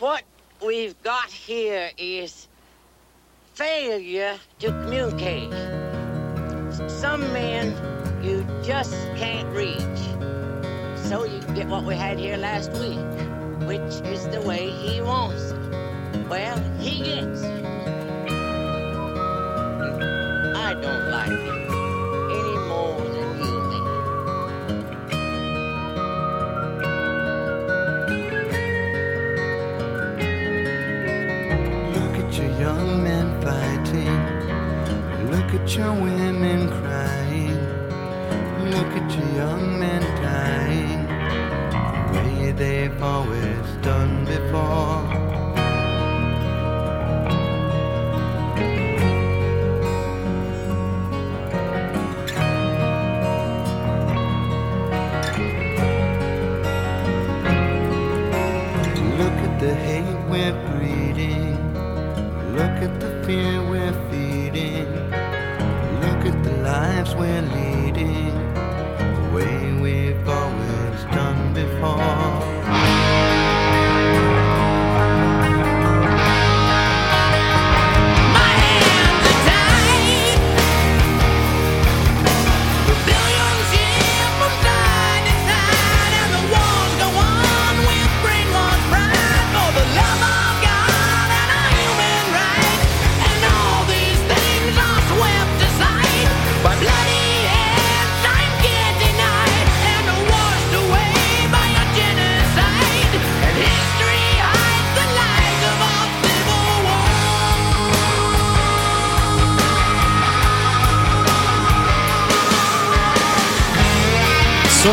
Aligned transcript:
what 0.00 0.22
we've 0.64 1.00
got 1.02 1.30
here 1.30 1.90
is 1.98 2.48
failure 3.52 4.38
to 4.58 4.68
communicate. 4.68 5.52
Some 6.88 7.20
men 7.34 7.76
you 8.24 8.46
just 8.62 8.94
can't 9.16 9.48
reach. 9.54 9.76
So 11.06 11.24
you 11.24 11.40
get 11.54 11.66
what 11.68 11.84
we 11.84 11.94
had 11.94 12.18
here 12.18 12.38
last 12.38 12.72
week, 12.72 12.98
which 13.68 14.00
is 14.10 14.26
the 14.28 14.40
way 14.40 14.70
he 14.70 15.02
wants 15.02 15.50
it. 15.50 16.28
Well, 16.28 16.58
he 16.78 17.02
gets. 17.04 17.42
I 20.56 20.74
don't 20.80 21.10
like 21.10 21.30
it 21.30 21.59
put 35.60 35.76
your 35.76 35.92
women 35.92 36.68
cry. 36.68 36.89
when 67.20 67.52
leaving. 67.52 67.69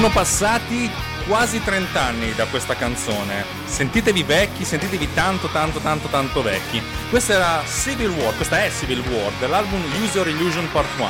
Passati 0.10 0.90
quasi 1.28 1.62
30 1.62 2.02
anni 2.02 2.34
da 2.34 2.46
questa 2.46 2.76
canzone. 2.76 3.44
Sentitevi 3.66 4.24
vecchi, 4.24 4.64
sentitevi 4.64 5.14
tanto 5.14 5.48
tanto 5.50 5.80
tanto 5.80 6.08
tanto 6.08 6.42
vecchi. 6.42 6.82
Questa 7.10 7.34
era 7.34 7.64
Civil 7.68 8.10
War, 8.10 8.36
questa 8.36 8.64
è 8.64 8.72
Civil 8.72 9.00
War 9.00 9.32
dell'album 9.40 9.82
User 10.02 10.28
Illusion 10.28 10.70
Part 10.72 10.88
1. 10.98 11.08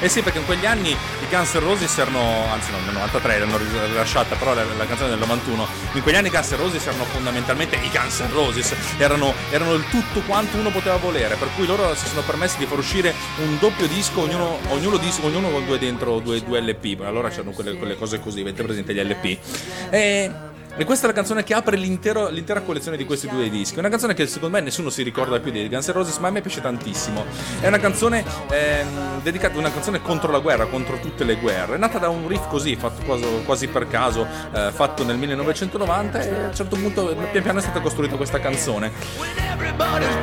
E 0.00 0.08
sì, 0.08 0.22
perché 0.22 0.38
in 0.38 0.46
quegli 0.46 0.66
anni 0.66 0.90
i 0.90 1.26
Guns 1.28 1.54
N' 1.54 1.60
Roses 1.60 1.98
erano, 1.98 2.46
anzi 2.50 2.70
no, 2.70 2.78
nel 2.84 2.94
93 2.94 3.38
l'hanno 3.38 3.58
rilasciata, 3.58 4.36
però 4.36 4.54
la, 4.54 4.64
la 4.64 4.86
canzone 4.86 5.10
del 5.10 5.18
91. 5.18 5.66
In 5.92 6.02
quegli 6.02 6.16
anni 6.16 6.28
i 6.28 6.30
Guns 6.30 6.50
N' 6.50 6.56
Roses 6.56 6.86
erano 6.86 7.04
fondamentalmente 7.04 7.76
i 7.76 7.90
Guns 7.90 8.20
N' 8.20 8.32
Roses, 8.32 8.74
erano, 8.96 9.34
erano 9.50 9.74
il 9.74 9.84
tutto 9.90 10.20
quanto 10.20 10.56
uno 10.56 10.70
poteva 10.70 10.96
volere, 10.96 11.36
per 11.36 11.48
cui 11.54 11.66
loro 11.66 11.94
si 11.94 12.06
sono 12.06 12.22
permessi 12.22 12.56
di 12.58 12.66
far 12.66 12.78
uscire 12.78 13.14
un 13.36 13.58
doppio 13.58 13.86
disco, 13.86 14.22
ognuno, 14.22 14.58
ognuno, 14.68 14.96
disco, 14.96 15.26
ognuno 15.26 15.50
con 15.50 15.66
due 15.66 15.78
dentro, 15.78 16.18
due, 16.20 16.42
due 16.42 16.60
LP. 16.60 17.00
Allora 17.02 17.28
c'erano 17.28 17.50
quelle, 17.50 17.74
quelle 17.74 17.96
cose 17.96 18.18
così, 18.20 18.40
avete 18.40 18.62
presente 18.62 18.94
gli 18.94 19.00
LP. 19.00 19.38
E, 19.90 20.30
e 20.76 20.84
questa 20.84 21.06
è 21.06 21.08
la 21.08 21.14
canzone 21.14 21.42
che 21.42 21.54
apre 21.54 21.76
l'intera 21.76 22.60
collezione 22.64 22.96
di 22.96 23.04
questi 23.04 23.28
due 23.28 23.50
dischi. 23.50 23.78
Una 23.78 23.88
canzone 23.88 24.14
che 24.14 24.26
secondo 24.26 24.56
me 24.56 24.62
nessuno 24.62 24.90
si 24.90 25.02
ricorda 25.02 25.40
più 25.40 25.50
dei 25.50 25.68
Guns 25.68 25.88
N' 25.88 25.92
Roses, 25.92 26.18
ma 26.18 26.28
a 26.28 26.30
me 26.30 26.40
piace 26.40 26.60
tantissimo. 26.60 27.24
È 27.60 27.66
una 27.66 27.78
canzone 27.78 28.24
ehm, 28.48 29.22
dedicata, 29.22 29.58
una 29.58 29.72
canzone 29.72 30.00
contro 30.00 30.30
la 30.30 30.38
guerra, 30.38 30.66
contro 30.66 31.00
tutte 31.00 31.24
le 31.24 31.34
guerre. 31.36 31.74
È 31.74 31.78
nata 31.78 31.98
da 31.98 32.08
un 32.08 32.28
riff 32.28 32.46
così, 32.48 32.76
fatto 32.76 33.02
quasi, 33.04 33.24
quasi 33.44 33.66
per 33.66 33.88
caso, 33.88 34.26
eh, 34.52 34.70
fatto 34.72 35.04
nel 35.04 35.16
1990 35.16 36.20
e 36.20 36.28
a 36.28 36.46
un 36.46 36.54
certo 36.54 36.76
punto 36.76 37.14
pian 37.32 37.42
piano 37.42 37.58
è 37.58 37.62
stata 37.62 37.80
costruita 37.80 38.16
questa 38.16 38.38
canzone. 38.38 38.92
Everybody's 39.52 40.14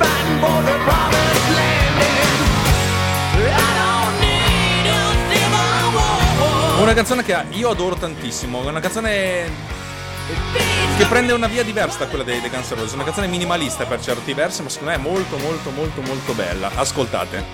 Una 6.86 6.94
canzone 6.94 7.24
che 7.24 7.36
io 7.50 7.70
adoro 7.70 7.96
tantissimo, 7.96 8.62
è 8.62 8.68
una 8.68 8.78
canzone 8.78 9.50
che 10.96 11.04
prende 11.06 11.32
una 11.32 11.48
via 11.48 11.64
diversa 11.64 11.98
da 11.98 12.06
quella 12.06 12.22
dei, 12.22 12.40
dei 12.40 12.48
Guns 12.48 12.70
N' 12.70 12.76
Roses, 12.76 12.92
una 12.92 13.02
canzone 13.02 13.26
minimalista 13.26 13.86
per 13.86 14.00
certi 14.00 14.32
versi, 14.34 14.62
ma 14.62 14.68
secondo 14.68 14.92
me 14.92 14.96
è 14.96 15.00
molto 15.00 15.36
molto 15.36 15.70
molto 15.70 16.00
molto 16.02 16.32
bella. 16.34 16.70
Ascoltate. 16.76 17.44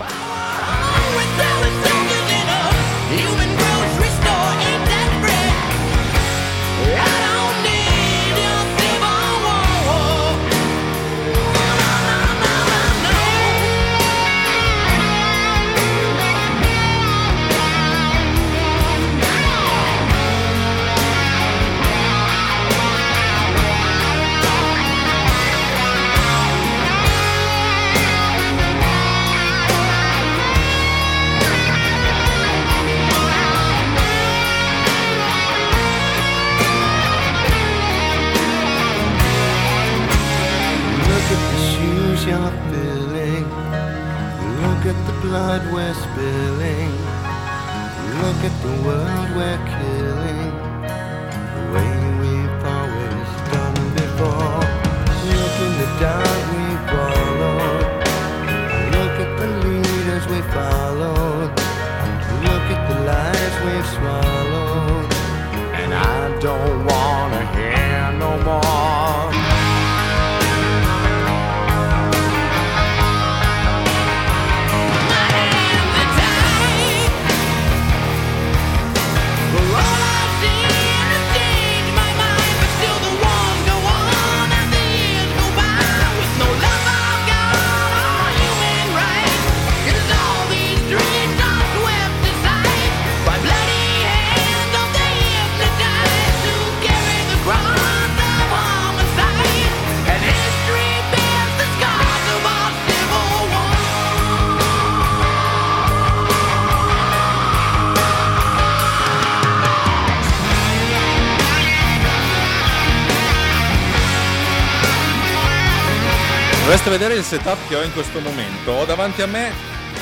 Vedere 116.93 117.15
il 117.15 117.25
setup 117.25 117.57
che 117.69 117.77
ho 117.77 117.83
in 117.83 117.93
questo 117.95 118.21
momento. 118.21 118.73
Ho 118.73 118.85
davanti 118.85 119.23
a 119.23 119.27
me 119.27 119.51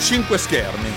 5 0.01 0.37
schermi. 0.37 0.93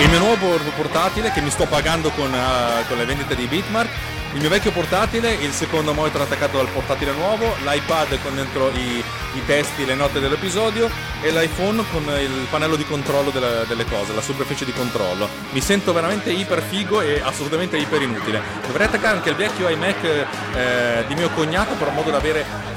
Il 0.00 0.10
mio 0.10 0.18
nuovo 0.18 0.36
por- 0.36 0.72
portatile 0.74 1.32
che 1.32 1.40
mi 1.40 1.48
sto 1.48 1.64
pagando 1.64 2.10
con, 2.10 2.32
eh, 2.34 2.84
con 2.86 2.98
le 2.98 3.06
vendite 3.06 3.34
di 3.36 3.46
Bitmark. 3.46 3.88
Il 4.34 4.40
mio 4.40 4.50
vecchio 4.50 4.70
portatile, 4.70 5.32
il 5.32 5.52
secondo 5.52 5.94
monitor 5.94 6.20
attaccato 6.20 6.58
dal 6.58 6.68
portatile 6.68 7.12
nuovo, 7.12 7.54
l'iPad 7.64 8.20
con 8.20 8.34
dentro 8.34 8.68
i, 8.68 8.98
i 8.98 9.46
testi, 9.46 9.86
le 9.86 9.94
note 9.94 10.20
dell'episodio 10.20 10.90
e 11.22 11.30
l'iPhone 11.30 11.82
con 11.90 12.02
il 12.02 12.46
pannello 12.50 12.76
di 12.76 12.84
controllo 12.84 13.30
delle, 13.30 13.64
delle 13.66 13.86
cose, 13.86 14.12
la 14.12 14.20
superficie 14.20 14.66
di 14.66 14.72
controllo. 14.72 15.26
Mi 15.52 15.62
sento 15.62 15.94
veramente 15.94 16.30
iper 16.32 16.60
figo 16.60 17.00
e 17.00 17.22
assolutamente 17.24 17.78
iper 17.78 18.02
inutile. 18.02 18.42
Dovrei 18.66 18.88
attaccare 18.88 19.16
anche 19.16 19.30
il 19.30 19.36
vecchio 19.36 19.70
iMac 19.70 20.04
eh, 20.04 21.04
di 21.06 21.14
mio 21.14 21.30
cognato 21.30 21.74
per 21.76 21.92
modo 21.92 22.10
da 22.10 22.18
avere 22.18 22.73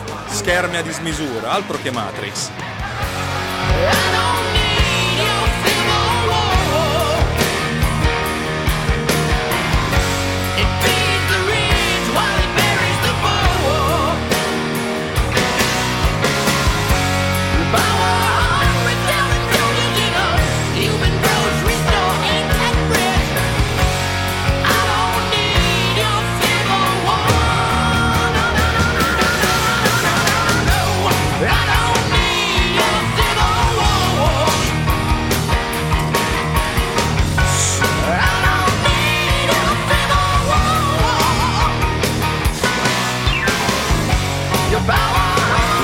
schermi 0.48 0.78
a 0.78 0.82
dismisura, 0.82 1.52
altro 1.52 1.78
che 1.78 1.92
Matrix. 1.92 2.67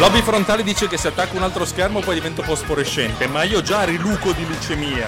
Lobby 0.04 0.22
Frontale 0.22 0.64
dice 0.64 0.90
che 0.90 0.98
se 0.98 1.08
attacco 1.08 1.38
un 1.38 1.44
altro 1.44 1.64
schermo 1.64 2.02
poi 2.02 2.16
divento 2.16 2.44
fosforescente, 2.44 3.26
ma 3.28 3.44
io 3.44 3.62
già 3.62 3.86
riluco 3.86 4.34
di 4.34 4.46
leucemia. 4.46 5.08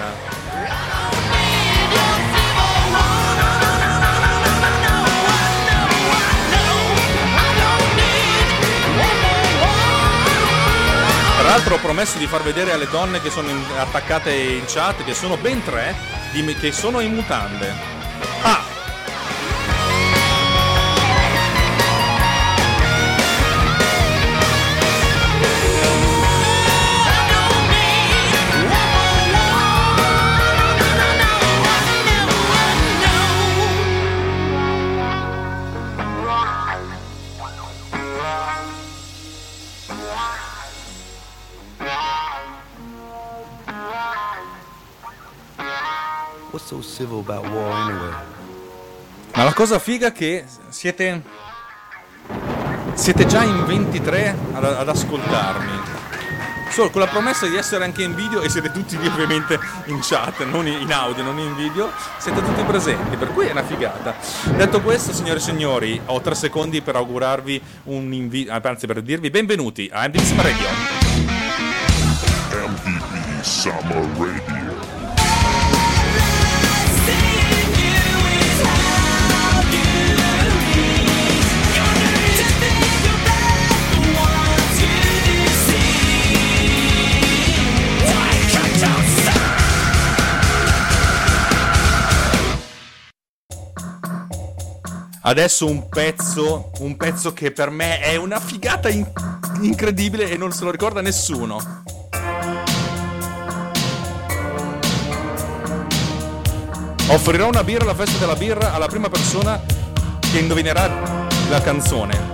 Tra 11.36 11.46
l'altro 11.46 11.74
ho 11.74 11.78
promesso 11.78 12.16
di 12.16 12.26
far 12.26 12.42
vedere 12.42 12.72
alle 12.72 12.88
donne 12.88 13.20
che 13.20 13.28
sono 13.28 13.50
in- 13.50 13.62
attaccate 13.76 14.32
in 14.32 14.64
chat, 14.66 15.04
che 15.04 15.12
sono 15.12 15.36
ben 15.36 15.62
tre, 15.62 15.94
di- 16.32 16.54
che 16.54 16.72
sono 16.72 17.00
in 17.00 17.12
mutande. 17.12 17.95
Ma 49.34 49.44
la 49.44 49.52
cosa 49.52 49.78
figa 49.78 50.08
è 50.08 50.12
che 50.12 50.44
siete. 50.70 51.22
Siete 52.94 53.26
già 53.26 53.42
in 53.42 53.66
23 53.66 54.34
ad, 54.54 54.64
ad 54.64 54.88
ascoltarmi. 54.88 56.04
Solo 56.70 56.90
con 56.90 57.00
la 57.00 57.06
promessa 57.06 57.46
di 57.46 57.56
essere 57.56 57.84
anche 57.84 58.02
in 58.02 58.14
video 58.14 58.40
e 58.40 58.48
siete 58.48 58.70
tutti 58.70 58.98
lì 58.98 59.06
ovviamente 59.06 59.58
in 59.86 59.98
chat, 60.02 60.44
non 60.44 60.66
in 60.66 60.92
audio, 60.92 61.22
non 61.22 61.38
in 61.38 61.54
video, 61.54 61.90
siete 62.18 62.42
tutti 62.42 62.62
presenti, 62.64 63.16
per 63.16 63.32
cui 63.32 63.46
è 63.46 63.50
una 63.52 63.62
figata. 63.62 64.14
Detto 64.56 64.80
questo, 64.80 65.12
signore 65.12 65.38
e 65.38 65.42
signori, 65.42 66.00
ho 66.06 66.20
tre 66.20 66.34
secondi 66.34 66.80
per 66.82 66.96
augurarvi 66.96 67.62
un 67.84 68.12
invito, 68.12 68.52
anzi 68.62 68.86
per 68.86 69.02
dirvi 69.02 69.30
benvenuti 69.30 69.88
a 69.92 70.06
MDX 70.06 70.34
Radio. 70.36 70.68
MPB 72.66 73.40
Summer 73.42 74.06
Radio. 74.16 74.55
Adesso 95.28 95.66
un 95.66 95.88
pezzo, 95.88 96.70
un 96.78 96.96
pezzo 96.96 97.32
che 97.32 97.50
per 97.50 97.68
me 97.70 97.98
è 97.98 98.14
una 98.14 98.38
figata 98.38 98.88
in- 98.88 99.04
incredibile 99.60 100.30
e 100.30 100.36
non 100.36 100.52
se 100.52 100.62
lo 100.62 100.70
ricorda 100.70 101.00
nessuno. 101.00 101.82
Offrirò 107.08 107.48
una 107.48 107.64
birra 107.64 107.82
alla 107.82 107.94
festa 107.96 108.18
della 108.18 108.36
birra 108.36 108.72
alla 108.72 108.86
prima 108.86 109.08
persona 109.08 109.60
che 110.20 110.38
indovinerà 110.38 111.26
la 111.48 111.60
canzone. 111.60 112.25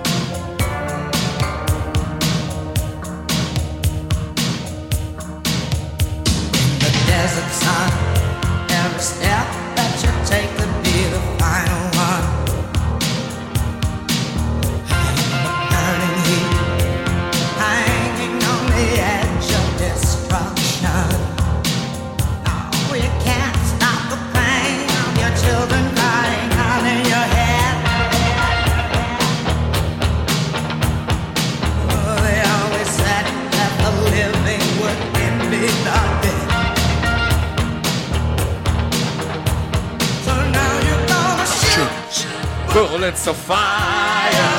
world 43.02 43.14
it's 43.14 43.26
a 43.26 43.34
fire. 43.34 44.52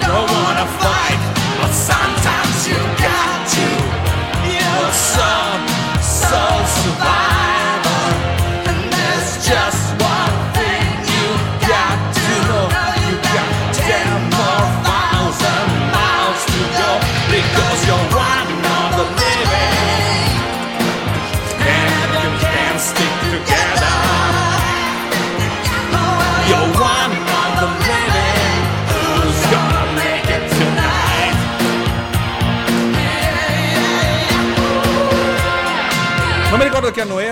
Don't 0.00 0.30
wanna 0.30 0.66
fight, 0.78 1.20
but 1.60 1.72
sometimes 1.72 2.68
you 2.68 2.76
got 2.98 3.48
to. 3.54 3.66
You 4.48 4.66
will 4.78 4.92
so, 4.92 5.30
so 6.00 6.40
survive. 6.82 7.49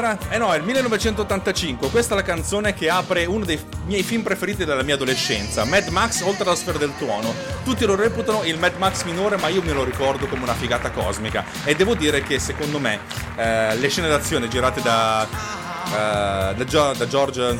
Era. 0.08 0.18
Eh 0.30 0.38
no, 0.38 0.52
è 0.52 0.56
il 0.56 0.64
1985. 0.64 1.90
Questa 1.90 2.14
è 2.14 2.16
la 2.16 2.22
canzone 2.22 2.74
che 2.74 2.88
apre 2.88 3.24
uno 3.26 3.44
dei 3.44 3.58
miei 3.86 4.02
film 4.02 4.22
preferiti 4.22 4.64
della 4.64 4.82
mia 4.82 4.94
adolescenza, 4.94 5.64
Mad 5.64 5.88
Max 5.88 6.22
Oltre 6.22 6.44
la 6.44 6.54
sfera 6.54 6.78
del 6.78 6.92
tuono. 6.98 7.34
Tutti 7.64 7.84
lo 7.84 7.94
reputano 7.94 8.44
il 8.44 8.58
Mad 8.58 8.76
Max 8.76 9.04
minore, 9.04 9.36
ma 9.36 9.48
io 9.48 9.62
me 9.62 9.72
lo 9.72 9.84
ricordo 9.84 10.26
come 10.26 10.42
una 10.42 10.54
figata 10.54 10.90
cosmica. 10.90 11.44
E 11.64 11.74
devo 11.74 11.94
dire 11.94 12.22
che 12.22 12.38
secondo 12.38 12.78
me 12.78 13.00
eh, 13.36 13.76
le 13.76 13.88
scene 13.88 14.08
d'azione 14.08 14.48
girate 14.48 14.80
da, 14.80 15.26
eh, 15.26 16.54
da, 16.54 16.64
Gio- 16.64 16.94
da 16.94 17.06
George 17.06 17.58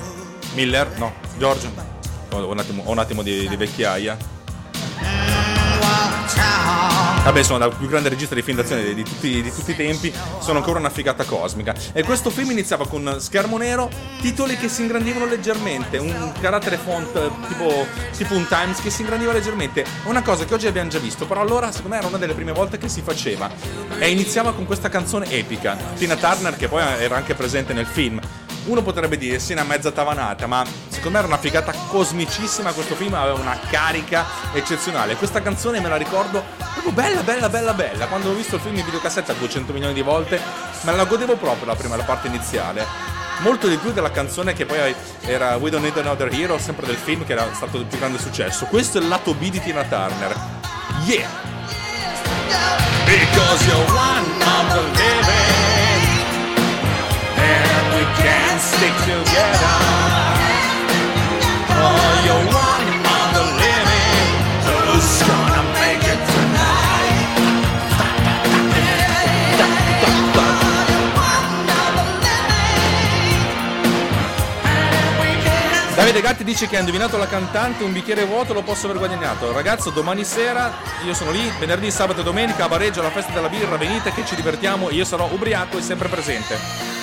Miller, 0.55 0.89
no, 0.99 1.15
George, 1.37 1.71
ho 2.31 2.51
un 2.51 2.59
attimo, 2.59 2.83
ho 2.85 2.91
un 2.91 2.99
attimo 2.99 3.23
di, 3.23 3.49
di 3.49 3.57
vecchiaia. 3.57 4.17
Vabbè, 7.29 7.43
sono 7.43 7.59
dal 7.59 7.77
più 7.77 7.89
grande 7.89 8.09
regista 8.09 8.35
di 8.35 8.41
film 8.41 8.57
d'azione 8.57 8.95
di, 8.95 9.05
tutti, 9.05 9.43
di 9.43 9.53
tutti 9.53 9.73
i 9.73 9.77
tempi, 9.77 10.11
sono 10.41 10.61
ancora 10.61 10.79
una 10.79 10.89
figata 10.89 11.25
cosmica. 11.25 11.75
E 11.93 12.03
questo 12.03 12.31
film 12.31 12.53
iniziava 12.53 12.89
con 12.89 13.17
schermo 13.19 13.59
nero, 13.59 13.91
titoli 14.23 14.57
che 14.57 14.71
si 14.71 14.81
ingrandivano 14.81 15.27
leggermente, 15.27 15.99
un 15.99 16.33
carattere 16.41 16.79
font 16.79 17.13
tipo, 17.49 17.87
tipo 18.17 18.33
un 18.33 18.47
Times 18.49 18.81
che 18.81 18.89
si 18.89 19.03
ingrandiva 19.03 19.35
leggermente. 19.35 19.85
Una 20.05 20.23
cosa 20.23 20.47
che 20.47 20.55
oggi 20.55 20.69
abbiamo 20.69 20.89
già 20.89 21.01
visto, 21.01 21.27
però 21.27 21.43
allora 21.43 21.71
secondo 21.71 21.97
me 21.97 21.99
era 21.99 22.09
una 22.09 22.17
delle 22.17 22.33
prime 22.33 22.53
volte 22.53 22.79
che 22.79 22.89
si 22.89 23.03
faceva. 23.03 23.51
E 23.99 24.09
iniziava 24.09 24.55
con 24.55 24.65
questa 24.65 24.89
canzone 24.89 25.31
epica. 25.31 25.77
Tina 25.99 26.17
Turner, 26.17 26.57
che 26.57 26.69
poi 26.69 26.81
era 26.81 27.17
anche 27.17 27.35
presente 27.35 27.75
nel 27.75 27.85
film. 27.85 28.19
Uno 28.69 28.83
potrebbe 28.83 29.17
dire 29.17 29.39
sì, 29.39 29.53
una 29.53 29.65
mezza 29.65 29.91
tavanata, 29.91 30.47
ma 30.47 30.63
secondo 30.89 31.13
me 31.13 31.19
era 31.19 31.27
una 31.27 31.39
figata 31.39 31.73
cosmicissima. 31.89 32.73
Questo 32.73 32.95
film 32.97 33.15
aveva 33.15 33.39
una 33.39 33.59
carica 33.71 34.27
eccezionale. 34.53 35.17
Questa 35.17 35.41
canzone 35.41 35.81
me 35.81 35.89
la 35.89 35.97
ricordo 35.97 36.45
proprio 36.75 36.93
bella, 36.93 37.23
bella, 37.23 37.49
bella, 37.49 37.73
bella. 37.73 38.07
Quando 38.09 38.29
ho 38.29 38.35
visto 38.35 38.57
il 38.57 38.61
film 38.61 38.77
in 38.77 38.85
videocassetta 38.85 39.33
200 39.33 39.73
milioni 39.73 39.95
di 39.95 40.03
volte, 40.03 40.39
me 40.83 40.95
la 40.95 41.07
godevo 41.07 41.37
proprio 41.37 41.65
la 41.65 41.77
prima, 41.77 41.97
la 41.97 42.03
parte 42.03 42.27
iniziale. 42.27 42.85
Molto 43.39 43.69
di 43.69 43.77
più 43.79 43.91
della 43.93 44.11
canzone 44.11 44.53
che 44.53 44.67
poi 44.67 44.95
era 45.23 45.57
We 45.57 45.71
Don't 45.71 45.83
Need 45.83 45.97
Another 45.97 46.31
Hero, 46.31 46.59
sempre 46.59 46.85
del 46.85 46.97
film 46.97 47.25
che 47.25 47.33
era 47.33 47.49
stato 47.55 47.79
il 47.79 47.87
più 47.87 47.97
grande 47.97 48.19
successo. 48.19 48.67
Questo 48.67 48.99
è 48.99 49.01
il 49.01 49.09
lato 49.09 49.33
B 49.33 49.49
di 49.49 49.63
Tina 49.63 49.85
Turner. 49.85 50.37
Yeah! 51.07 51.27
Because 53.07 53.67
you're 53.67 53.93
one 53.95 54.27
of 54.43 54.95
the 54.95 55.08
stick 58.79 58.95
together 59.03 59.77
Oh, 61.81 62.11
you're 62.27 62.47
one 62.47 62.89
of 63.19 63.27
the 63.35 63.45
living 63.59 64.31
Who's 64.67 65.23
gonna 65.27 65.63
make 65.75 66.05
it 66.07 66.21
tonight? 66.33 66.87
Davide 75.97 76.21
Gatti 76.21 76.45
dice 76.45 76.69
che 76.69 76.77
ha 76.77 76.79
indovinato 76.79 77.17
la 77.17 77.27
cantante, 77.27 77.83
un 77.83 77.93
bicchiere 77.93 78.25
vuoto 78.25 78.53
lo 78.53 78.63
posso 78.63 78.87
aver 78.87 78.99
guadagnato. 78.99 79.51
Ragazzo, 79.51 79.91
domani 79.91 80.23
sera 80.23 80.73
io 81.05 81.13
sono 81.13 81.33
lì, 81.33 81.53
venerdì, 81.59 81.91
sabato 81.91 82.21
e 82.21 82.23
domenica 82.23 82.67
a 82.67 82.69
Bareggio 82.69 83.01
alla 83.01 83.11
festa 83.11 83.33
della 83.33 83.49
birra, 83.49 83.77
venite 83.77 84.13
che 84.13 84.25
ci 84.25 84.37
divertiamo, 84.37 84.91
io 84.91 85.05
sarò 85.05 85.29
ubriaco 85.33 85.77
e 85.77 85.83
sempre 85.83 86.07
presente. 86.07 86.98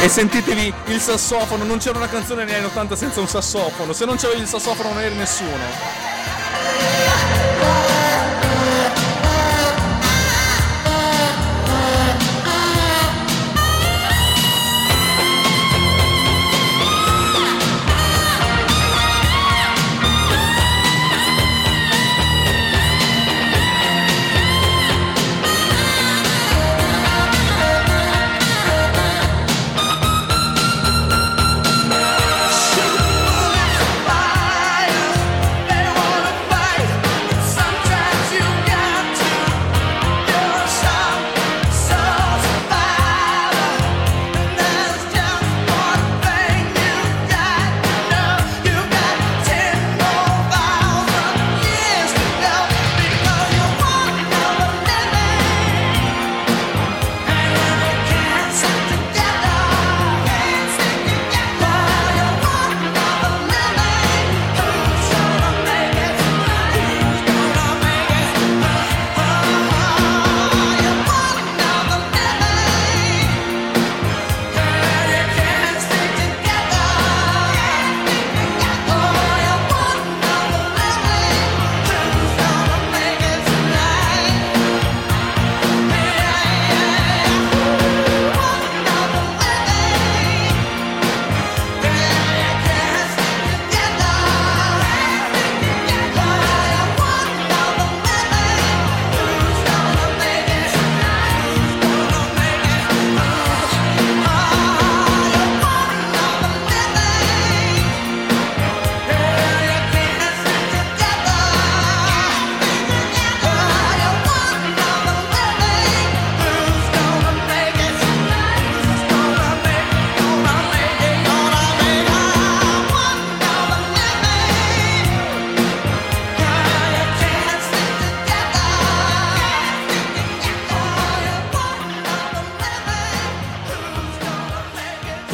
E 0.00 0.08
sentitevi 0.08 0.72
il 0.86 1.00
sassofono, 1.00 1.64
non 1.64 1.78
c'era 1.78 1.98
una 1.98 2.08
canzone 2.08 2.44
negli 2.44 2.54
anni 2.54 2.66
80 2.66 2.94
senza 2.94 3.20
un 3.20 3.28
sassofono, 3.28 3.92
se 3.92 4.04
non 4.04 4.16
c'avevi 4.16 4.42
il 4.42 4.46
sassofono 4.46 4.92
non 4.92 5.02
eri 5.02 5.16
nessuno. 5.16 7.07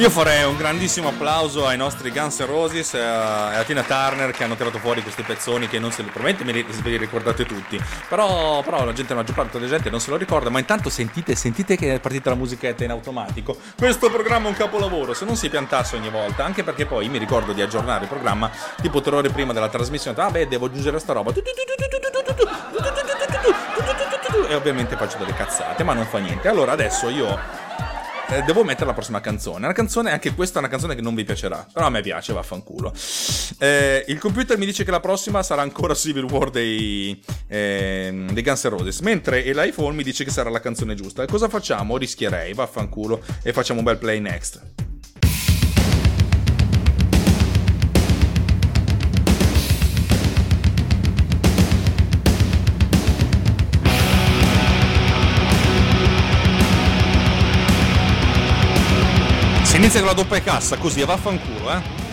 Io 0.04 0.10
farei 0.10 0.44
un 0.44 0.58
grandissimo 0.58 1.08
applauso 1.08 1.66
ai 1.66 1.78
nostri 1.78 2.10
Guns 2.10 2.38
N' 2.40 2.44
Roses 2.44 2.92
e 2.92 3.00
a, 3.00 3.58
e 3.58 3.64
Tina 3.64 3.82
Turner 3.82 4.32
che 4.32 4.44
hanno 4.44 4.54
tirato 4.54 4.78
fuori 4.78 5.00
questi 5.00 5.22
pezzoni 5.22 5.66
che 5.66 5.78
non 5.78 5.92
se 5.92 6.02
li 6.02 6.10
probabilmente 6.10 6.44
me 6.44 6.52
li, 6.52 6.62
ve 6.82 6.90
li 6.90 6.98
ricordate 6.98 7.46
tutti. 7.46 7.82
Però, 8.06 8.60
però 8.62 8.84
la 8.84 8.92
gente, 8.92 9.14
la 9.14 9.20
maggior 9.20 9.34
parte 9.34 9.58
della 9.58 9.70
gente 9.70 9.88
non 9.88 10.00
se 10.00 10.10
lo 10.10 10.16
ricorda, 10.16 10.50
ma 10.50 10.58
intanto 10.58 10.90
sentite, 10.90 11.34
sentite 11.34 11.74
che 11.76 11.94
è 11.94 12.00
partita 12.00 12.28
la 12.28 12.36
musichetta 12.36 12.84
in 12.84 12.90
automatico. 12.90 13.56
Questo 13.78 14.10
programma 14.10 14.48
è 14.48 14.50
un 14.50 14.56
capolavoro, 14.56 15.14
se 15.14 15.24
non 15.24 15.36
si 15.36 15.48
piantasse 15.48 15.96
ogni 15.96 16.10
volta, 16.10 16.44
anche 16.44 16.62
perché 16.62 16.84
poi 16.84 17.08
mi 17.08 17.16
ricordo 17.16 17.54
di 17.54 17.62
aggiornare 17.62 18.02
il 18.02 18.08
programma 18.10 18.50
tipo 18.82 19.00
tre 19.00 19.16
ore 19.16 19.30
prima 19.30 19.54
della 19.54 19.70
trasmissione, 19.70 20.20
ah 20.20 20.30
beh, 20.30 20.48
devo 20.48 20.66
aggiungere 20.66 20.98
sta 20.98 21.14
roba. 21.14 21.32
E 24.46 24.54
ovviamente 24.54 24.96
faccio 24.96 25.16
delle 25.16 25.32
cazzate, 25.32 25.82
ma 25.82 25.94
non 25.94 26.04
fa 26.04 26.18
niente. 26.18 26.46
Allora 26.46 26.72
adesso 26.72 27.08
io 27.08 27.62
eh, 28.34 28.42
devo 28.42 28.64
mettere 28.64 28.86
la 28.86 28.92
prossima 28.92 29.20
canzone. 29.20 29.64
Una 29.64 29.72
canzone, 29.72 30.10
anche 30.10 30.34
questa 30.34 30.56
è 30.56 30.58
una 30.58 30.68
canzone 30.68 30.94
che 30.94 31.02
non 31.02 31.14
vi 31.14 31.24
piacerà. 31.24 31.66
Però 31.72 31.86
a 31.86 31.90
me 31.90 32.02
piace, 32.02 32.32
vaffanculo. 32.32 32.92
Eh, 33.58 34.04
il 34.08 34.18
computer 34.18 34.58
mi 34.58 34.66
dice 34.66 34.84
che 34.84 34.90
la 34.90 35.00
prossima 35.00 35.42
sarà 35.42 35.62
ancora 35.62 35.94
Civil 35.94 36.24
War 36.24 36.50
dei, 36.50 37.22
ehm, 37.46 38.32
dei 38.32 38.42
Guns 38.42 38.64
N' 38.64 38.68
Roses. 38.70 39.00
Mentre 39.00 39.42
l'iPhone 39.52 39.94
mi 39.94 40.02
dice 40.02 40.24
che 40.24 40.30
sarà 40.30 40.50
la 40.50 40.60
canzone 40.60 40.94
giusta. 40.94 41.24
Cosa 41.26 41.48
facciamo? 41.48 41.96
Rischierei, 41.96 42.52
vaffanculo. 42.54 43.22
E 43.42 43.52
facciamo 43.52 43.78
un 43.78 43.84
bel 43.84 43.98
play 43.98 44.20
next. 44.20 44.93
Si 59.74 59.80
inizia 59.80 59.98
con 59.98 60.10
la 60.10 60.14
doppia 60.14 60.40
cassa, 60.40 60.76
così 60.76 61.02
vaffanculo, 61.02 61.72
eh. 61.72 62.03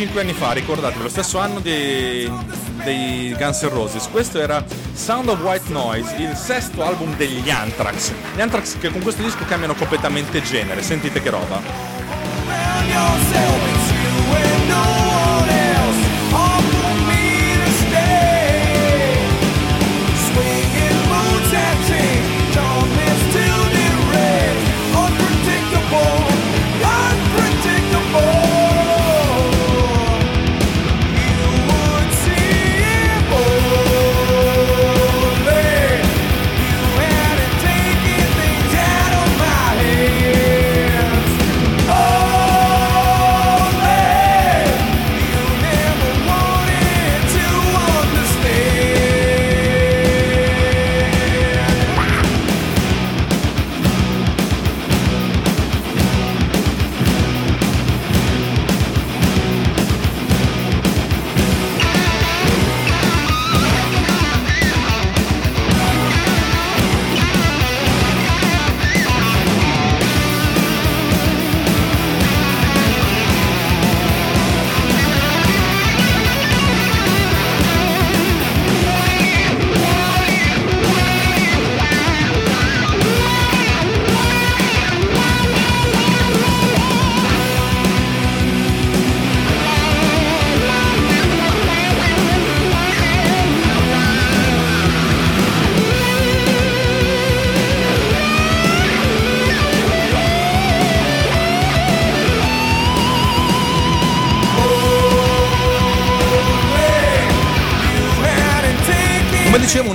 1993, 0.00 0.06
25 0.06 0.20
anni 0.20 0.32
fa, 0.32 0.52
ricordatevi, 0.52 1.02
lo 1.02 1.08
stesso 1.08 1.38
anno 1.38 1.60
di- 1.60 2.30
dei 2.84 3.34
Guns 3.36 3.62
N' 3.62 3.68
Roses. 3.68 4.08
Questo 4.08 4.40
era 4.40 4.64
Sound 4.94 5.28
of 5.28 5.40
White 5.40 5.70
Noise, 5.72 6.14
il 6.16 6.34
sesto 6.36 6.82
album 6.82 7.14
degli 7.16 7.50
Anthrax. 7.50 8.12
Gli 8.34 8.40
Anthrax 8.40 8.78
che 8.78 8.90
con 8.90 9.02
questo 9.02 9.22
disco 9.22 9.44
cambiano 9.44 9.74
completamente 9.74 10.40
genere, 10.42 10.82
sentite 10.82 11.20
che 11.20 11.30
roba. 11.30 11.60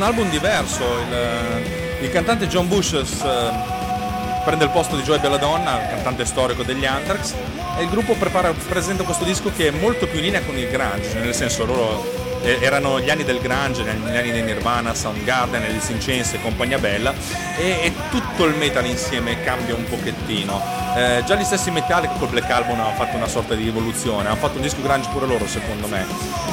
Album 0.05 0.29
diverso. 0.29 0.83
Il, 0.83 2.03
il 2.03 2.11
cantante 2.11 2.47
John 2.47 2.67
Bush 2.67 2.93
eh, 2.93 3.03
prende 4.43 4.65
il 4.65 4.69
posto 4.69 4.95
di 4.95 5.01
Joey 5.01 5.19
Belladonna, 5.19 5.79
cantante 5.87 6.25
storico 6.25 6.63
degli 6.63 6.85
Anthrax, 6.85 7.33
e 7.77 7.83
il 7.83 7.89
gruppo 7.89 8.13
prepara, 8.13 8.53
presenta 8.67 9.03
questo 9.03 9.23
disco 9.23 9.51
che 9.51 9.69
è 9.69 9.71
molto 9.71 10.05
più 10.05 10.19
in 10.19 10.25
linea 10.25 10.41
con 10.41 10.55
il 10.57 10.69
grunge, 10.69 11.19
nel 11.19 11.33
senso 11.33 11.65
loro 11.65 12.34
eh, 12.45 12.59
erano 12.61 12.99
gli 12.99 13.09
anni 13.09 13.23
del 13.23 13.39
grunge, 13.39 13.83
gli 13.83 14.15
anni 14.15 14.31
dei 14.31 14.43
Nirvana, 14.43 14.93
Soundgarden, 14.93 15.63
Alice 15.63 15.91
in 15.91 15.97
Chains 15.99 16.33
e 16.33 16.41
compagnia 16.41 16.77
bella, 16.77 17.13
e, 17.57 17.79
e 17.81 17.93
tutto 18.09 18.45
il 18.45 18.55
metal 18.55 18.85
insieme 18.85 19.43
cambia 19.43 19.75
un 19.75 19.83
pochettino. 19.85 20.83
Eh, 20.95 21.23
già 21.25 21.35
gli 21.35 21.43
stessi 21.43 21.71
Metallica 21.71 22.13
col 22.13 22.29
Black 22.29 22.49
Album 22.49 22.79
hanno 22.79 22.95
fatto 22.95 23.17
una 23.17 23.27
sorta 23.27 23.53
di 23.53 23.65
rivoluzione, 23.65 24.27
hanno 24.27 24.37
fatto 24.37 24.55
un 24.55 24.61
disco 24.61 24.81
grunge 24.81 25.09
pure 25.09 25.25
loro 25.25 25.45
secondo 25.45 25.87
me 25.87 26.05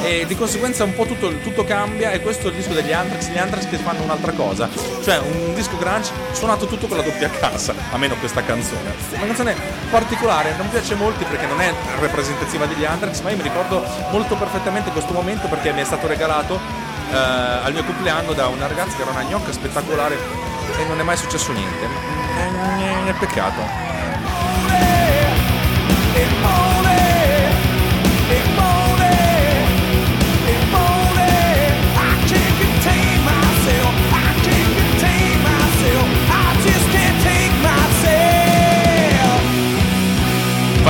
e 0.03 0.27
di 0.27 0.35
conseguenza 0.35 0.83
un 0.83 0.95
po' 0.97 1.05
tutto, 1.05 1.33
tutto 1.39 1.65
cambia 1.65 2.11
e 2.11 2.21
questo 2.21 2.49
è 2.49 2.51
il 2.51 2.57
disco 2.57 2.73
degli 2.73 2.93
Anthrax, 2.93 3.29
gli 3.29 3.39
Anthrax 3.39 3.69
che 3.69 3.77
fanno 3.77 4.03
un'altra 4.03 4.33
cosa, 4.33 4.69
cioè 5.05 5.19
un 5.19 5.55
disco 5.55 5.77
grunge 5.77 6.11
suonato 6.33 6.67
tutto 6.67 6.89
con 6.89 6.97
la 6.97 7.05
doppia 7.05 7.31
cassa, 7.31 7.73
a 7.93 7.97
meno 7.99 8.17
questa 8.17 8.43
canzone. 8.43 8.93
Una 9.13 9.27
canzone 9.27 9.55
particolare, 9.91 10.55
non 10.57 10.69
piace 10.71 10.97
molti 10.97 11.23
perché 11.23 11.47
non 11.47 11.61
è 11.61 11.73
rappresentativa 12.01 12.67
degli 12.67 12.85
Anthrax, 12.85 13.21
ma 13.21 13.31
io 13.31 13.37
mi 13.37 13.43
ricordo 13.45 13.85
molto 14.11 14.35
perfettamente 14.35 14.91
questo 14.91 15.13
momento 15.13 15.47
perché 15.47 15.73
mi 15.73 15.82
è 15.83 15.85
stato 15.85 16.07
regalato 16.07 16.59
eh, 17.11 17.17
al 17.17 17.73
mio 17.73 17.85
compleanno 17.85 18.33
da 18.33 18.47
una 18.47 18.67
ragazza 18.67 18.97
che 18.97 19.03
era 19.03 19.11
una 19.11 19.25
gnocca 19.25 19.53
spettacolare 19.53 20.17
e 20.79 20.85
non 20.87 20.99
è 20.99 21.03
mai 21.03 21.17
successo 21.17 21.53
niente. 21.53 21.87
È, 23.07 23.13
peccato. 23.19 23.92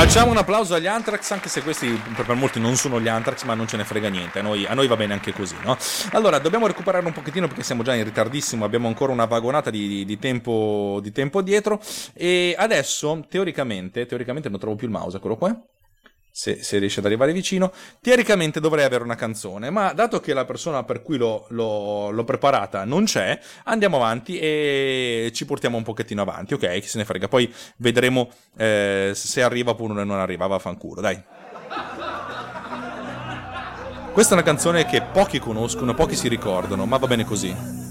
Facciamo 0.03 0.33
un 0.33 0.37
applauso 0.37 0.75
agli 0.75 0.89
Anthrax, 0.89 1.31
anche 1.31 1.49
se 1.49 1.63
questi 1.63 1.89
per, 2.17 2.35
molti 2.35 2.59
non 2.59 2.75
sono 2.75 3.01
gli 3.01 3.07
Anthrax, 3.07 3.45
ma 3.45 3.55
non 3.55 3.69
ce 3.69 3.77
ne 3.77 3.85
frega 3.85 4.09
niente. 4.09 4.41
A 4.41 4.43
noi, 4.43 4.67
a 4.67 4.75
noi 4.75 4.89
va 4.89 4.97
bene 4.97 5.13
anche 5.13 5.33
così, 5.33 5.55
no? 5.63 5.77
Allora, 6.11 6.41
dobbiamo 6.41 6.67
recuperare 6.67 7.07
un 7.07 7.13
pochettino 7.13 7.47
perché 7.47 7.63
siamo 7.63 7.85
già 7.85 7.95
in 7.95 8.03
ritardissimo, 8.03 8.65
abbiamo 8.65 8.89
ancora 8.89 9.13
una 9.13 9.27
vagonata 9.27 9.71
di- 9.71 10.05
di 10.05 10.19
tempo, 10.19 10.99
di 11.01 11.13
tempo 11.13 11.41
dietro. 11.41 11.81
E 12.15 12.53
adesso, 12.59 13.25
teoricamente, 13.29 14.05
teoricamente 14.05 14.49
non 14.49 14.59
trovo 14.59 14.75
più 14.75 14.89
il 14.89 14.93
mouse, 14.93 15.19
eccolo 15.19 15.37
qua. 15.37 15.57
Se, 16.35 16.63
se 16.63 16.79
riesce 16.79 17.01
ad 17.01 17.05
arrivare 17.07 17.33
vicino, 17.33 17.71
teoricamente 18.01 18.59
dovrei 18.59 18.85
avere 18.87 19.05
una 19.05 19.17
canzone, 19.17 19.69
ma 19.69 19.93
dato 19.93 20.19
che 20.19 20.33
la 20.33 20.47
persona 20.47 20.83
per 20.83 21.03
cui 21.03 21.19
l'ho, 21.19 21.45
l'ho- 21.51 22.11
l'ho 22.11 22.25
preparata 22.25 22.85
non 22.85 23.05
c'è, 23.05 23.39
andiamo 23.65 23.97
avanti 23.97 24.39
e 24.39 25.31
ci 25.35 25.45
portiamo 25.45 25.77
un 25.77 25.83
pochettino 25.83 26.23
avanti, 26.23 26.55
ok? 26.55 26.81
Chi 26.81 26.89
se 26.89 26.97
ne 26.99 27.05
frega, 27.05 27.29
poi 27.29 27.53
vedremo 27.77 28.31
eh, 28.57 29.13
se 29.15 29.43
arriva 29.43 29.73
oppure 29.73 30.05
non 30.05 30.19
arriva, 30.19 30.47
vaffanculo, 30.47 31.03
dai. 31.03 31.23
Questa 34.13 34.33
è 34.33 34.37
una 34.37 34.47
canzone 34.47 34.85
che 34.87 35.03
pochi 35.03 35.39
conoscono, 35.39 35.95
pochi 35.95 36.17
si 36.17 36.29
ricordano, 36.29 36.85
ma 36.87 36.97
va 36.97 37.07
bene 37.07 37.25
così. 37.25 37.82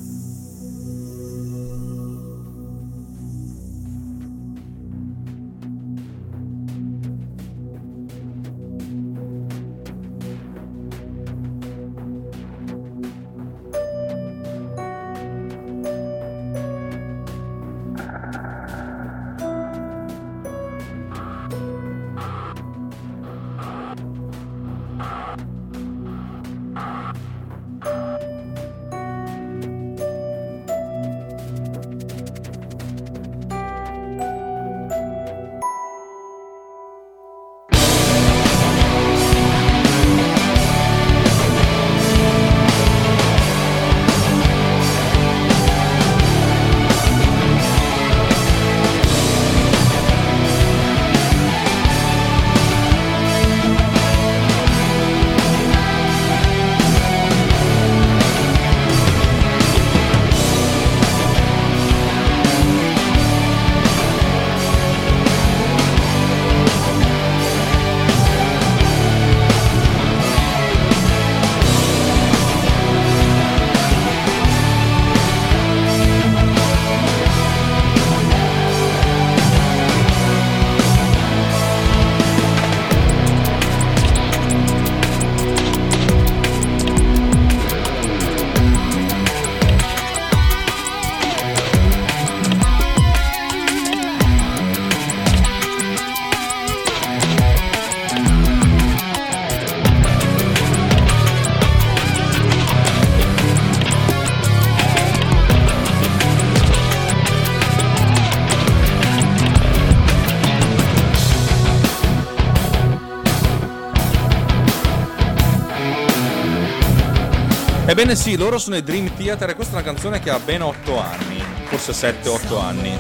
Ebbene 118.12 118.30
sì, 118.30 118.36
loro 118.36 118.58
sono 118.58 118.76
i 118.76 118.84
Dream 118.84 119.16
Theater 119.16 119.52
e 119.52 119.56
questa 119.56 119.78
è 119.78 119.82
una 119.82 119.90
canzone 119.90 120.20
che 120.20 120.30
ha 120.30 120.38
ben 120.38 120.62
8 120.62 121.00
anni, 121.00 121.42
forse 121.64 121.94
7-8 121.94 122.60
anni. 122.60 123.00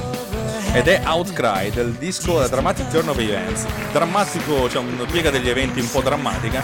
Ed 0.72 0.88
è 0.88 1.02
Outcry 1.04 1.70
del 1.70 1.92
disco 1.96 2.48
Dramatic 2.48 2.88
Turn 2.88 3.10
of 3.10 3.18
Events. 3.18 3.66
Drammatico, 3.92 4.70
cioè 4.70 4.82
una 4.82 5.04
piega 5.04 5.30
degli 5.30 5.50
eventi 5.50 5.82
un 5.82 5.92
po' 5.92 6.00
drammatica. 6.00 6.64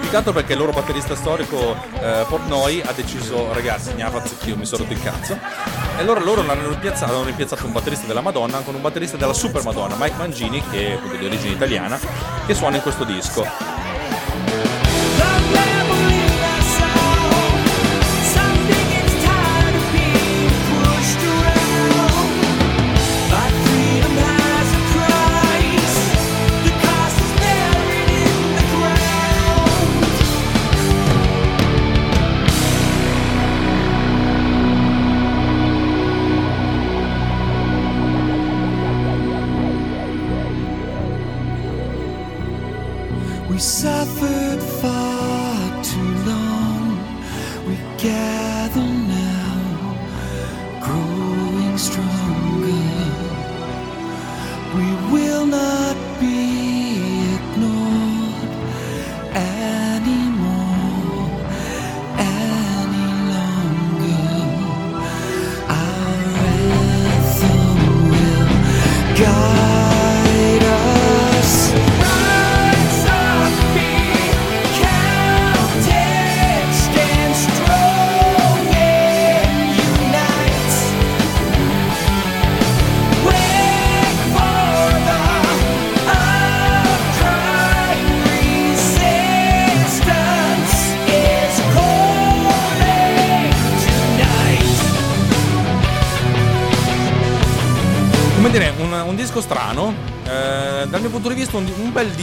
Peccato 0.00 0.32
perché 0.32 0.54
il 0.54 0.60
loro 0.60 0.72
batterista 0.72 1.14
storico 1.14 1.76
eh, 2.00 2.24
Portnoy 2.26 2.80
ha 2.80 2.92
deciso, 2.92 3.52
ragazzi, 3.52 3.92
ne 3.92 4.04
ha 4.04 4.22
io 4.44 4.56
mi 4.56 4.64
sono 4.64 4.84
rotto 4.84 4.94
il 4.94 5.02
cazzo. 5.02 5.34
E 5.34 6.00
allora 6.00 6.20
loro 6.20 6.40
l'hanno 6.40 6.70
rimpiazzato, 6.70 7.12
hanno 7.12 7.24
rimpiazzato 7.24 7.66
un 7.66 7.72
batterista 7.72 8.06
della 8.06 8.22
Madonna 8.22 8.60
con 8.60 8.74
un 8.74 8.80
batterista 8.80 9.18
della 9.18 9.34
Super 9.34 9.62
Madonna, 9.64 9.96
Mike 9.98 10.16
Mangini, 10.16 10.62
che 10.70 10.94
è 10.94 11.18
di 11.18 11.26
origine 11.26 11.52
italiana, 11.52 12.00
che 12.46 12.54
suona 12.54 12.76
in 12.76 12.82
questo 12.82 13.04
disco. 13.04 13.71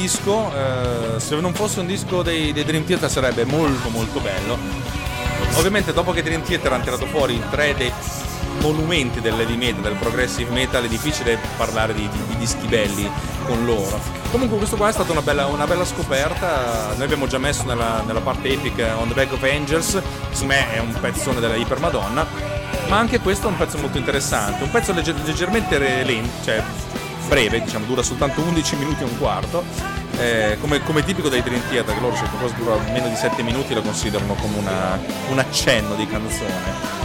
Disco. 0.01 0.51
eh, 0.53 1.19
se 1.19 1.35
non 1.39 1.53
fosse 1.53 1.79
un 1.81 1.85
disco 1.85 2.21
dei, 2.21 2.53
dei 2.53 2.63
Dream 2.63 2.85
Theater, 2.85 3.09
sarebbe 3.09 3.45
molto, 3.45 3.89
molto 3.89 4.19
bello. 4.19 4.57
Ovviamente, 5.55 5.93
dopo 5.93 6.11
che 6.11 6.23
Dream 6.23 6.43
Theater 6.43 6.73
hanno 6.73 6.83
tirato 6.83 7.05
fuori 7.07 7.41
tre 7.49 7.75
dei 7.75 7.91
monumenti 8.61 9.21
dell'heavy 9.21 9.55
metal, 9.55 9.81
del 9.81 9.95
progressive 9.95 10.51
metal, 10.51 10.83
è 10.83 10.87
difficile 10.87 11.37
parlare 11.57 11.93
di, 11.93 12.07
di- 12.07 12.25
di 12.27 12.37
dischi 12.37 12.65
belli 12.67 13.09
con 13.45 13.65
loro. 13.65 13.99
Comunque, 14.31 14.57
questo 14.57 14.75
qua 14.75 14.89
è 14.89 14.91
stata 14.91 15.11
una 15.11 15.21
bella, 15.21 15.47
una 15.47 15.65
bella 15.65 15.85
scoperta. 15.85 16.93
Noi 16.95 17.03
abbiamo 17.03 17.27
già 17.27 17.37
messo 17.37 17.63
nella, 17.65 18.01
nella 18.05 18.21
parte 18.21 18.49
epic 18.49 18.85
On 18.97 19.07
the 19.07 19.13
Back 19.13 19.33
of 19.33 19.43
Angels. 19.43 20.01
Secondo 20.31 20.53
me 20.53 20.73
è 20.73 20.79
un 20.79 20.93
pezzone 20.99 21.39
della 21.39 21.55
Iper 21.55 21.79
Madonna. 21.79 22.25
Ma 22.87 22.97
anche 22.97 23.19
questo 23.19 23.47
è 23.47 23.51
un 23.51 23.57
pezzo 23.57 23.77
molto 23.77 23.97
interessante, 23.97 24.63
un 24.63 24.71
pezzo 24.71 24.93
legge- 24.93 25.13
leggermente 25.23 25.77
lento, 25.77 26.43
cioè 26.43 26.61
breve, 27.29 27.61
diciamo, 27.61 27.85
dura 27.85 28.01
soltanto 28.03 28.41
11 28.41 28.75
minuti 28.75 29.03
e 29.03 29.05
un 29.05 29.17
quarto, 29.17 29.63
eh, 30.17 30.57
come, 30.59 30.83
come 30.83 31.03
tipico 31.05 31.29
dei 31.29 31.41
Dream 31.41 31.61
Theater, 31.69 31.93
che 31.93 32.01
loro 32.01 32.15
se 32.15 32.23
qualcosa 32.23 32.55
dura 32.55 32.75
meno 32.91 33.07
di 33.07 33.15
7 33.15 33.41
minuti 33.43 33.73
lo 33.73 33.81
considerano 33.81 34.33
come 34.33 34.57
una- 34.57 34.99
un 35.29 35.39
accenno 35.39 35.95
di 35.95 36.05
canzone. 36.07 36.97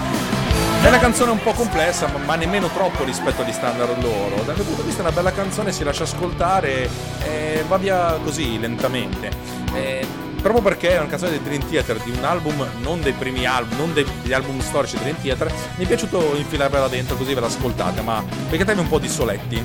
È 0.83 0.89
una 0.89 0.99
canzone 0.99 1.31
un 1.31 1.41
po' 1.43 1.53
complessa, 1.53 2.09
ma, 2.09 2.19
ma 2.25 2.35
nemmeno 2.35 2.69
troppo 2.69 3.05
rispetto 3.05 3.43
agli 3.43 3.53
standard 3.53 4.03
loro. 4.03 4.43
Dal 4.45 4.55
mio 4.55 4.65
punto 4.65 4.81
di 4.83 4.89
vista 4.89 5.03
è 5.03 5.07
una 5.07 5.15
bella 5.15 5.33
canzone, 5.33 5.73
si 5.73 5.85
lascia 5.85 6.03
ascoltare 6.03 6.91
e 7.23 7.65
va 7.69 7.77
via 7.79 8.19
così, 8.23 8.59
lentamente. 8.59 9.31
Eh, 9.73 10.07
proprio 10.43 10.61
perché 10.61 10.91
è 10.91 10.99
una 10.99 11.09
canzone 11.09 11.31
dei 11.31 11.43
Dream 11.43 11.67
Theater, 11.71 11.99
di 12.03 12.11
un 12.11 12.23
album, 12.25 12.67
non 12.83 13.01
dei 13.01 13.13
primi 13.13 13.47
album, 13.47 13.79
non 13.79 13.93
degli 13.95 14.33
album 14.35 14.61
storici 14.61 14.99
Dream 14.99 15.17
Theater, 15.23 15.51
mi 15.77 15.85
è 15.85 15.87
piaciuto 15.87 16.35
infilarvela 16.37 16.89
dentro 16.89 17.17
così 17.17 17.33
ve 17.33 17.41
l'ascoltate, 17.41 18.03
ma 18.03 18.23
beccatevi 18.51 18.81
un 18.81 18.89
po' 18.89 18.99
di 18.99 19.09
soletti. 19.09 19.65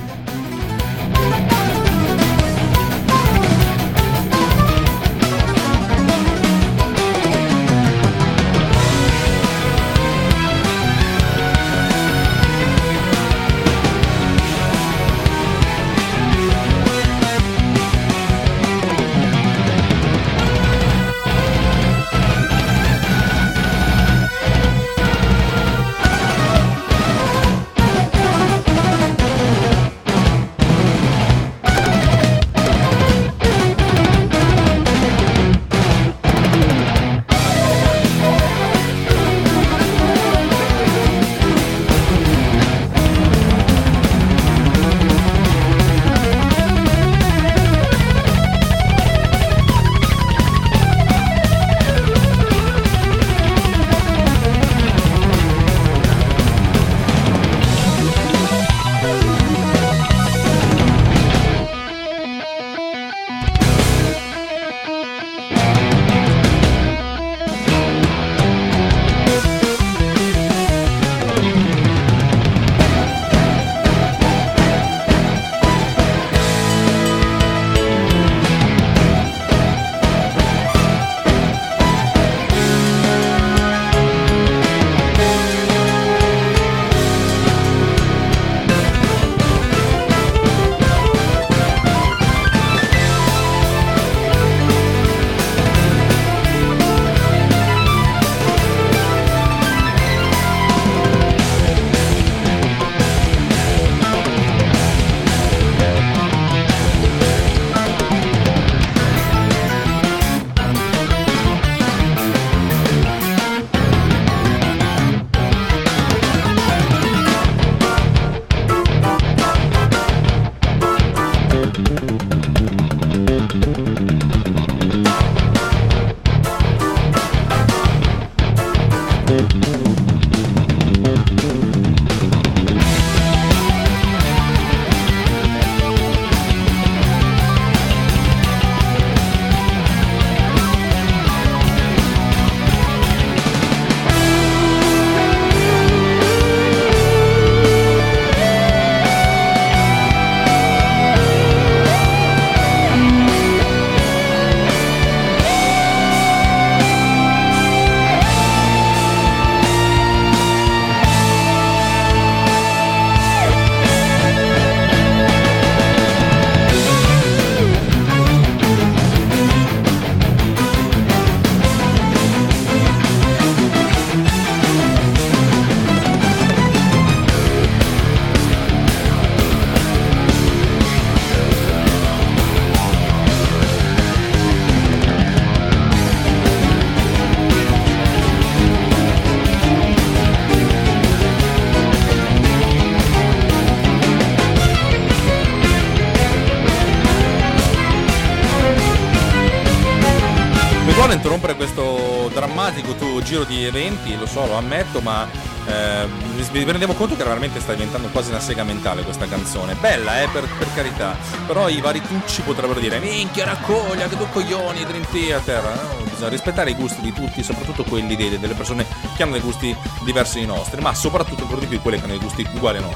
Giro 203.30 203.44
di 203.44 203.64
eventi, 203.64 204.16
lo 204.18 204.26
so, 204.26 204.44
lo 204.44 204.56
ammetto, 204.56 205.00
ma 205.00 205.24
eh, 205.64 206.04
mi 206.50 206.64
rendevo 206.64 206.94
conto 206.94 207.14
che 207.14 207.22
veramente 207.22 207.60
sta 207.60 207.74
diventando 207.74 208.08
quasi 208.08 208.30
una 208.30 208.40
sega 208.40 208.64
mentale 208.64 209.04
questa 209.04 209.28
canzone. 209.28 209.74
Bella, 209.74 210.20
eh, 210.20 210.28
per, 210.32 210.48
per 210.58 210.66
carità. 210.74 211.16
Però 211.46 211.68
i 211.68 211.80
vari 211.80 212.02
tucci 212.02 212.42
potrebbero 212.42 212.80
dire, 212.80 212.98
minchia 212.98 213.44
raccoglia, 213.44 214.08
che 214.08 214.16
due 214.16 214.28
coglioni, 214.32 214.84
Dream 214.84 215.06
Theater. 215.08 215.62
No, 215.62 216.02
bisogna 216.10 216.28
rispettare 216.28 216.70
i 216.70 216.74
gusti 216.74 217.00
di 217.02 217.12
tutti, 217.12 217.44
soprattutto 217.44 217.84
quelli 217.84 218.16
delle 218.16 218.54
persone 218.54 218.84
che 219.14 219.22
hanno 219.22 219.32
dei 219.32 219.42
gusti 219.42 219.76
diversi 220.02 220.38
dai 220.38 220.46
nostri, 220.46 220.80
ma 220.80 220.92
soprattutto 220.92 221.44
per 221.44 221.60
di 221.60 221.66
più 221.66 221.80
quelle 221.80 221.98
che 221.98 222.02
hanno 222.02 222.14
dei 222.14 222.22
gusti 222.22 222.44
uguali 222.52 222.78
a 222.78 222.80
noi. 222.80 222.94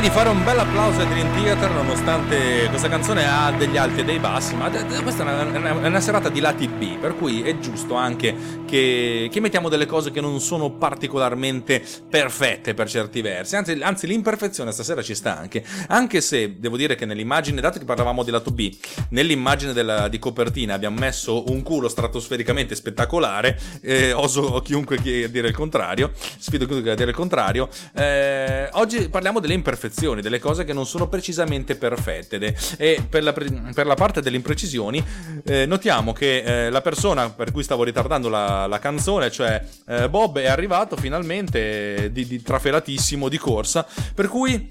Direi 0.00 0.14
di 0.14 0.18
fare 0.18 0.30
un 0.30 0.42
bel 0.42 0.58
applauso 0.58 1.02
a 1.02 1.04
Dream 1.04 1.30
Theater 1.34 1.70
nonostante 1.72 2.68
questa 2.70 2.88
canzone 2.88 3.26
ha 3.26 3.52
degli 3.52 3.76
alti 3.76 4.00
e 4.00 4.04
dei 4.04 4.18
bassi, 4.18 4.54
ma 4.54 4.70
questa 4.70 5.26
è 5.26 5.44
una, 5.44 5.82
è 5.82 5.86
una 5.88 6.00
serata 6.00 6.30
di 6.30 6.40
lati 6.40 6.66
B, 6.68 6.96
per 6.96 7.14
cui 7.14 7.42
è 7.42 7.58
giusto 7.58 7.96
anche 7.96 8.34
che, 8.66 9.28
che 9.30 9.40
mettiamo 9.40 9.68
delle 9.68 9.84
cose 9.84 10.10
che 10.10 10.22
non 10.22 10.40
sono 10.40 10.70
particolarmente 10.70 11.84
perfette 12.08 12.72
per 12.72 12.88
certi 12.88 13.20
versi, 13.20 13.56
anzi, 13.56 13.72
anzi 13.82 14.06
l'imperfezione 14.06 14.72
stasera 14.72 15.02
ci 15.02 15.14
sta 15.14 15.36
anche, 15.36 15.62
anche 15.88 16.22
se 16.22 16.58
devo 16.58 16.78
dire 16.78 16.94
che 16.94 17.04
nell'immagine, 17.04 17.60
dato 17.60 17.78
che 17.78 17.84
parlavamo 17.84 18.22
di 18.22 18.30
lato 18.30 18.52
B, 18.52 18.74
nell'immagine 19.10 19.74
della- 19.74 20.08
di 20.08 20.18
copertina 20.18 20.72
abbiamo 20.72 20.98
messo 20.98 21.50
un 21.50 21.62
culo 21.62 21.90
stratosfericamente 21.90 22.74
spettacolare, 22.74 23.60
eh, 23.82 24.12
oso 24.12 24.62
chiunque 24.64 24.98
chi- 24.98 25.30
dire 25.30 25.48
il 25.48 25.54
contrario, 25.54 26.12
sfido 26.38 26.64
chiunque 26.64 26.90
a 26.90 26.94
dire 26.94 27.10
il 27.10 27.16
contrario, 27.16 27.68
eh, 27.94 28.66
oggi 28.72 29.06
parliamo 29.10 29.40
delle 29.40 29.52
imperfezioni, 29.52 29.88
delle 30.22 30.38
cose 30.38 30.64
che 30.64 30.72
non 30.72 30.86
sono 30.86 31.08
precisamente 31.08 31.76
perfette 31.76 32.56
e 32.76 33.04
per 33.08 33.22
la, 33.22 33.32
per 33.32 33.86
la 33.86 33.94
parte 33.94 34.20
delle 34.20 34.36
imprecisioni 34.36 35.02
eh, 35.44 35.66
notiamo 35.66 36.12
che 36.12 36.66
eh, 36.66 36.70
la 36.70 36.80
persona 36.80 37.30
per 37.30 37.52
cui 37.52 37.62
stavo 37.62 37.84
ritardando 37.84 38.28
la, 38.28 38.66
la 38.66 38.78
canzone, 38.78 39.30
cioè 39.30 39.62
eh, 39.86 40.08
Bob, 40.08 40.38
è 40.38 40.48
arrivato 40.48 40.96
finalmente 40.96 42.10
di, 42.12 42.26
di 42.26 42.42
trafelatissimo 42.42 43.28
di 43.28 43.38
corsa, 43.38 43.86
per 44.14 44.28
cui 44.28 44.68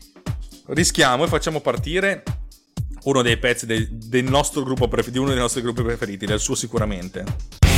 rischiamo 0.67 1.23
e 1.23 1.27
facciamo 1.27 1.61
partire 1.61 2.23
uno 3.03 3.21
dei 3.21 3.37
pezzi 3.37 3.65
del, 3.65 3.87
del 3.89 4.25
nostro 4.25 4.63
gruppo 4.63 4.89
di 5.07 5.17
uno 5.17 5.29
dei 5.29 5.37
nostri 5.37 5.61
gruppi 5.61 5.83
preferiti, 5.83 6.25
del 6.25 6.39
suo 6.39 6.55
sicuramente. 6.55 7.68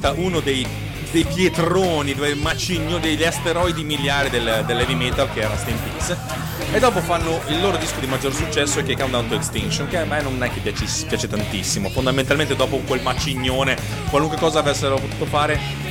Vista 0.00 0.12
uno 0.16 0.40
dei, 0.40 0.66
dei 1.10 1.24
pietroni, 1.24 2.14
dei 2.14 2.34
macigno, 2.34 2.98
degli 2.98 3.22
asteroidi 3.22 3.84
miliari 3.84 4.30
del, 4.30 4.64
dell'heavy 4.66 4.94
metal 4.94 5.30
che 5.32 5.40
era 5.40 5.56
Steam 5.58 5.76
Peace. 5.78 6.16
E 6.72 6.78
dopo 6.78 7.00
fanno 7.00 7.40
il 7.48 7.60
loro 7.60 7.76
disco 7.76 8.00
di 8.00 8.06
maggior 8.06 8.32
successo 8.32 8.82
che 8.82 8.92
è 8.92 8.96
Countdown 8.96 9.28
to 9.28 9.34
Extinction, 9.34 9.88
che 9.88 9.98
a 9.98 10.04
me 10.06 10.22
non 10.22 10.42
è 10.42 10.50
che 10.50 10.60
piace, 10.60 10.86
piace 11.06 11.28
tantissimo. 11.28 11.90
Fondamentalmente 11.90 12.56
dopo 12.56 12.78
quel 12.78 13.02
macignone, 13.02 13.76
qualunque 14.08 14.38
cosa 14.38 14.60
avessero 14.60 14.96
potuto 14.96 15.26
fare, 15.26 15.88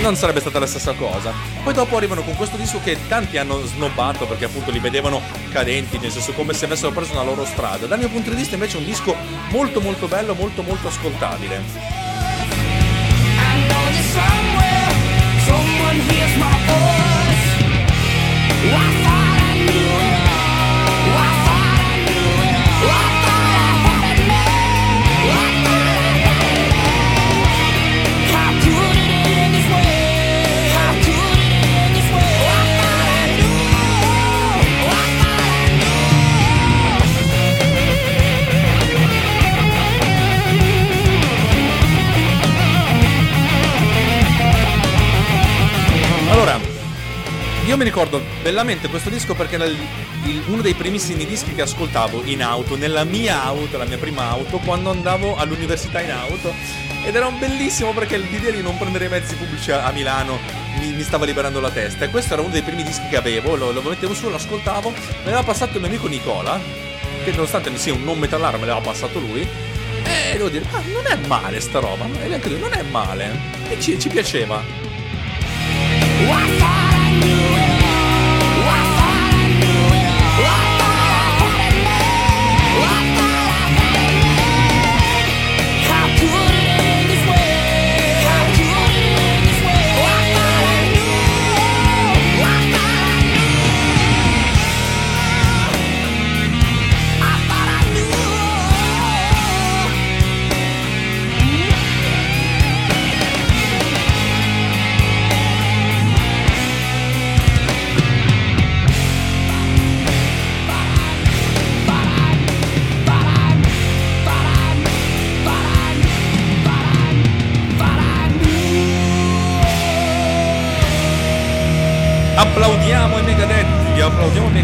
non 0.00 0.14
sarebbe 0.14 0.40
stata 0.40 0.60
la 0.60 0.66
stessa 0.66 0.92
cosa. 0.92 1.32
Poi 1.64 1.72
dopo 1.72 1.96
arrivano 1.96 2.22
con 2.22 2.36
questo 2.36 2.56
disco 2.56 2.80
che 2.82 2.96
tanti 3.08 3.36
hanno 3.36 3.64
snobbato 3.64 4.26
perché 4.26 4.44
appunto 4.44 4.70
li 4.70 4.78
vedevano 4.78 5.20
cadenti, 5.50 5.98
nel 5.98 6.12
senso 6.12 6.32
come 6.32 6.52
se 6.52 6.66
avessero 6.66 6.92
preso 6.92 7.12
una 7.12 7.24
loro 7.24 7.44
strada. 7.44 7.86
Dal 7.86 7.98
mio 7.98 8.10
punto 8.10 8.30
di 8.30 8.36
vista 8.36 8.54
invece 8.54 8.76
è 8.76 8.80
un 8.80 8.86
disco 8.86 9.16
molto 9.50 9.80
molto 9.80 10.06
bello, 10.06 10.34
molto 10.34 10.62
molto 10.62 10.86
ascoltabile. 10.86 12.07
I 13.98 14.00
know 14.00 14.06
that 14.06 14.14
somewhere 14.14 14.90
someone 15.48 15.98
hears 16.06 16.34
my 16.38 16.54
voice. 16.70 17.46
I 18.60 18.70
thought 18.70 18.94
I 18.94 18.97
mi 47.78 47.84
ricordo 47.84 48.20
bellamente 48.42 48.88
questo 48.88 49.08
disco 49.08 49.34
perché 49.34 49.54
era 49.54 49.64
il- 49.64 49.76
il- 50.24 50.42
uno 50.48 50.60
dei 50.62 50.74
primissimi 50.74 51.24
dischi 51.24 51.54
che 51.54 51.62
ascoltavo 51.62 52.22
in 52.24 52.42
auto, 52.42 52.76
nella 52.76 53.04
mia 53.04 53.42
auto, 53.44 53.78
la 53.78 53.84
mia 53.84 53.98
prima 53.98 54.28
auto, 54.30 54.58
quando 54.58 54.90
andavo 54.90 55.36
all'università 55.36 56.00
in 56.00 56.10
auto. 56.10 56.52
Ed 57.04 57.14
era 57.14 57.26
un 57.26 57.38
bellissimo 57.38 57.92
perché 57.92 58.18
l'idea 58.18 58.50
di 58.50 58.60
non 58.60 58.76
prendere 58.76 59.06
i 59.06 59.08
mezzi 59.08 59.34
pubblici 59.36 59.70
a, 59.70 59.84
a 59.84 59.92
Milano 59.92 60.38
mi, 60.78 60.90
mi 60.92 61.02
stava 61.02 61.24
liberando 61.24 61.60
la 61.60 61.70
testa. 61.70 62.04
E 62.04 62.10
questo 62.10 62.32
era 62.34 62.42
uno 62.42 62.50
dei 62.50 62.62
primi 62.62 62.82
dischi 62.82 63.08
che 63.08 63.16
avevo, 63.16 63.54
lo, 63.54 63.70
lo 63.70 63.80
mettevo 63.82 64.12
su, 64.14 64.28
lo 64.28 64.36
ascoltavo. 64.36 64.90
Me 64.90 64.96
l'aveva 65.24 65.44
passato 65.44 65.74
il 65.74 65.78
mio 65.80 65.88
amico 65.88 66.08
Nicola, 66.08 66.60
che 67.24 67.30
nonostante 67.30 67.74
sia 67.78 67.94
un 67.94 68.02
non 68.02 68.18
metallaro 68.18 68.58
me 68.58 68.66
l'aveva 68.66 68.84
passato 68.84 69.18
lui. 69.20 69.40
E 70.04 70.32
devo 70.32 70.48
dire, 70.48 70.64
ah, 70.72 70.82
non 70.92 71.04
è 71.06 71.16
male 71.26 71.60
sta 71.60 71.78
roba. 71.78 72.06
E 72.22 72.32
anche 72.34 72.48
lui, 72.48 72.58
non 72.58 72.72
è 72.72 72.82
male. 72.82 73.30
E 73.70 73.80
ci, 73.80 73.98
ci 73.98 74.08
piaceva. 74.08 74.62
I 76.20 76.26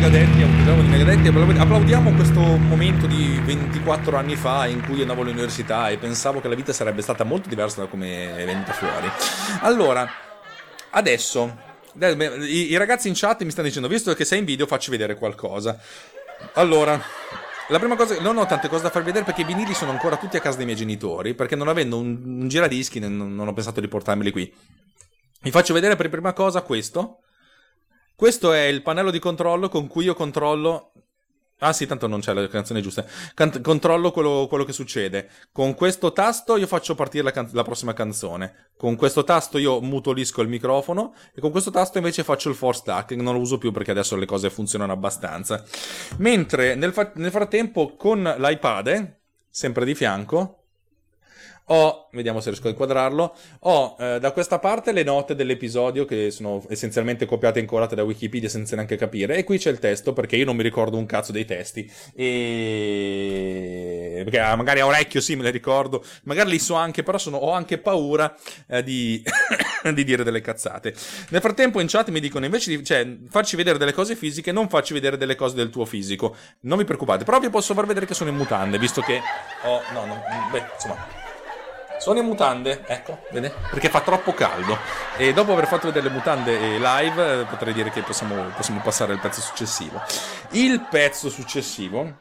applaudiamo 0.05 0.83
i 0.83 0.89
Megadetti, 0.89 1.29
applaudiamo 1.29 1.41
i 1.41 1.47
Megadetti, 1.47 1.61
applaudiamo- 1.63 2.13
questo 2.13 2.41
momento 2.41 3.07
di 3.07 3.41
24 3.43 4.19
anni 4.19 4.37
fa 4.37 4.67
in 4.67 4.85
cui 4.85 5.01
andavo 5.01 5.23
all'università 5.23 5.89
e 5.89 5.97
pensavo 5.97 6.43
che 6.43 6.49
la 6.49 6.55
vita 6.55 6.75
sarebbe 6.75 7.01
stata 7.01 7.25
molto 7.25 7.49
diversa 7.49 7.81
da 7.81 7.87
come 7.87 8.37
è 8.37 8.45
venuta 8.45 8.73
fuori. 8.73 9.11
Allora, 9.63 10.07
adesso, 10.91 11.57
i, 11.95 12.77
ragazzi 12.77 13.09
in 13.09 13.15
chat 13.17 13.45
mi 13.45 13.51
stanno 13.51 13.69
dicendo, 13.69 13.89
visto 13.89 14.13
che 14.13 14.27
sei 14.27 14.41
in 14.41 14.45
video 14.45 14.67
facci 14.67 14.91
vedere 14.91 15.17
qualcosa. 15.17 15.81
Allora, 16.55 17.01
la 17.69 17.79
prima 17.79 17.97
cosa, 17.97 18.21
non 18.21 18.37
ho 18.37 18.45
tante 18.45 18.69
cose 18.69 18.83
da 18.83 18.91
farvi 18.91 19.07
vedere 19.07 19.25
perché 19.25 19.41
i 19.41 19.47
vinili 19.47 19.73
sono 19.73 19.91
ancora 19.91 20.19
tutti 20.19 20.37
a 20.37 20.41
casa 20.41 20.59
dei 20.59 20.67
miei 20.67 20.77
genitori, 20.77 21.33
perché 21.33 21.57
non 21.57 21.69
avendo 21.69 21.97
un, 21.97 22.21
un 22.23 22.49
giradischi 22.49 22.99
non, 22.99 23.35
non 23.35 23.49
ho 23.49 23.53
pensato 23.55 23.81
di 23.81 23.89
portarmeli 23.89 24.33
qui. 24.33 24.53
Vi 25.41 25.51
faccio 25.51 25.73
vedere 25.73 25.97
per 25.97 26.11
prima 26.11 26.35
cosa 26.35 26.61
questo. 26.61 27.21
Questo 28.17 28.53
è 28.53 28.63
il 28.67 28.83
pannello 28.83 29.11
di 29.11 29.19
controllo 29.19 29.69
con 29.69 29.89
cui 29.89 30.05
io 30.05 30.15
controllo. 30.15 30.93
Ah 31.59 31.73
sì, 31.73 31.87
tanto 31.87 32.07
non 32.07 32.21
c'è 32.21 32.33
la 32.33 32.47
canzone 32.47 32.81
giusta. 32.81 33.05
Can- 33.35 33.61
controllo 33.61 34.11
quello, 34.13 34.47
quello 34.49 34.65
che 34.65 34.73
succede. 34.73 35.29
Con 35.51 35.75
questo 35.75 36.13
tasto 36.13 36.57
io 36.57 36.67
faccio 36.67 36.95
partire 36.95 37.25
la, 37.25 37.31
can- 37.33 37.49
la 37.53 37.63
prossima 37.63 37.93
canzone. 37.93 38.71
Con 38.77 38.97
questo 38.97 39.25
tasto 39.25 39.59
io 39.59 39.81
mutolisco 39.81 40.43
il 40.43 40.49
microfono. 40.49 41.15
E 41.35 41.41
con 41.41 41.51
questo 41.51 41.71
tasto 41.71 41.99
invece 41.99 42.23
faccio 42.23 42.49
il 42.49 42.55
force 42.55 42.81
stack. 42.81 43.13
Non 43.13 43.35
lo 43.35 43.41
uso 43.41 43.59
più 43.59 43.73
perché 43.73 43.91
adesso 43.91 44.15
le 44.17 44.27
cose 44.27 44.51
funzionano 44.51 44.93
abbastanza. 44.93 45.65
Mentre 46.19 46.75
nel, 46.75 46.93
fa- 46.93 47.13
nel 47.15 47.31
frattempo 47.31 47.97
con 47.97 48.23
l'iPad, 48.23 49.17
sempre 49.49 49.85
di 49.85 49.95
fianco, 49.95 50.64
ho, 51.67 52.09
vediamo 52.13 52.41
se 52.41 52.51
riesco 52.51 52.67
a 52.67 52.71
inquadrarlo, 52.71 53.35
ho 53.61 53.97
eh, 53.99 54.19
da 54.21 54.33
questa 54.33 54.59
parte 54.59 54.93
le 54.93 55.03
note 55.03 55.35
dell'episodio 55.35 56.05
che 56.05 56.31
sono 56.31 56.63
essenzialmente 56.69 57.25
copiate 57.27 57.59
e 57.59 57.63
incolate 57.63 57.95
da 57.95 58.03
Wikipedia 58.03 58.49
senza 58.49 58.75
neanche 58.75 58.97
capire. 58.97 59.37
E 59.37 59.45
qui 59.45 59.59
c'è 59.59 59.71
il 59.71 59.79
testo 59.79 60.13
perché 60.13 60.37
io 60.37 60.45
non 60.45 60.57
mi 60.57 60.63
ricordo 60.63 60.99
un 60.99 61.07
cazzo 61.07 61.33
dei 61.33 61.45
testi. 61.45 61.91
E 62.15 63.43
perché 64.25 64.41
ah, 64.41 64.57
magari 64.57 64.81
a 64.81 64.87
orecchio 64.87 65.21
sì 65.21 65.37
me 65.37 65.43
le 65.43 65.51
ricordo, 65.51 66.05
magari 66.25 66.51
li 66.51 66.59
so 66.59 66.75
anche 66.75 67.03
però 67.03 67.17
sono- 67.19 67.39
ho 67.39 67.53
anche 67.53 67.79
paura 67.79 68.35
eh, 68.67 68.83
di... 68.83 69.23
di 69.93 70.05
dire 70.05 70.25
delle 70.25 70.41
cazzate. 70.41 70.95
Nel 71.31 71.41
frattempo 71.41 71.81
in 71.81 71.87
chat 71.89 72.09
mi 72.09 72.21
dicono 72.21 72.45
invece 72.45 72.75
di 72.75 72.83
cioè, 72.85 73.07
farci 73.29 73.57
vedere 73.57 73.77
delle 73.77 73.93
cose 73.93 74.17
fisiche, 74.17 74.53
non 74.53 74.69
farci 74.69 74.95
vedere 74.95 75.17
delle 75.19 75.35
cose 75.35 75.55
del 75.55 75.69
tuo 75.71 75.85
fisico. 75.85 76.35
Non 76.61 76.79
vi 76.79 76.85
preoccupate, 76.85 77.25
però 77.25 77.39
vi 77.39 77.51
posso 77.51 77.75
far 77.75 77.87
vedere 77.87 78.07
che 78.07 78.15
sono 78.15 78.31
in 78.31 78.37
mutande, 78.37 78.79
visto 78.79 79.03
che 79.03 79.21
ho 79.65 79.83
no, 79.93 80.07
no, 80.07 80.23
beh, 80.51 80.65
insomma, 80.75 81.24
sono 82.05 82.19
in 82.19 82.27
mutande, 82.27 82.85
ecco, 82.87 83.21
vede? 83.31 83.51
Perché 83.71 83.89
fa 83.89 84.03
troppo 84.03 84.35
caldo. 84.35 84.77
E 85.17 85.33
dopo 85.33 85.55
aver 85.55 85.67
fatto 85.67 85.87
vedere 85.87 86.09
le 86.09 86.13
mutande 86.13 86.53
eh, 86.53 86.79
live, 86.79 87.41
eh, 87.41 87.45
potrei 87.47 87.73
dire 87.73 87.89
che 87.89 88.03
possiamo, 88.03 88.51
possiamo 88.55 88.83
passare 88.83 89.15
al 89.15 89.21
pezzo 89.21 89.41
successivo. 89.41 90.03
Il 90.51 90.87
pezzo 90.91 91.31
successivo 91.31 92.19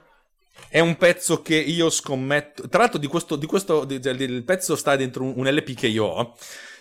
è 0.69 0.79
un 0.79 0.95
pezzo 0.95 1.41
che 1.41 1.55
io 1.55 1.89
scommetto. 1.89 2.69
Tra 2.69 2.79
l'altro, 2.79 2.97
di 2.97 3.07
questo, 3.07 3.35
di 3.35 3.45
questo 3.45 3.83
di- 3.83 3.99
di- 3.99 4.09
il 4.23 4.45
pezzo 4.45 4.77
sta 4.77 4.95
dentro 4.95 5.25
un, 5.25 5.45
LP 5.45 5.73
che 5.73 5.87
io 5.87 6.05
ho. 6.05 6.37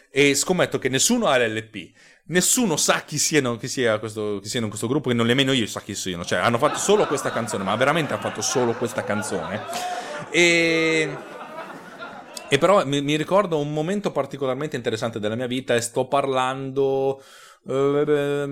E 0.09 0.37
scommetto 0.37 0.79
che 0.79 0.89
nessuno 0.89 1.27
ha 1.27 1.37
l'LP. 1.39 1.91
Nessuno 2.27 2.77
sa 2.77 3.03
chi 3.05 3.19
siano, 3.19 3.57
chi 3.57 3.67
sia 3.67 3.99
questo, 3.99 4.39
chi 4.41 4.49
siano 4.49 4.67
in 4.67 4.71
questo 4.71 4.87
gruppo, 4.87 5.09
che 5.09 5.17
non 5.17 5.27
nemmeno 5.27 5.51
io 5.51 5.67
sa 5.67 5.81
chi 5.81 5.97
siano. 5.97 6.25
Cioè, 6.25 6.39
hanno 6.39 6.59
fatto 6.59 6.79
solo 6.79 7.09
questa 7.09 7.33
canzone, 7.33 7.65
ma 7.65 7.75
veramente 7.75 8.13
hanno 8.13 8.23
fatto 8.23 8.43
solo 8.43 8.75
questa 8.75 9.03
canzone. 9.03 9.61
E. 10.31 11.31
E 12.53 12.59
però 12.59 12.85
mi, 12.85 13.01
mi 13.01 13.17
ricordo 13.17 13.59
un 13.59 13.73
momento 13.73 14.13
particolarmente 14.13 14.77
interessante 14.77 15.19
della 15.19 15.37
mia 15.37 15.47
vita 15.47 15.75
e 15.75 15.81
sto 15.81 16.07
parlando 16.07 17.23
eh, 17.67 18.47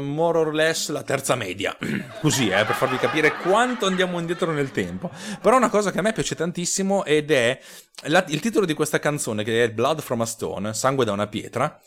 more 0.00 0.38
or 0.38 0.54
less 0.54 0.88
la 0.88 1.02
terza 1.02 1.34
media. 1.34 1.76
Così, 2.22 2.48
eh, 2.48 2.64
per 2.64 2.74
farvi 2.74 2.96
capire 2.96 3.34
quanto 3.34 3.84
andiamo 3.84 4.18
indietro 4.18 4.52
nel 4.52 4.70
tempo. 4.70 5.10
Però 5.42 5.54
una 5.54 5.68
cosa 5.68 5.90
che 5.90 5.98
a 5.98 6.02
me 6.02 6.14
piace 6.14 6.34
tantissimo 6.34 7.04
ed 7.04 7.30
è 7.30 7.60
la- 8.04 8.24
il 8.28 8.40
titolo 8.40 8.64
di 8.64 8.72
questa 8.72 8.98
canzone 8.98 9.44
che 9.44 9.64
è 9.64 9.70
Blood 9.70 10.00
from 10.00 10.22
a 10.22 10.26
Stone, 10.26 10.72
Sangue 10.72 11.04
da 11.04 11.12
una 11.12 11.26
pietra. 11.26 11.78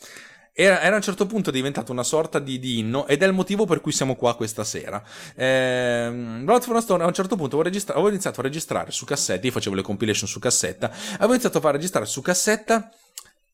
Era, 0.58 0.80
era 0.80 0.94
a 0.94 0.96
un 0.96 1.02
certo 1.02 1.26
punto 1.26 1.50
diventato 1.50 1.92
una 1.92 2.02
sorta 2.02 2.38
di, 2.38 2.58
di 2.58 2.78
inno 2.78 3.06
ed 3.06 3.22
è 3.22 3.26
il 3.26 3.34
motivo 3.34 3.66
per 3.66 3.82
cui 3.82 3.92
siamo 3.92 4.16
qua 4.16 4.34
questa 4.36 4.64
sera. 4.64 5.02
Ehm, 5.34 6.46
Blood 6.46 6.62
from 6.62 6.76
a 6.76 6.80
Stone 6.80 7.02
a 7.02 7.06
un 7.06 7.12
certo 7.12 7.36
punto 7.36 7.56
avevo, 7.56 7.68
registra- 7.68 7.92
avevo 7.92 8.08
iniziato 8.08 8.40
a 8.40 8.42
registrare 8.42 8.90
su 8.90 9.04
cassetta, 9.04 9.44
io 9.44 9.52
facevo 9.52 9.76
le 9.76 9.82
compilation 9.82 10.26
su 10.26 10.38
cassetta, 10.38 10.90
avevo 11.16 11.32
iniziato 11.32 11.58
a 11.58 11.60
far 11.60 11.74
registrare 11.74 12.06
su 12.06 12.22
cassetta 12.22 12.90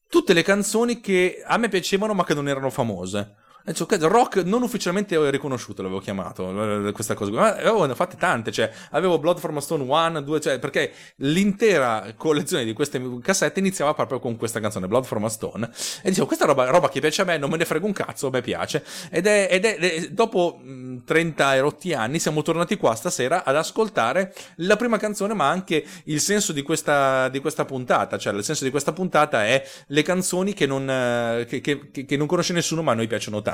tutte 0.09 0.33
le 0.33 0.45
canzoni 0.45 1.01
che 1.01 1.43
a 1.45 1.57
me 1.57 1.69
piacevano 1.69 2.15
ma 2.15 2.23
che 2.23 2.35
non 2.35 2.49
erano 2.49 2.71
famose. 2.71 3.35
E 3.65 3.71
dicevo, 3.73 3.87
"Cazzo, 3.87 4.09
rock 4.09 4.37
non 4.45 4.63
ufficialmente 4.63 5.31
riconosciuto 5.31 5.83
l'avevo 5.83 6.01
chiamato, 6.01 6.89
eh, 6.89 6.93
questa 6.93 7.15
cosa. 7.15 7.31
Ma 7.31 7.55
avevo 7.55 7.85
ne 7.87 7.93
ho 7.93 7.95
fatte 7.95 8.17
tante, 8.17 8.51
cioè 8.51 8.71
avevo 8.91 9.19
Blood 9.19 9.39
from 9.39 9.57
a 9.57 9.61
Stone 9.61 9.85
1, 9.85 10.21
2, 10.23 10.41
cioè, 10.41 10.59
perché 10.59 10.93
l'intera 11.17 12.13
collezione 12.17 12.65
di 12.65 12.73
queste 12.73 13.01
cassette 13.23 13.61
iniziava 13.61 13.95
proprio 13.95 14.19
con 14.19 14.37
questa 14.37 14.61
canzone, 14.61 14.89
Blood 14.89 15.05
from 15.05 15.25
a 15.25 15.29
Stone. 15.29 15.71
E 16.03 16.09
dicevo, 16.09 16.27
questa 16.27 16.45
roba, 16.45 16.65
roba 16.71 16.89
che 16.89 17.01
piace 17.01 17.23
a 17.23 17.25
me, 17.25 17.39
non 17.39 17.51
me 17.51 17.57
ne 17.57 17.65
frega 17.65 17.87
un 17.87 17.93
cazzo, 17.93 18.27
a 18.29 18.31
me 18.31 18.41
piace. 18.41 18.85
Ed 19.11 19.27
è, 19.27 19.47
ed 19.51 19.65
è- 19.65 19.77
è- 19.79 20.09
dopo 20.09 20.59
mh, 20.63 21.05
30 21.05 21.55
e 21.55 21.61
rotti 21.61 21.93
anni 21.95 22.19
siamo 22.19 22.43
tornati 22.43 22.77
qua 22.77 22.95
stasera 22.95 23.45
ad 23.45 23.57
ascoltare 23.57 24.35
la 24.57 24.77
prima 24.77 24.97
canzone, 24.99 25.35
ma 25.35 25.49
anche 25.49 25.85
il 26.05 26.21
senso 26.21 26.53
di 26.53 26.63
questa, 26.63 27.29
di 27.29 27.39
questa 27.41 27.65
puntata. 27.65 28.19
Cioè, 28.19 28.33
il 28.35 28.43
senso 28.45 28.65
di 28.65 28.71
questa 28.71 28.93
puntata 28.93 29.45
è 29.45 29.65
le 29.87 30.03
canzoni 30.03 30.53
che 30.53 30.67
non, 30.67 30.89
eh, 30.91 31.47
che- 31.49 31.61
che- 31.61 32.05
che 32.05 32.17
non 32.17 32.27
conosce 32.27 32.53
nessuno, 32.53 32.83
ma 32.83 32.93
a 32.93 32.95
noi 32.95 33.07
piacciono 33.07 33.41
tanto. 33.43 33.51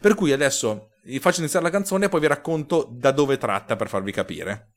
Per 0.00 0.14
cui 0.14 0.32
adesso 0.32 0.90
vi 1.04 1.20
faccio 1.20 1.40
iniziare 1.40 1.64
la 1.64 1.70
canzone 1.70 2.06
e 2.06 2.08
poi 2.08 2.20
vi 2.20 2.26
racconto 2.26 2.88
da 2.90 3.12
dove 3.12 3.38
tratta 3.38 3.76
per 3.76 3.88
farvi 3.88 4.12
capire. 4.12 4.75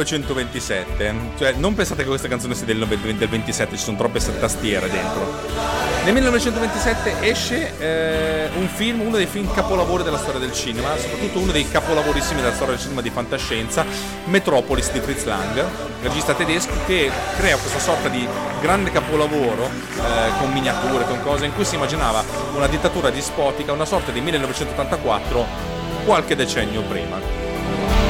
1927, 0.00 1.14
cioè 1.36 1.52
non 1.52 1.74
pensate 1.74 2.02
che 2.02 2.08
questa 2.08 2.28
canzone 2.28 2.54
sia 2.54 2.64
del, 2.64 2.78
nove- 2.78 2.98
del 3.00 3.28
27, 3.28 3.76
ci 3.76 3.82
sono 3.82 3.98
troppe 3.98 4.18
tastiere 4.38 4.88
dentro. 4.88 5.68
Nel 6.04 6.14
1927 6.14 7.16
esce 7.20 7.78
eh, 7.78 8.48
un 8.56 8.66
film, 8.68 9.00
uno 9.00 9.16
dei 9.16 9.26
film 9.26 9.52
capolavori 9.52 10.02
della 10.02 10.16
storia 10.16 10.40
del 10.40 10.52
cinema, 10.52 10.96
soprattutto 10.96 11.40
uno 11.40 11.52
dei 11.52 11.68
capolavorissimi 11.68 12.40
della 12.40 12.54
storia 12.54 12.74
del 12.74 12.82
cinema 12.82 13.02
di 13.02 13.10
fantascienza, 13.10 13.84
Metropolis 14.24 14.90
di 14.92 15.00
Fritz 15.00 15.24
Lang, 15.24 15.62
regista 16.02 16.32
tedesco 16.32 16.72
che 16.86 17.10
crea 17.36 17.58
questa 17.58 17.78
sorta 17.78 18.08
di 18.08 18.26
grande 18.62 18.90
capolavoro 18.90 19.64
eh, 19.64 20.38
con 20.38 20.50
miniature, 20.52 21.04
con 21.04 21.20
cose 21.22 21.44
in 21.44 21.54
cui 21.54 21.66
si 21.66 21.74
immaginava 21.74 22.24
una 22.54 22.66
dittatura 22.66 23.10
dispotica, 23.10 23.72
una 23.72 23.84
sorta 23.84 24.10
di 24.10 24.22
1984 24.22 25.78
qualche 26.06 26.34
decennio 26.34 26.80
prima. 26.82 27.18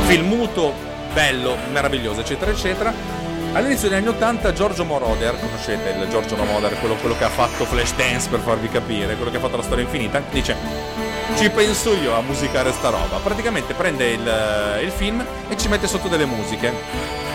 Film 0.06 0.28
muto, 0.28 0.88
bello, 1.12 1.56
meraviglioso, 1.72 2.20
eccetera, 2.20 2.50
eccetera. 2.50 2.92
All'inizio 3.52 3.88
degli 3.88 3.98
anni 3.98 4.08
80 4.08 4.52
Giorgio 4.52 4.84
Moroder, 4.84 5.38
conoscete 5.40 5.90
il 5.90 6.08
Giorgio 6.08 6.36
Moroder, 6.36 6.78
quello, 6.78 6.94
quello 6.96 7.16
che 7.18 7.24
ha 7.24 7.30
fatto 7.30 7.64
Flashdance 7.64 8.28
per 8.28 8.40
farvi 8.40 8.68
capire, 8.68 9.16
quello 9.16 9.30
che 9.30 9.38
ha 9.38 9.40
fatto 9.40 9.56
la 9.56 9.62
storia 9.62 9.84
infinita, 9.84 10.22
dice 10.30 10.56
ci 11.36 11.48
penso 11.50 11.94
io 11.94 12.14
a 12.14 12.20
musicare 12.20 12.72
sta 12.72 12.90
roba. 12.90 13.16
Praticamente 13.22 13.74
prende 13.74 14.10
il, 14.10 14.80
il 14.82 14.90
film 14.90 15.24
e 15.48 15.56
ci 15.56 15.68
mette 15.68 15.86
sotto 15.86 16.08
delle 16.08 16.26
musiche 16.26 17.28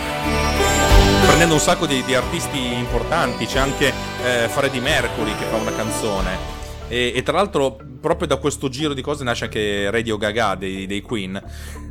prendendo 1.26 1.54
un 1.54 1.60
sacco 1.60 1.86
di, 1.86 2.02
di 2.04 2.14
artisti 2.14 2.74
importanti, 2.74 3.46
c'è 3.46 3.58
anche 3.58 3.92
eh, 4.24 4.48
Freddie 4.48 4.80
Mercury 4.80 5.36
che 5.36 5.44
fa 5.44 5.56
una 5.56 5.74
canzone. 5.74 6.54
E, 6.88 7.12
e 7.14 7.22
tra 7.22 7.34
l'altro, 7.34 7.76
proprio 8.00 8.26
da 8.28 8.36
questo 8.36 8.68
giro 8.68 8.94
di 8.94 9.02
cose 9.02 9.24
nasce 9.24 9.44
anche 9.44 9.90
Radio 9.90 10.16
Gaga 10.16 10.54
dei, 10.54 10.86
dei 10.86 11.02
Queen. 11.02 11.42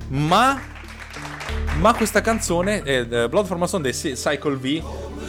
Ma, 0.07 0.59
ma 1.79 1.93
questa 1.93 2.21
canzone, 2.21 2.81
eh, 2.83 3.05
eh, 3.09 3.29
Blood 3.29 3.45
from 3.45 3.63
a 3.63 3.67
Stone 3.67 3.83
dei 3.83 3.93
Cy- 3.93 4.13
Cycle 4.13 4.55
V, 4.55 4.83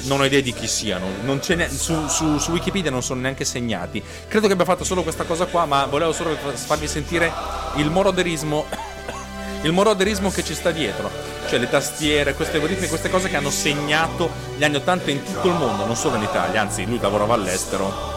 non 0.05 0.21
ho 0.21 0.25
idea 0.25 0.41
di 0.41 0.53
chi 0.53 0.67
siano. 0.67 1.07
Ne- 1.23 1.69
su, 1.69 2.07
su- 2.09 2.39
su 2.39 2.51
Wikipedia 2.53 2.91
non 2.91 3.03
sono 3.03 3.21
neanche 3.21 3.45
segnati. 3.45 4.03
Credo 4.29 4.47
che 4.47 4.53
abbia 4.53 4.65
fatto 4.65 4.85
solo 4.85 5.03
questa 5.03 5.25
cosa 5.25 5.47
qua, 5.47 5.65
ma 5.67 5.87
volevo 5.87 6.13
solo 6.13 6.37
farvi 6.37 6.87
sentire 6.87 7.33
il 7.77 7.91
moroderismo 7.91 8.65
il 9.63 9.73
moroderismo 9.73 10.31
che 10.31 10.45
ci 10.45 10.55
sta 10.55 10.71
dietro, 10.71 11.11
cioè 11.49 11.59
le 11.59 11.69
tastiere, 11.69 12.35
queste 12.35 12.59
ritmi, 12.65 12.87
queste 12.89 13.11
cose 13.11 13.29
che 13.29 13.37
hanno 13.37 13.51
segnato 13.51 14.31
gli 14.57 14.63
anni 14.63 14.77
80 14.77 15.11
in 15.11 15.25
tutto 15.25 15.49
il 15.49 15.55
mondo, 15.55 15.87
non 15.87 15.97
solo 15.97 16.17
in 16.17 16.23
Italia, 16.23 16.61
anzi 16.61 16.87
lui 16.87 17.01
lavorava 17.01 17.35
all'estero. 17.35 18.16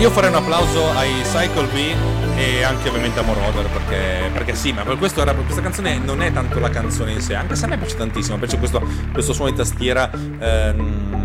Io 0.00 0.08
farei 0.08 0.30
un 0.30 0.36
applauso 0.36 0.88
ai 0.92 1.12
Cycle 1.24 1.66
V 1.66 2.38
e 2.38 2.62
anche 2.62 2.88
ovviamente 2.88 3.20
a 3.20 3.22
Moroder 3.22 3.66
perché, 3.66 4.30
perché 4.32 4.54
sì, 4.54 4.72
ma 4.72 4.82
per 4.82 4.96
questo 4.96 5.20
era, 5.20 5.34
questa 5.34 5.60
canzone 5.60 5.98
non 5.98 6.22
è 6.22 6.32
tanto 6.32 6.58
la 6.58 6.70
canzone 6.70 7.12
in 7.12 7.20
sé, 7.20 7.34
anche 7.34 7.54
se 7.54 7.66
a 7.66 7.68
me 7.68 7.76
piace 7.76 7.96
tantissimo, 7.96 8.38
piace 8.38 8.56
questo, 8.56 8.82
questo 9.12 9.34
suono 9.34 9.50
di 9.50 9.58
tastiera 9.58 10.10
ehm, 10.10 11.19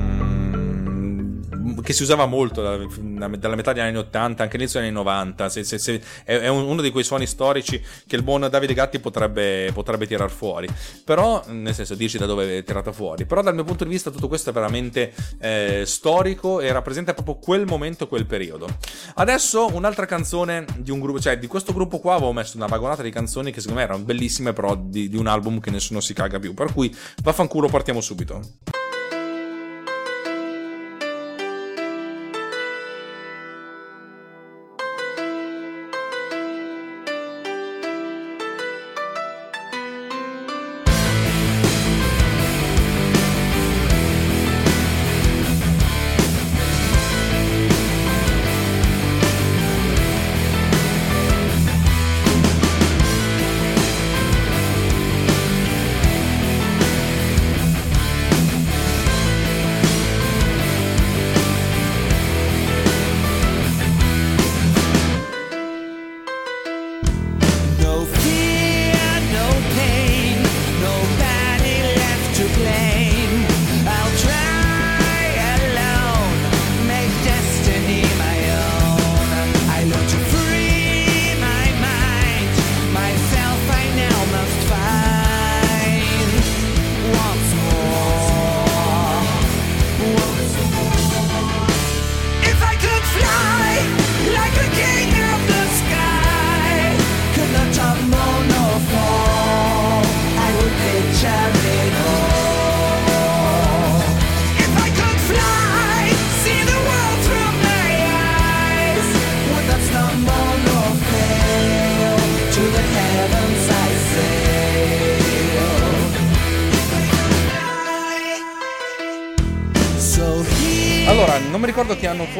che 1.85 1.93
si 1.93 2.01
usava 2.01 2.25
molto 2.25 2.61
da- 2.63 2.77
dalla 2.77 3.55
metà 3.55 3.71
degli 3.71 3.83
anni 3.83 3.97
80, 3.97 4.41
anche 4.43 4.55
all'inizio 4.55 4.79
degli 4.79 4.89
anni 4.89 4.97
90, 4.97 5.49
se- 5.49 5.63
se- 5.63 5.77
se- 5.77 6.01
è, 6.23 6.35
è 6.39 6.47
un- 6.47 6.63
uno 6.65 6.81
di 6.81 6.89
quei 6.89 7.03
suoni 7.03 7.27
storici 7.27 7.79
che 8.07 8.15
il 8.15 8.23
buon 8.23 8.47
Davide 8.49 8.73
Gatti 8.73 8.99
potrebbe, 8.99 9.69
potrebbe 9.71 10.07
tirar 10.07 10.31
fuori, 10.31 10.67
però 11.03 11.43
nel 11.47 11.75
senso 11.75 11.93
dici 11.93 12.17
da 12.17 12.25
dove 12.25 12.57
è 12.57 12.63
tirata 12.63 12.91
fuori, 12.91 13.25
però 13.25 13.41
dal 13.43 13.53
mio 13.53 13.63
punto 13.63 13.83
di 13.83 13.91
vista 13.91 14.09
tutto 14.09 14.27
questo 14.27 14.49
è 14.49 14.53
veramente 14.53 15.13
eh, 15.39 15.83
storico 15.85 16.59
e 16.59 16.71
rappresenta 16.71 17.13
proprio 17.13 17.35
quel 17.35 17.65
momento, 17.67 18.07
quel 18.07 18.25
periodo. 18.25 18.67
Adesso 19.15 19.69
un'altra 19.73 20.05
canzone 20.07 20.65
di 20.77 20.89
un 20.89 20.99
gruppo, 20.99 21.19
cioè 21.19 21.37
di 21.37 21.45
questo 21.47 21.71
gruppo 21.71 21.99
qua 21.99 22.15
avevo 22.15 22.33
messo 22.33 22.57
una 22.57 22.65
vagonata 22.65 23.03
di 23.03 23.11
canzoni 23.11 23.51
che 23.51 23.59
secondo 23.59 23.79
me 23.81 23.85
erano 23.85 24.03
bellissime, 24.03 24.53
però 24.53 24.75
di, 24.75 25.07
di 25.07 25.17
un 25.17 25.27
album 25.27 25.59
che 25.59 25.69
nessuno 25.69 25.99
si 25.99 26.13
caga 26.13 26.39
più. 26.39 26.53
Per 26.55 26.73
cui 26.73 26.93
vaffanculo, 27.21 27.67
partiamo 27.67 28.01
subito. 28.01 28.41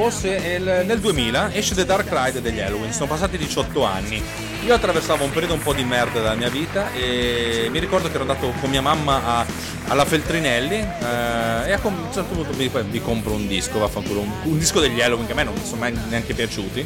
È 0.10 0.56
il- 0.56 0.84
nel 0.86 1.00
2000 1.00 1.52
esce 1.54 1.74
The 1.74 1.84
Dark 1.86 2.08
Ride 2.12 2.42
degli 2.42 2.60
Halloween, 2.60 2.94
sono 2.94 3.08
passati 3.08 3.38
18 3.38 3.84
anni. 3.84 4.22
Io 4.64 4.74
attraversavo 4.74 5.24
un 5.24 5.32
periodo 5.32 5.54
un 5.56 5.62
po' 5.62 5.74
di 5.74 5.84
merda 5.84 6.20
della 6.20 6.36
mia 6.36 6.50
vita 6.50 6.92
e 6.94 7.68
mi 7.72 7.80
ricordo 7.80 8.08
che 8.08 8.14
ero 8.14 8.22
andato 8.22 8.52
con 8.60 8.70
mia 8.70 8.82
mamma 8.82 9.24
a- 9.40 9.46
alla 9.88 10.06
Feltrinelli 10.06 10.76
eh, 10.76 11.70
e 11.70 11.72
a 11.74 11.80
un 11.84 11.96
certo 12.14 12.34
punto 12.36 12.54
mi, 12.56 12.70
mi 12.90 13.02
compro 13.02 13.34
un 13.34 13.48
disco, 13.48 13.80
vaffanculo, 13.80 14.20
un, 14.22 14.32
un 14.44 14.58
disco 14.60 14.80
degli 14.80 15.02
Halloween 15.02 15.26
che 15.26 15.32
a 15.32 15.36
me 15.36 15.44
non 15.44 15.54
mi 15.54 15.62
sono 15.66 15.78
mai 15.82 15.98
neanche 16.10 16.34
piaciuti. 16.34 16.86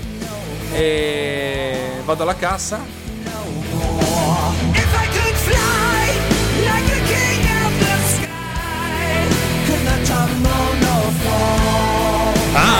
E 0.73 1.77
vado 2.05 2.23
alla 2.23 2.35
cassa, 2.35 2.79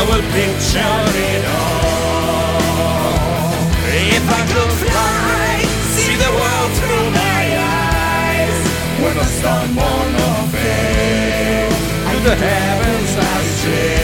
Will 0.09 0.25
picture 0.33 0.79
it 0.79 1.45
all. 1.45 1.99
If 4.17 4.25
I 4.25 4.41
could 4.51 4.73
Fly, 4.81 5.61
see 5.93 6.15
the 6.15 6.31
world 6.39 6.71
through 6.79 7.09
my 7.11 7.43
eyes. 7.61 8.57
When 9.03 9.15
I 9.17 9.25
stumble 9.37 10.03
nor 10.15 10.39
fail 10.51 11.69
To 12.09 12.17
the 12.27 12.35
heavens 12.35 13.11
I 13.17 13.43
sail 13.61 13.99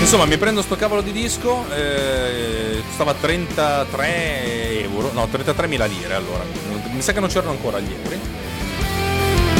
Insomma, 0.00 0.24
mi 0.24 0.38
prendo 0.38 0.62
sto 0.62 0.76
cavolo 0.76 1.00
di 1.02 1.10
disco, 1.10 1.64
eh, 1.74 2.80
costava 2.86 3.12
33 3.14 4.82
euro, 4.82 5.10
no, 5.12 5.26
33.000 5.26 5.88
lire 5.88 6.14
allora, 6.14 6.44
mi 6.90 7.02
sa 7.02 7.12
che 7.12 7.18
non 7.20 7.28
c'erano 7.28 7.50
ancora 7.50 7.80
gli 7.80 7.92
euro. 7.92 8.45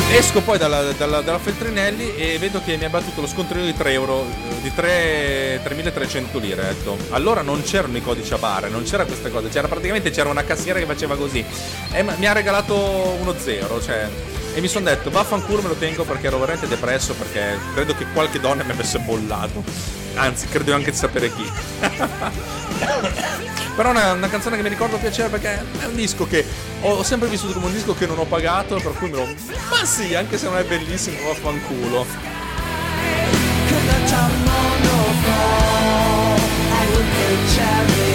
Esco 0.09 0.41
poi 0.41 0.57
dalla, 0.57 0.93
dalla, 0.93 1.21
dalla 1.21 1.39
Feltrinelli 1.39 2.15
e 2.15 2.39
vedo 2.39 2.63
che 2.65 2.77
mi 2.77 2.85
ha 2.85 2.89
battuto 2.89 3.21
lo 3.21 3.27
scontrino 3.27 3.65
di 3.65 3.75
3 3.75 3.91
euro, 3.93 4.25
eh, 4.25 4.61
di 4.63 4.73
3 4.73 5.61
3.300 5.65 6.41
lire. 6.41 6.63
Detto, 6.63 6.97
allora 7.11 7.43
non 7.43 7.63
c'erano 7.63 7.97
i 7.97 8.03
codici 8.03 8.33
a 8.33 8.39
bare, 8.39 8.69
non 8.69 8.85
c'era 8.85 9.05
queste 9.05 9.31
cose, 9.31 9.49
c'era 9.49 9.67
praticamente 9.67 10.11
c'era 10.11 10.31
una 10.31 10.45
cassiera 10.45 10.79
che 10.79 10.87
faceva 10.87 11.17
così 11.17 11.45
e 11.93 12.03
mi 12.03 12.27
ha 12.27 12.33
regalato 12.33 12.75
uno 13.21 13.35
zero, 13.37 13.83
cioè, 13.83 14.09
e 14.55 14.61
mi 14.61 14.69
sono 14.69 14.85
detto 14.85 15.11
vaffanculo 15.11 15.61
me 15.63 15.69
lo 15.69 15.75
tengo 15.75 16.05
perché 16.05 16.29
ero 16.29 16.39
veramente 16.39 16.69
depresso 16.69 17.15
perché 17.15 17.59
credo 17.75 17.95
che 17.95 18.07
qualche 18.13 18.39
donna 18.39 18.63
mi 18.63 18.71
avesse 18.71 19.01
bollato, 19.01 19.65
anzi 20.15 20.47
credo 20.47 20.73
anche 20.73 20.93
di 20.93 20.97
sapere 20.97 21.33
chi. 21.35 21.51
Però 23.77 23.91
è 23.91 23.93
una, 23.93 24.13
una 24.13 24.29
canzone 24.29 24.57
che 24.57 24.63
mi 24.63 24.71
ricordo 24.71 24.97
piacere 24.97 25.29
perché 25.29 25.63
è 25.81 25.85
un 25.85 25.95
disco 25.95 26.27
che 26.27 26.43
ho, 26.83 27.03
sempre 27.03 27.29
vissuto 27.29 27.53
come 27.55 27.67
un 27.67 27.73
disco 27.73 27.95
che 27.95 28.07
non 28.07 28.19
ho 28.19 28.25
pagato, 28.25 28.77
per 28.77 28.93
cui 28.93 29.11
me 29.11 29.17
lo. 29.17 29.27
Ma 29.71 29.85
sì, 29.85 30.15
anche 30.15 30.39
se 30.39 30.47
non 30.47 30.59
è 30.59 30.65
bellissimo, 30.65 31.17
vaffanculo. 31.27 32.07
Could 37.59 38.06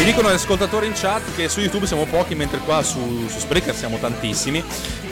Mi 0.00 0.06
dicono 0.06 0.30
gli 0.30 0.34
ascoltatori 0.34 0.86
in 0.86 0.94
chat 0.94 1.20
che 1.36 1.50
su 1.50 1.60
YouTube 1.60 1.86
siamo 1.86 2.06
pochi, 2.06 2.34
mentre 2.34 2.60
qua 2.60 2.82
su, 2.82 3.28
su 3.28 3.38
Spreaker 3.38 3.74
siamo 3.74 3.98
tantissimi. 3.98 4.64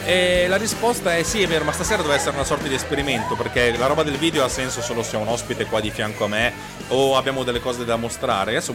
E 0.02 0.46
la 0.48 0.56
risposta 0.56 1.14
è 1.14 1.22
sì, 1.22 1.42
è 1.42 1.46
vero, 1.46 1.64
ma 1.64 1.72
stasera 1.72 2.00
deve 2.00 2.14
essere 2.14 2.34
una 2.34 2.44
sorta 2.44 2.66
di 2.66 2.72
esperimento, 2.72 3.34
perché 3.34 3.76
la 3.76 3.84
roba 3.84 4.02
del 4.02 4.16
video 4.16 4.42
ha 4.42 4.48
senso 4.48 4.80
solo 4.80 5.02
se 5.02 5.18
ho 5.18 5.20
un 5.20 5.28
ospite 5.28 5.66
qua 5.66 5.80
di 5.80 5.90
fianco 5.90 6.24
a 6.24 6.28
me 6.28 6.78
o 6.88 7.16
abbiamo 7.18 7.44
delle 7.44 7.60
cose 7.60 7.84
da 7.84 7.96
mostrare. 7.96 8.52
Adesso 8.52 8.74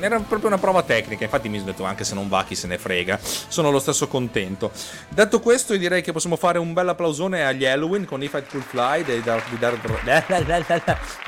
era 0.00 0.18
proprio 0.18 0.48
una 0.48 0.58
prova 0.58 0.82
tecnica, 0.82 1.22
infatti 1.22 1.48
mi 1.48 1.58
sono 1.58 1.70
detto 1.70 1.84
anche 1.84 2.02
se 2.02 2.14
non 2.14 2.28
va 2.28 2.44
chi 2.44 2.56
se 2.56 2.66
ne 2.66 2.78
frega, 2.78 3.18
sono 3.22 3.70
lo 3.70 3.78
stesso 3.78 4.08
contento. 4.08 4.72
Detto 5.08 5.38
questo, 5.38 5.74
io 5.74 5.78
direi 5.78 6.02
che 6.02 6.10
possiamo 6.10 6.34
fare 6.34 6.58
un 6.58 6.72
bel 6.72 6.88
applausone 6.88 7.44
agli 7.44 7.64
Halloween 7.64 8.04
con 8.04 8.20
I 8.20 8.28
Could 8.28 8.64
Fly 8.66 9.04
di, 9.04 9.22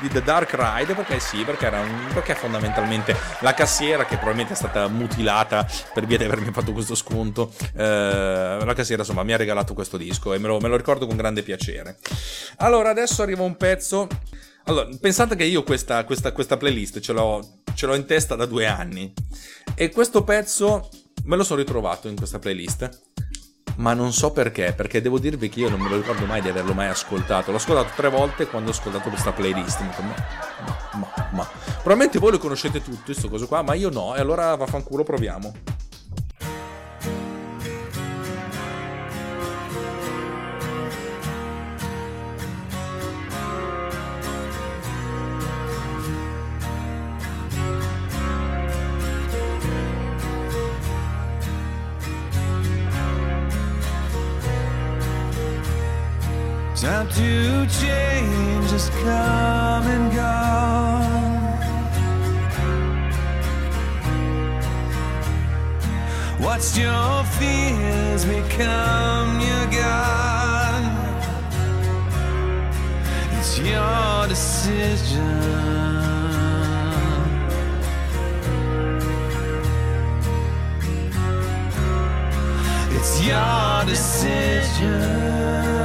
The 0.09 0.21
Dark 0.21 0.53
Ride, 0.53 0.93
perché 0.93 1.19
sì, 1.21 1.43
perché, 1.43 1.67
un- 1.67 2.09
perché 2.13 2.35
fondamentalmente 2.35 3.15
la 3.39 3.53
cassiera, 3.53 4.05
che 4.05 4.17
probabilmente 4.25 4.53
è 4.53 4.55
stata 4.55 4.87
mutilata 4.87 5.67
per 5.93 6.07
via 6.07 6.17
di 6.17 6.23
avermi 6.23 6.51
fatto 6.51 6.73
questo 6.73 6.95
sconto, 6.95 7.53
eh, 7.75 8.57
la 8.59 8.73
cassiera 8.73 9.03
insomma 9.03 9.21
mi 9.21 9.33
ha 9.33 9.37
regalato 9.37 9.75
questo 9.75 9.97
disco 9.97 10.33
e 10.33 10.39
me 10.39 10.47
lo, 10.47 10.59
me 10.59 10.67
lo 10.67 10.75
ricordo 10.75 11.05
con 11.05 11.15
grande 11.15 11.43
piacere. 11.43 11.97
Allora, 12.57 12.89
adesso 12.89 13.21
arriva 13.21 13.43
un 13.43 13.55
pezzo. 13.55 14.07
Allora, 14.63 14.89
pensate 14.99 15.35
che 15.35 15.43
io 15.43 15.61
questa, 15.61 16.03
questa, 16.05 16.31
questa 16.31 16.57
playlist 16.57 16.99
ce 17.01 17.13
l'ho, 17.13 17.59
ce 17.75 17.85
l'ho 17.85 17.93
in 17.93 18.05
testa 18.05 18.33
da 18.33 18.47
due 18.47 18.65
anni 18.65 19.13
e 19.75 19.91
questo 19.91 20.23
pezzo 20.23 20.89
me 21.25 21.35
lo 21.35 21.43
sono 21.43 21.59
ritrovato 21.59 22.07
in 22.07 22.15
questa 22.15 22.39
playlist 22.39 23.03
ma 23.75 23.93
non 23.93 24.11
so 24.11 24.31
perché, 24.31 24.73
perché 24.73 25.01
devo 25.01 25.19
dirvi 25.19 25.49
che 25.49 25.59
io 25.59 25.69
non 25.69 25.81
me 25.81 25.89
lo 25.89 25.97
ricordo 25.97 26.25
mai 26.25 26.41
di 26.41 26.49
averlo 26.49 26.73
mai 26.73 26.87
ascoltato. 26.87 27.51
L'ho 27.51 27.57
ascoltato 27.57 27.91
tre 27.95 28.09
volte 28.09 28.47
quando 28.47 28.69
ho 28.69 28.73
ascoltato 28.73 29.09
questa 29.09 29.33
playlist. 29.33 29.81
Mi 29.81 29.89
dico, 29.89 30.01
ma, 30.01 30.15
ma. 30.93 31.14
Probabilmente 31.85 32.17
voi 32.17 32.31
lo 32.31 32.39
conoscete 32.39 32.81
tutto, 32.81 33.03
questo 33.05 33.29
coso 33.29 33.45
qua, 33.45 33.61
ma 33.61 33.75
io 33.75 33.91
no, 33.91 34.15
e 34.15 34.19
allora 34.19 34.55
vaffanculo 34.55 35.03
proviamo. 35.03 35.53
Time 56.73 57.07
to 57.09 57.67
change 57.69 58.71
has 58.71 58.89
come 59.03 59.85
and 59.85 60.11
gone. 60.15 61.04
Watched 66.45 66.77
your 66.77 67.23
fears 67.39 68.23
become 68.23 69.39
your 69.39 69.65
God. 69.71 70.83
It's 73.39 73.57
your 73.57 74.27
decision. 74.27 75.55
It's 82.91 83.21
your 83.25 83.85
decision. 83.87 85.84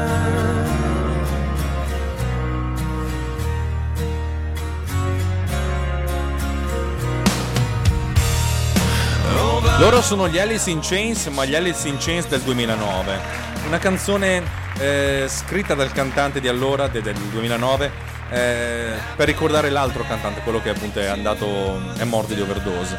Loro 9.81 10.03
sono 10.03 10.29
gli 10.29 10.39
Alice 10.39 10.69
in 10.69 10.81
Chains, 10.83 11.29
ma 11.29 11.47
gli 11.47 11.55
Alice 11.55 11.89
in 11.89 11.97
Chains 11.99 12.29
del 12.29 12.43
2009. 12.43 13.19
Una 13.67 13.79
canzone 13.79 14.43
eh, 14.79 15.25
scritta 15.27 15.73
dal 15.73 15.91
cantante 15.91 16.39
di 16.39 16.49
allora, 16.49 16.87
de- 16.87 17.01
del 17.01 17.15
2009, 17.15 17.91
eh, 18.29 18.93
per 19.17 19.27
ricordare 19.27 19.71
l'altro 19.71 20.05
cantante, 20.07 20.43
quello 20.43 20.61
che 20.61 20.69
appunto 20.69 21.01
è 21.01 21.07
andato, 21.07 21.81
è 21.97 22.05
morto 22.05 22.35
di 22.35 22.43
overdose. 22.43 22.95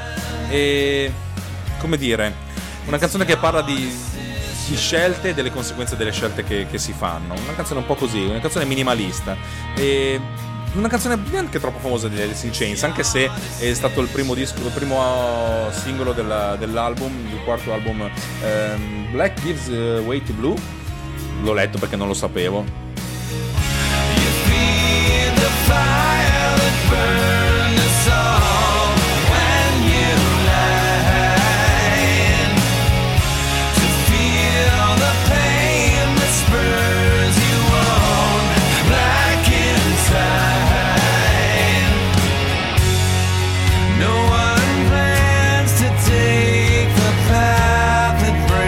E 0.49 1.13
come 1.77 1.97
dire, 1.97 2.33
una 2.87 2.97
canzone 2.97 3.25
che 3.25 3.37
parla 3.37 3.61
di, 3.61 3.95
di 4.67 4.75
scelte 4.75 5.29
e 5.29 5.33
delle 5.35 5.51
conseguenze 5.51 5.95
delle 5.95 6.11
scelte 6.11 6.43
che, 6.43 6.65
che 6.67 6.79
si 6.79 6.93
fanno. 6.93 7.35
Una 7.35 7.53
canzone 7.55 7.81
un 7.81 7.85
po' 7.85 7.95
così, 7.95 8.21
una 8.21 8.39
canzone 8.39 8.65
minimalista. 8.65 9.37
E 9.75 10.19
una 10.73 10.87
canzone 10.87 11.17
neanche 11.29 11.59
troppo 11.59 11.79
famosa 11.79 12.07
di 12.07 12.21
Alice 12.21 12.45
in 12.45 12.51
Chains, 12.53 12.83
anche 12.83 13.03
se 13.03 13.29
è 13.59 13.73
stato 13.73 14.01
il 14.01 14.07
primo 14.07 14.33
disco, 14.33 14.59
il 14.59 14.71
primo 14.71 15.67
uh, 15.67 15.71
singolo 15.71 16.13
della- 16.13 16.55
dell'album, 16.55 17.11
il 17.31 17.39
quarto 17.43 17.73
album 17.73 18.09
ehm, 18.43 19.11
Black 19.11 19.41
Gives 19.41 19.67
uh, 19.67 20.01
Way 20.05 20.23
to 20.23 20.33
Blue. 20.33 20.55
L'ho 21.43 21.53
letto 21.53 21.77
perché 21.77 21.95
non 21.95 22.07
lo 22.07 22.13
sapevo. 22.13 22.63
Feed 24.45 25.33
the 25.35 25.49
fire 25.65 26.55
that 26.57 26.89
burned 26.89 27.50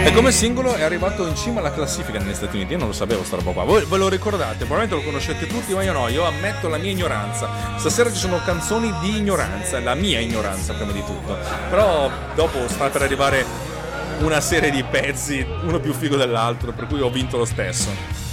E 0.04 0.12
come 0.12 0.32
singolo 0.32 0.74
è 0.74 0.82
arrivato 0.82 1.26
in 1.26 1.34
cima 1.34 1.60
alla 1.60 1.72
classifica 1.72 2.18
negli 2.18 2.34
Stati 2.34 2.56
Uniti. 2.56 2.72
Io 2.72 2.78
non 2.78 2.88
lo 2.88 2.92
sapevo 2.92 3.24
sta 3.24 3.36
roba 3.36 3.52
qua. 3.52 3.64
Voi 3.64 3.86
ve 3.86 3.96
lo 3.96 4.10
ricordate? 4.10 4.66
Probabilmente 4.66 4.96
lo 4.96 5.02
conoscete 5.02 5.46
tutti, 5.46 5.72
ma 5.72 5.82
io 5.82 5.92
no. 5.92 6.08
Io 6.08 6.24
ammetto 6.24 6.68
la 6.68 6.76
mia 6.76 6.90
ignoranza. 6.90 7.48
Stasera 7.78 8.12
ci 8.12 8.18
sono 8.18 8.38
canzoni 8.44 8.92
di 9.00 9.16
ignoranza, 9.16 9.80
la 9.80 9.94
mia 9.94 10.20
ignoranza 10.20 10.74
prima 10.74 10.92
di 10.92 11.02
tutto. 11.06 11.38
Però 11.70 12.10
dopo 12.34 12.68
sta 12.68 12.90
per 12.90 13.00
arrivare 13.00 13.46
una 14.18 14.42
serie 14.42 14.70
di 14.70 14.84
pezzi, 14.84 15.44
uno 15.62 15.80
più 15.80 15.94
figo 15.94 16.16
dell'altro, 16.16 16.72
per 16.72 16.86
cui 16.86 17.00
ho 17.00 17.08
vinto 17.08 17.38
lo 17.38 17.46
stesso. 17.46 18.23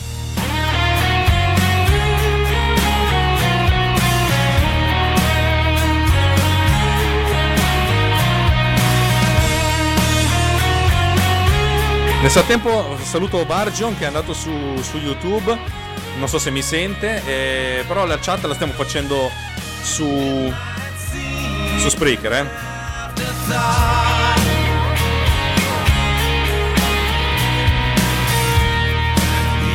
Nel 12.21 12.29
frattempo 12.29 12.97
saluto 13.01 13.43
Bargion 13.45 13.97
che 13.97 14.03
è 14.03 14.07
andato 14.07 14.33
su, 14.33 14.51
su 14.81 14.97
YouTube, 14.97 15.57
non 16.17 16.27
so 16.27 16.37
se 16.37 16.51
mi 16.51 16.61
sente, 16.61 17.19
eh, 17.25 17.83
però 17.87 18.05
la 18.05 18.19
chat 18.19 18.43
la 18.45 18.53
stiamo 18.53 18.73
facendo 18.73 19.31
su, 19.81 20.53
su 21.79 21.89
Spreaker. 21.89 22.31
Eh. 22.31 22.45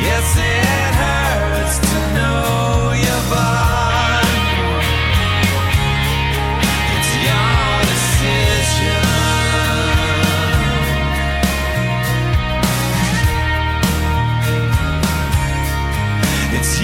Yes, 0.03 0.76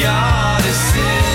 yard 0.04 0.66
is 0.66 1.33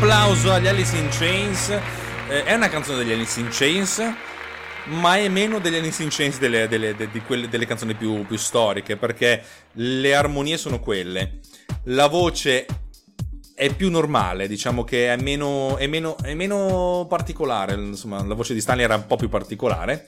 Applauso 0.00 0.52
agli 0.52 0.68
Alice 0.68 0.96
in 0.96 1.08
Chains. 1.10 1.70
Eh, 2.28 2.44
è 2.44 2.54
una 2.54 2.68
canzone 2.68 2.98
degli 2.98 3.10
Alice 3.10 3.40
in 3.40 3.48
Chains, 3.50 4.00
ma 4.84 5.16
è 5.16 5.26
meno 5.26 5.58
degli 5.58 5.74
Alice 5.74 6.04
in 6.04 6.08
Chains 6.08 6.38
delle, 6.38 6.68
delle- 6.68 6.94
de- 6.94 7.10
di 7.10 7.20
quelle- 7.20 7.48
delle 7.48 7.66
canzoni 7.66 7.94
più, 7.94 8.24
più 8.24 8.36
storiche, 8.36 8.96
perché 8.96 9.42
le 9.72 10.14
armonie 10.14 10.56
sono 10.56 10.78
quelle. 10.78 11.40
La 11.86 12.06
voce 12.06 12.64
è 13.56 13.74
più 13.74 13.90
normale, 13.90 14.46
diciamo 14.46 14.84
che 14.84 15.12
è 15.12 15.16
meno, 15.16 15.76
è 15.78 15.88
meno, 15.88 16.16
è 16.22 16.32
meno 16.32 17.04
particolare. 17.08 17.74
Insomma, 17.74 18.22
la 18.24 18.34
voce 18.34 18.54
di 18.54 18.60
Stanley 18.60 18.84
era 18.84 18.94
un 18.94 19.06
po' 19.06 19.16
più 19.16 19.28
particolare. 19.28 20.06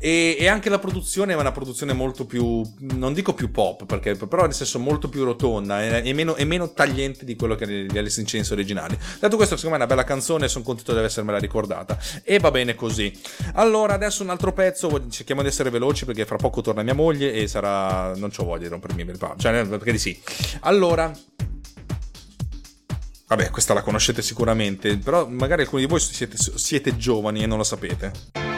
E, 0.00 0.36
e 0.38 0.46
anche 0.46 0.68
la 0.68 0.78
produzione 0.78 1.32
è 1.32 1.36
una 1.36 1.50
produzione 1.50 1.92
molto 1.92 2.24
più, 2.24 2.62
non 2.78 3.12
dico 3.12 3.34
più 3.34 3.50
pop, 3.50 3.84
perché, 3.84 4.14
però 4.14 4.44
nel 4.44 4.54
senso 4.54 4.78
molto 4.78 5.08
più 5.08 5.24
rotonda 5.24 6.02
e, 6.02 6.12
meno, 6.12 6.36
meno 6.44 6.72
tagliente 6.72 7.24
di 7.24 7.34
quello 7.34 7.56
che 7.56 7.66
gli 7.66 7.98
Alice 7.98 8.20
in 8.20 8.26
Chains 8.26 8.50
originali. 8.50 8.96
Detto 9.18 9.36
questo, 9.36 9.56
secondo 9.56 9.76
me 9.76 9.82
è 9.82 9.86
una 9.86 9.94
bella 9.94 10.04
canzone 10.04 10.44
e 10.44 10.48
sono 10.48 10.64
contento 10.64 10.94
di 10.94 11.00
essermela 11.00 11.38
ricordata. 11.38 11.98
E 12.22 12.38
va 12.38 12.50
bene 12.50 12.74
così. 12.74 13.12
Allora, 13.54 13.94
adesso 13.94 14.22
un 14.22 14.30
altro 14.30 14.52
pezzo, 14.52 15.08
cerchiamo 15.08 15.42
di 15.42 15.48
essere 15.48 15.70
veloci 15.70 16.04
perché 16.04 16.24
fra 16.24 16.36
poco 16.36 16.60
torna 16.60 16.82
mia 16.82 16.94
moglie 16.94 17.32
e 17.32 17.48
sarà... 17.48 18.14
non 18.14 18.30
c'ho 18.30 18.44
voglia 18.44 18.64
di 18.64 18.68
rompermi 18.68 19.02
il 19.02 19.18
pa- 19.18 19.34
cioè 19.36 19.66
perché 19.66 19.92
di 19.92 19.98
sì. 19.98 20.20
Allora... 20.60 21.12
Vabbè, 23.26 23.50
questa 23.50 23.74
la 23.74 23.82
conoscete 23.82 24.22
sicuramente, 24.22 24.96
però 24.96 25.26
magari 25.26 25.60
alcuni 25.60 25.82
di 25.82 25.88
voi 25.88 26.00
siete, 26.00 26.36
siete 26.38 26.96
giovani 26.96 27.42
e 27.42 27.46
non 27.46 27.58
lo 27.58 27.64
sapete. 27.64 28.57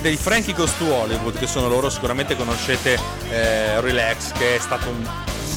Dei, 0.00 0.16
Frankie 0.16 0.54
Goes 0.54 0.76
to 0.78 0.84
Hollywood, 0.92 1.38
che 1.38 1.46
sono 1.46 1.68
loro, 1.68 1.90
sicuramente 1.90 2.36
conoscete 2.36 2.98
eh, 3.30 3.80
Relax, 3.80 4.32
che 4.32 4.56
è 4.56 4.58
stato 4.58 4.88
un- 4.88 5.08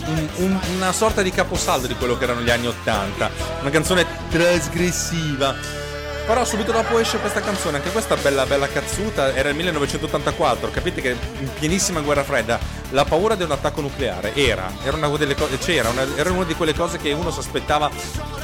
un- 0.07 0.29
un- 0.35 0.59
una 0.75 0.91
sorta 0.91 1.21
di 1.21 1.31
caposaldo 1.31 1.87
di 1.87 1.95
quello 1.95 2.17
che 2.17 2.23
erano 2.25 2.41
gli 2.41 2.49
anni 2.49 2.67
80. 2.67 3.29
Una 3.61 3.69
canzone 3.69 4.05
trasgressiva. 4.29 5.83
Però 6.25 6.43
subito 6.43 6.71
dopo 6.71 6.97
esce 6.97 7.19
questa 7.19 7.39
canzone, 7.39 7.77
anche 7.77 7.91
questa 7.91 8.15
bella 8.15 8.47
bella 8.47 8.67
cazzuta, 8.67 9.35
era 9.35 9.49
il 9.49 9.55
1984, 9.55 10.71
capite 10.71 10.99
che 10.99 11.15
in 11.37 11.49
pienissima 11.59 11.99
guerra 12.01 12.23
fredda 12.23 12.57
la 12.89 13.05
paura 13.05 13.35
di 13.35 13.43
un 13.43 13.51
attacco 13.51 13.81
nucleare 13.81 14.33
era, 14.33 14.71
era 14.83 14.97
una 14.97 15.07
delle 15.17 15.35
cose, 15.35 15.59
c'era, 15.59 15.89
una, 15.89 16.03
era 16.15 16.31
una 16.31 16.43
di 16.43 16.55
quelle 16.55 16.73
cose 16.73 16.97
che 16.97 17.11
uno 17.11 17.29
si 17.29 17.37
aspettava 17.37 17.91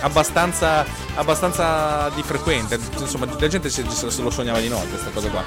abbastanza, 0.02 0.86
abbastanza 1.16 2.12
di 2.14 2.22
frequente, 2.22 2.78
insomma 3.00 3.26
la 3.40 3.48
gente 3.48 3.72
se, 3.72 3.84
se 3.90 4.22
lo 4.22 4.30
sognava 4.30 4.60
di 4.60 4.70
notte 4.70 4.90
questa 4.90 5.10
cosa 5.10 5.30
qua. 5.30 5.44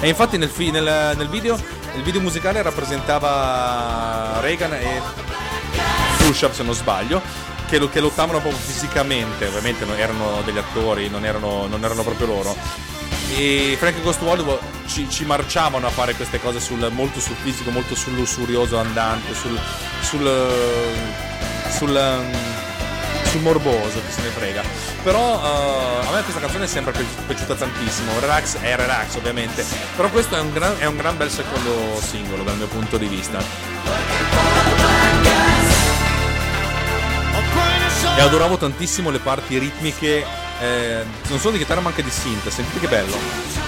E 0.00 0.08
infatti 0.08 0.36
nel, 0.36 0.48
fi- 0.50 0.70
nel- 0.70 1.14
nel 1.16 1.28
video, 1.28 1.58
il 1.94 2.02
video 2.02 2.20
musicale 2.20 2.60
rappresentava 2.62 4.38
Reagan 4.40 4.74
e 4.74 5.00
Khrushchev 6.18 6.52
se 6.52 6.62
non 6.62 6.74
sbaglio 6.74 7.20
che, 7.68 7.88
che 7.88 8.00
lottavano 8.00 8.38
proprio 8.40 8.60
fisicamente, 8.62 9.46
ovviamente 9.46 9.84
non 9.84 9.98
erano 9.98 10.42
degli 10.44 10.58
attori, 10.58 11.08
non 11.08 11.24
erano, 11.24 11.66
non 11.66 11.82
erano 11.82 12.02
proprio 12.02 12.26
loro. 12.26 12.56
E 13.34 13.74
Frank 13.78 14.00
Ghost 14.02 14.20
Hollywood 14.22 14.58
ci, 14.86 15.08
ci 15.10 15.24
marciavano 15.24 15.86
a 15.86 15.90
fare 15.90 16.14
queste 16.14 16.40
cose 16.40 16.60
sul- 16.60 16.90
molto 16.92 17.18
sul 17.18 17.34
fisico, 17.42 17.70
molto 17.70 17.94
sul 17.96 18.14
lussurioso 18.14 18.78
andante, 18.78 19.34
sul, 19.34 19.58
sul, 20.02 20.30
sul, 21.70 22.20
sul 23.36 23.42
morboso, 23.42 24.00
chi 24.06 24.12
se 24.12 24.22
ne 24.22 24.28
frega. 24.28 24.62
Però 25.02 25.20
eh, 25.20 26.06
a 26.06 26.10
me 26.10 26.22
questa 26.22 26.40
canzone 26.40 26.64
è 26.64 26.68
sempre 26.68 26.92
pi- 26.92 27.06
piaciuta 27.26 27.54
tantissimo. 27.54 28.18
Relax 28.18 28.58
è 28.58 28.76
relax, 28.76 29.14
ovviamente. 29.16 29.64
Però 29.94 30.08
questo 30.10 30.36
è 30.36 30.40
un 30.40 30.52
gran, 30.52 30.74
è 30.78 30.86
un 30.86 30.96
gran 30.96 31.16
bel 31.16 31.30
secondo 31.30 32.00
singolo 32.00 32.42
dal 32.42 32.56
mio 32.56 32.66
punto 32.66 32.96
di 32.96 33.06
vista. 33.06 33.38
E 38.16 38.20
adoravo 38.20 38.56
tantissimo 38.56 39.10
le 39.10 39.18
parti 39.18 39.58
ritmiche, 39.58 40.24
eh, 40.60 41.04
non 41.28 41.38
solo 41.38 41.52
di 41.52 41.58
chitarra 41.58 41.80
ma 41.80 41.90
anche 41.90 42.02
di 42.02 42.10
synth. 42.10 42.48
Sentite 42.48 42.80
che 42.80 42.88
bello. 42.88 43.65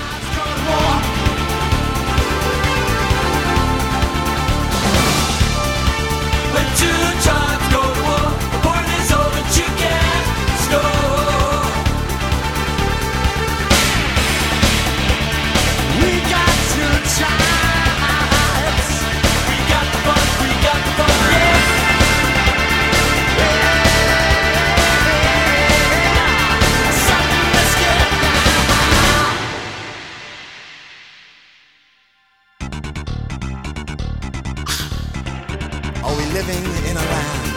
Are 36.18 36.20
we 36.20 36.32
living 36.32 36.64
in 36.90 36.96
a 36.96 37.00
land 37.00 37.48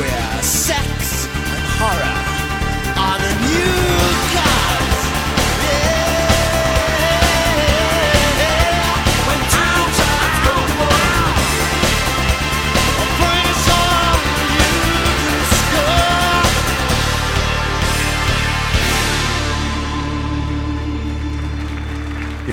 where 0.00 0.42
sex 0.42 1.28
and 1.28 1.64
horror 1.78 2.19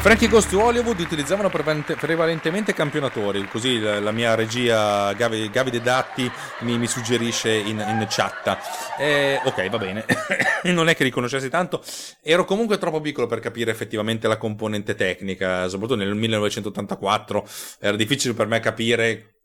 Frankie 0.08 0.30
Ghost 0.30 0.54
Hollywood 0.54 0.98
utilizzavano 1.02 1.50
prevalentemente 1.50 2.74
campionatori, 2.74 3.46
così 3.50 3.78
la 3.78 4.12
mia 4.12 4.36
regia 4.36 5.12
Gavi, 5.12 5.50
Gavi 5.50 5.70
De 5.70 5.82
Datti 5.82 6.32
mi, 6.60 6.78
mi 6.78 6.88
suggerisce 6.88 7.54
in, 7.54 7.78
in 7.86 8.06
chat. 8.08 8.58
Eh, 8.98 9.42
ok, 9.44 9.68
va 9.68 9.78
bene, 9.78 10.06
non 10.72 10.88
è 10.88 10.96
che 10.96 11.04
riconoscessi 11.04 11.50
tanto, 11.50 11.84
ero 12.22 12.46
comunque 12.46 12.78
troppo 12.78 13.02
piccolo 13.02 13.28
per 13.28 13.40
capire 13.40 13.70
effettivamente 13.70 14.30
la 14.30 14.38
componente 14.38 14.96
tecnica, 14.96 15.68
soprattutto 15.68 16.00
nel 16.00 16.16
1984 16.16 17.46
era 17.82 17.98
difficile 17.98 18.34
per 18.34 18.48
me 18.48 18.62
capire 18.62 19.37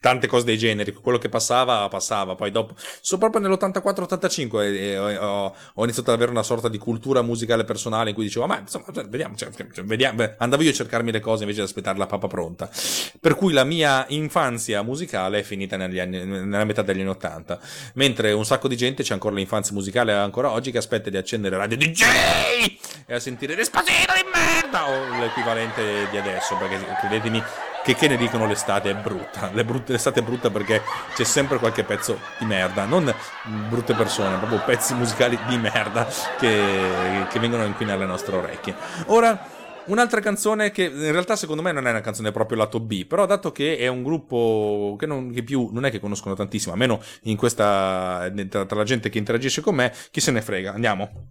tante 0.00 0.26
cose 0.26 0.44
dei 0.46 0.56
generi, 0.56 0.92
quello 0.94 1.18
che 1.18 1.28
passava, 1.28 1.86
passava, 1.88 2.34
poi 2.34 2.50
dopo, 2.50 2.74
so 2.76 3.18
proprio 3.18 3.42
nell'84-85 3.42 4.62
eh, 4.62 4.76
eh, 4.92 5.16
ho, 5.18 5.54
ho 5.74 5.84
iniziato 5.84 6.10
ad 6.10 6.16
avere 6.16 6.30
una 6.30 6.42
sorta 6.42 6.68
di 6.68 6.78
cultura 6.78 7.20
musicale 7.22 7.64
personale 7.64 8.08
in 8.08 8.14
cui 8.14 8.24
dicevo, 8.24 8.46
ma 8.46 8.58
insomma, 8.58 8.86
cioè, 8.92 9.04
vediamo, 9.06 9.36
cioè, 9.36 9.50
cioè, 9.52 9.84
vediamo, 9.84 10.16
beh, 10.16 10.36
andavo 10.38 10.62
io 10.62 10.70
a 10.70 10.72
cercarmi 10.72 11.12
le 11.12 11.20
cose 11.20 11.42
invece 11.42 11.60
di 11.60 11.66
aspettare 11.66 11.98
la 11.98 12.06
papà 12.06 12.26
pronta. 12.26 12.70
Per 13.20 13.34
cui 13.34 13.52
la 13.52 13.64
mia 13.64 14.06
infanzia 14.08 14.82
musicale 14.82 15.40
è 15.40 15.42
finita 15.42 15.76
negli 15.76 15.98
anni, 15.98 16.24
nella 16.24 16.64
metà 16.64 16.80
degli 16.80 17.00
anni 17.00 17.10
80, 17.10 17.60
mentre 17.94 18.32
un 18.32 18.46
sacco 18.46 18.68
di 18.68 18.76
gente 18.76 19.02
c'è 19.02 19.12
ancora 19.12 19.34
l'infanzia 19.34 19.74
musicale 19.74 20.12
ancora 20.14 20.50
oggi 20.50 20.70
che 20.70 20.78
aspetta 20.78 21.10
di 21.10 21.18
accendere 21.18 21.56
Radio 21.58 21.76
DJ 21.76 22.02
e 23.06 23.14
a 23.14 23.20
sentire 23.20 23.54
Despacito 23.54 24.12
di 24.14 24.24
merda 24.32 24.88
o 24.88 25.20
l'equivalente 25.20 26.08
di 26.10 26.16
adesso, 26.16 26.56
perché 26.56 26.78
credetemi 27.00 27.42
che, 27.82 27.94
che 27.94 28.08
ne 28.08 28.16
dicono 28.16 28.46
l'estate 28.46 28.90
è 28.90 28.94
brutta. 28.94 29.50
L'estate 29.52 30.20
è 30.20 30.22
brutta 30.22 30.50
perché 30.50 30.82
c'è 31.14 31.24
sempre 31.24 31.58
qualche 31.58 31.84
pezzo 31.84 32.18
di 32.38 32.44
merda, 32.44 32.84
non 32.84 33.12
brutte 33.68 33.94
persone, 33.94 34.36
proprio 34.38 34.62
pezzi 34.64 34.94
musicali 34.94 35.38
di 35.48 35.56
merda 35.56 36.06
che, 36.38 37.26
che 37.28 37.38
vengono 37.38 37.62
a 37.62 37.66
inquinare 37.66 38.00
le 38.00 38.06
nostre 38.06 38.36
orecchie. 38.36 38.74
Ora, 39.06 39.58
un'altra 39.86 40.20
canzone 40.20 40.70
che 40.70 40.84
in 40.84 41.12
realtà 41.12 41.36
secondo 41.36 41.62
me 41.62 41.72
non 41.72 41.86
è 41.86 41.90
una 41.90 42.00
canzone 42.00 42.32
proprio 42.32 42.58
lato 42.58 42.80
B, 42.80 43.06
però 43.06 43.26
dato 43.26 43.52
che 43.52 43.76
è 43.76 43.88
un 43.88 44.02
gruppo 44.02 44.96
che, 44.98 45.06
non, 45.06 45.32
che 45.32 45.42
più 45.42 45.70
non 45.72 45.84
è 45.84 45.90
che 45.90 46.00
conoscono 46.00 46.34
tantissimo, 46.34 46.72
almeno 46.72 47.00
in 47.22 47.36
questa, 47.36 48.30
tra, 48.48 48.64
tra 48.66 48.76
la 48.76 48.84
gente 48.84 49.08
che 49.08 49.18
interagisce 49.18 49.60
con 49.60 49.74
me, 49.74 49.92
chi 50.10 50.20
se 50.20 50.30
ne 50.30 50.42
frega. 50.42 50.72
Andiamo. 50.72 51.30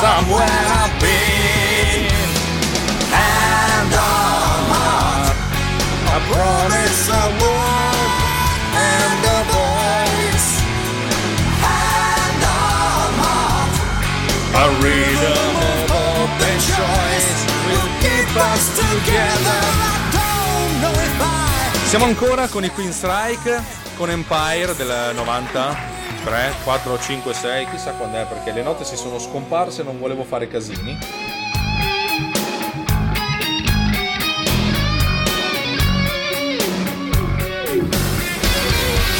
somewhere 0.00 0.64
I've 0.80 0.96
been. 0.96 2.08
And 3.12 3.92
on 3.92 4.60
heart, 4.72 5.36
I 6.08 6.16
promise 6.32 7.02
a 7.12 7.24
word 7.42 8.12
and 8.80 9.20
a 9.28 9.40
voice. 9.60 10.48
And 11.60 12.40
on 12.48 13.10
heart, 13.20 13.72
a 14.56 14.66
rhythm 14.80 15.52
of 15.68 15.84
open 16.08 16.56
choice 16.64 17.32
will 17.68 17.90
keep 18.00 18.30
us 18.40 18.64
together. 18.80 19.60
I 20.12 20.96
I 21.20 21.88
Siamo 21.88 22.06
ancora 22.06 22.48
con 22.48 22.64
i 22.64 22.70
Queen 22.70 22.92
Strike, 22.92 23.62
con 23.96 24.08
Empire 24.08 24.74
del 24.76 25.14
93, 26.22 26.52
4, 26.64 26.98
5, 26.98 27.32
6, 27.32 27.66
chissà 27.70 27.92
quando 27.92 28.18
è 28.18 28.26
perché 28.26 28.52
le 28.52 28.62
note 28.62 28.84
si 28.84 28.94
sono 28.94 29.18
scomparse 29.18 29.80
e 29.80 29.84
non 29.84 29.98
volevo 29.98 30.22
fare 30.24 30.48
casini. 30.48 30.98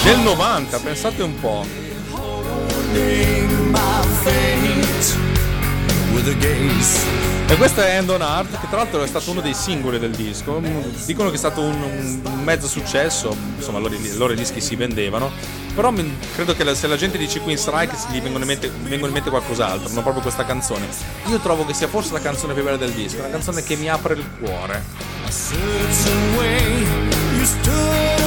Del 0.04 0.18
90, 0.18 0.78
pensate 0.78 1.22
un 1.22 1.40
po'. 1.40 1.64
E 7.46 7.56
questo 7.56 7.80
è 7.80 7.96
End 7.96 8.10
on 8.10 8.20
Art, 8.20 8.60
che 8.60 8.68
tra 8.68 8.76
l'altro 8.78 9.02
è 9.02 9.06
stato 9.06 9.30
uno 9.30 9.40
dei 9.40 9.54
singoli 9.54 9.98
del 9.98 10.10
disco. 10.10 10.60
Dicono 11.06 11.30
che 11.30 11.36
è 11.36 11.38
stato 11.38 11.62
un, 11.62 11.82
un 11.82 12.42
mezzo 12.44 12.68
successo, 12.68 13.34
insomma, 13.56 13.78
loro, 13.78 13.94
i 13.94 14.16
loro 14.16 14.34
dischi 14.34 14.60
si 14.60 14.76
vendevano. 14.76 15.59
Però 15.74 15.92
credo 16.34 16.54
che 16.54 16.74
se 16.74 16.86
la 16.86 16.96
gente 16.96 17.18
dice 17.18 17.40
Queen 17.40 17.58
Strike 17.58 17.96
gli 18.10 18.20
vengono 18.20 18.44
in 18.44 18.48
mente, 18.48 18.70
vengono 18.70 19.06
in 19.06 19.12
mente 19.12 19.30
qualcos'altro, 19.30 19.92
non 19.92 20.02
proprio 20.02 20.22
questa 20.22 20.44
canzone. 20.44 20.86
Io 21.26 21.38
trovo 21.38 21.64
che 21.64 21.74
sia 21.74 21.88
forse 21.88 22.12
la 22.12 22.20
canzone 22.20 22.54
più 22.54 22.62
bella 22.62 22.76
del 22.76 22.92
disco, 22.92 23.18
una 23.18 23.30
canzone 23.30 23.62
che 23.62 23.76
mi 23.76 23.88
apre 23.88 24.14
il 24.14 24.24
cuore. 24.38 25.08
certain 25.30 26.36
way 26.36 26.82
you 27.38 27.44
stood 27.44 28.19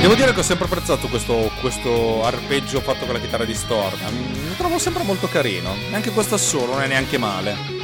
Devo 0.00 0.14
dire 0.14 0.32
che 0.32 0.40
ho 0.40 0.42
sempre 0.42 0.64
apprezzato 0.64 1.08
questo, 1.08 1.50
questo 1.60 2.24
arpeggio 2.24 2.80
fatto 2.80 3.04
con 3.04 3.14
la 3.14 3.20
chitarra 3.20 3.44
distorta. 3.44 4.08
Mm, 4.10 4.48
Lo 4.48 4.54
trovo 4.56 4.78
sempre 4.78 5.02
molto 5.02 5.28
carino. 5.28 5.74
Anche 5.92 6.10
questo 6.10 6.36
assolo 6.36 6.72
non 6.72 6.82
è 6.82 6.86
neanche 6.86 7.18
male. 7.18 7.79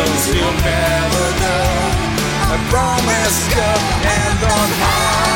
Reasons 0.00 0.34
you'll 0.34 0.52
never 0.52 1.26
know. 1.40 1.90
I 2.52 2.56
promise 2.70 3.48
go 3.54 3.70
hand 4.06 4.44
on 4.44 4.68
heart. 4.80 5.29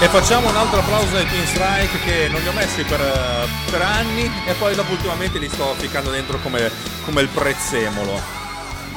E 0.00 0.06
facciamo 0.06 0.48
un 0.48 0.54
altro 0.54 0.78
applauso 0.78 1.16
ai 1.16 1.26
Team 1.26 1.44
Strike 1.44 1.98
che 2.04 2.28
non 2.28 2.40
li 2.40 2.46
ho 2.46 2.52
messi 2.52 2.84
per, 2.84 3.00
eh, 3.00 3.48
per 3.68 3.82
anni 3.82 4.30
e 4.46 4.52
poi 4.54 4.76
dopo 4.76 4.92
ultimamente 4.92 5.40
li 5.40 5.48
sto 5.48 5.74
ficcando 5.74 6.10
dentro 6.10 6.38
come, 6.38 6.70
come 7.04 7.20
il 7.20 7.26
prezzemolo. 7.26 8.20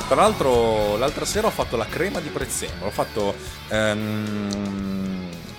Tra 0.08 0.22
l'altro 0.22 0.98
l'altra 0.98 1.26
sera 1.26 1.48
ho 1.48 1.52
fatto 1.52 1.76
la 1.76 1.88
crema 1.88 2.20
di 2.20 2.30
prezzemolo, 2.30 2.86
ho 2.86 2.92
fatto... 2.92 3.34
ehm, 3.70 4.91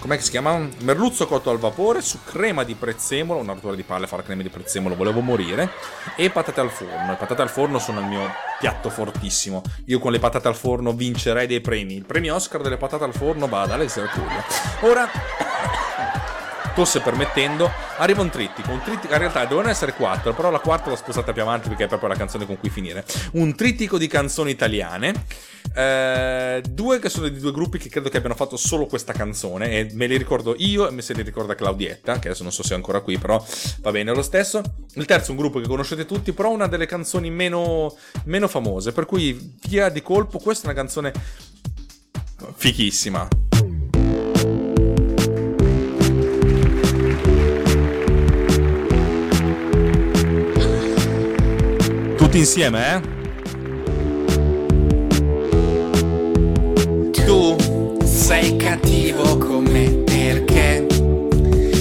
com'è 0.03 0.17
che 0.17 0.23
si 0.23 0.31
chiama? 0.31 0.59
Merluzzo 0.81 1.29
cotto 1.29 1.51
al 1.51 1.59
vapore 1.59 2.03
su 2.03 2.25
crema 2.25 2.65
di 2.65 2.75
prezzemolo, 2.75 3.39
una 3.39 3.53
rottura 3.53 3.77
di 3.77 3.85
palle 3.85 4.09
fare 4.09 4.25
crema 4.25 4.43
di 4.43 4.49
prezzemolo, 4.49 4.97
volevo 4.97 5.21
morire, 5.21 5.71
e 6.17 6.29
patate 6.29 6.61
al 6.61 6.71
forno. 6.71 7.11
Le 7.11 7.17
patate 7.17 7.43
al 7.43 7.49
forno 7.49 7.79
sono 7.79 8.01
il 8.01 8.07
mio 8.07 8.29
piatto 8.59 8.91
fortissimo. 8.91 9.63
Io 9.87 10.01
con 10.01 10.11
le 10.11 10.19
patate 10.19 10.49
al 10.49 10.57
forno 10.57 10.93
vincerei 10.93 11.47
dei 11.47 11.61
premi. 11.61 11.95
Il 11.95 12.05
premio 12.05 12.35
Oscar 12.35 12.63
delle 12.63 12.79
patate 12.79 13.05
al 13.05 13.15
forno 13.15 13.47
va 13.47 13.63
ad 13.63 13.71
Alex 13.71 13.97
Herculio. 13.97 14.43
Ora 14.81 15.09
tosse 16.73 17.01
permettendo, 17.01 17.70
arriva 17.99 18.23
un 18.23 18.31
trittico. 18.31 18.70
Un 18.70 18.83
trittico 18.83 19.12
in 19.12 19.18
realtà 19.18 19.43
dovevano 19.45 19.68
essere 19.68 19.93
quattro, 19.95 20.33
però 20.35 20.51
la 20.51 20.59
quarta 20.59 20.91
l'ho 20.91 20.97
spostata 20.97 21.33
più 21.33 21.43
avanti 21.43 21.68
perché 21.68 21.85
è 21.85 21.89
proprio 21.89 22.09
la 22.09 22.16
canzone 22.16 22.47
con 22.47 22.59
cui 22.59 22.70
finire. 22.70 23.05
Un 23.33 23.55
trittico 23.55 23.99
di 23.99 24.07
canzoni 24.07 24.51
italiane. 24.51 25.25
eh, 25.75 26.62
due 26.68 26.99
che 26.99 27.09
sono 27.09 27.29
di 27.29 27.39
due 27.39 27.53
gruppi 27.53 27.79
che 27.79 27.89
credo 27.89 28.09
che 28.09 28.16
abbiano 28.16 28.35
fatto 28.35 28.57
solo 28.57 28.87
questa 28.87 29.12
canzone 29.12 29.70
e 29.70 29.91
me 29.93 30.07
li 30.07 30.16
ricordo 30.16 30.55
io 30.59 30.89
e 30.89 30.91
me 30.91 31.03
se 31.03 31.14
li 31.14 31.23
ricorda 31.23 31.55
Claudietta 31.55 32.18
che 32.18 32.29
adesso 32.29 32.43
non 32.43 32.53
so 32.53 32.62
se 32.62 32.73
è 32.73 32.77
ancora 32.77 33.01
qui 33.01 33.16
però 33.16 33.43
va 33.81 33.91
bene 33.91 34.12
lo 34.12 34.23
stesso 34.23 34.61
il 34.95 35.05
terzo 35.07 35.29
è 35.29 35.31
un 35.31 35.37
gruppo 35.39 35.61
che 35.61 35.68
conoscete 35.68 36.05
tutti 36.05 36.33
però 36.33 36.51
una 36.51 36.66
delle 36.66 36.87
canzoni 36.87 37.31
meno, 37.31 37.97
meno 38.25 38.49
famose 38.49 38.93
per 38.93 39.07
cui 39.07 39.57
via 39.66 39.89
di 39.89 40.03
colpo 40.03 40.39
questa 40.39 40.64
è 40.64 40.73
una 40.73 40.81
canzone 40.81 41.12
fichissima 42.57 43.52
Tutti 52.33 52.45
insieme, 52.45 52.95
eh? 52.95 53.01
Tu 57.26 57.57
sei 58.05 58.57
cattivo 58.57 59.37
con 59.37 59.64
me 59.64 59.91
perché 60.03 60.87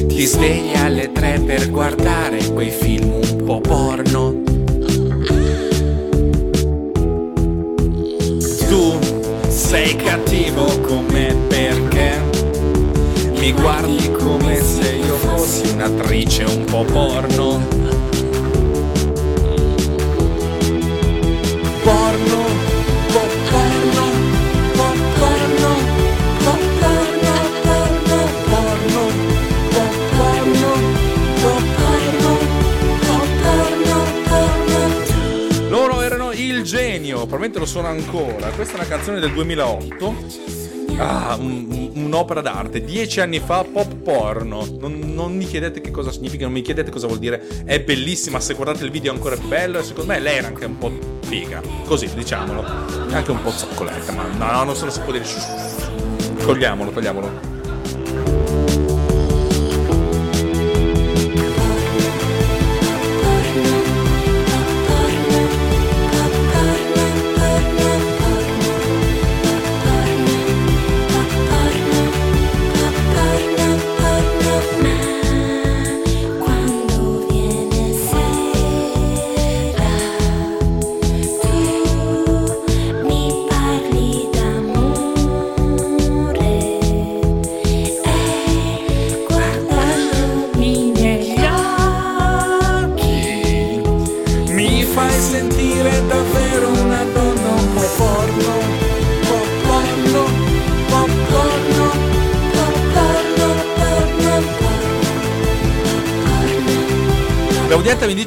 ti 0.07 0.25
svegli 0.25 0.75
alle 0.75 1.09
tre 1.13 1.39
per 1.39 1.69
guardare 1.69 2.43
quei 2.51 2.69
film 2.69 3.13
un 3.13 3.43
po' 3.45 3.61
porno. 3.61 4.41
Tu 8.67 8.99
sei 9.47 9.95
cattivo 9.95 10.65
con 10.81 11.05
me 11.11 11.33
perché 11.47 12.19
mi 13.39 13.53
guardi 13.53 14.11
come 14.11 14.57
se 14.57 14.95
io 14.97 15.15
fossi 15.15 15.69
un'attrice 15.69 16.43
un 16.43 16.65
po' 16.65 16.83
porno. 16.83 18.00
Probabilmente 37.25 37.59
lo 37.59 37.65
sono 37.65 37.87
ancora. 37.87 38.49
Questa 38.49 38.73
è 38.73 38.75
una 38.79 38.87
canzone 38.87 39.19
del 39.19 39.31
2008. 39.33 40.15
Ah, 40.97 41.35
un- 41.39 41.91
un'opera 41.95 42.41
d'arte. 42.41 42.83
Dieci 42.83 43.21
anni 43.21 43.39
fa, 43.39 43.63
pop 43.63 43.95
porno. 43.95 44.67
Non, 44.79 44.99
non 44.99 45.35
mi 45.35 45.45
chiedete 45.45 45.81
che 45.81 45.89
cosa 45.91 46.11
significa, 46.11 46.43
non 46.43 46.53
mi 46.53 46.61
chiedete 46.61 46.91
cosa 46.91 47.07
vuol 47.07 47.19
dire. 47.19 47.41
È 47.65 47.81
bellissima. 47.81 48.39
Se 48.39 48.53
guardate 48.53 48.83
il 48.83 48.91
video 48.91 49.11
è 49.11 49.15
ancora 49.15 49.35
più 49.35 49.47
bello. 49.47 49.79
E 49.79 49.83
secondo 49.83 50.11
me 50.11 50.19
lei 50.19 50.37
era 50.37 50.47
anche 50.47 50.65
un 50.65 50.77
po' 50.77 50.91
figa. 51.21 51.61
Così, 51.85 52.09
diciamolo. 52.13 52.63
Anche 53.11 53.31
un 53.31 53.41
po' 53.41 53.51
zoccoletta, 53.51 54.11
ma 54.11 54.23
no, 54.37 54.51
no, 54.51 54.63
non 54.63 54.75
se 54.75 54.85
lo 54.85 54.91
si 54.91 54.99
può 55.01 55.11
dire. 55.11 55.25
Togliamolo, 56.43 56.91
togliamolo. 56.91 57.50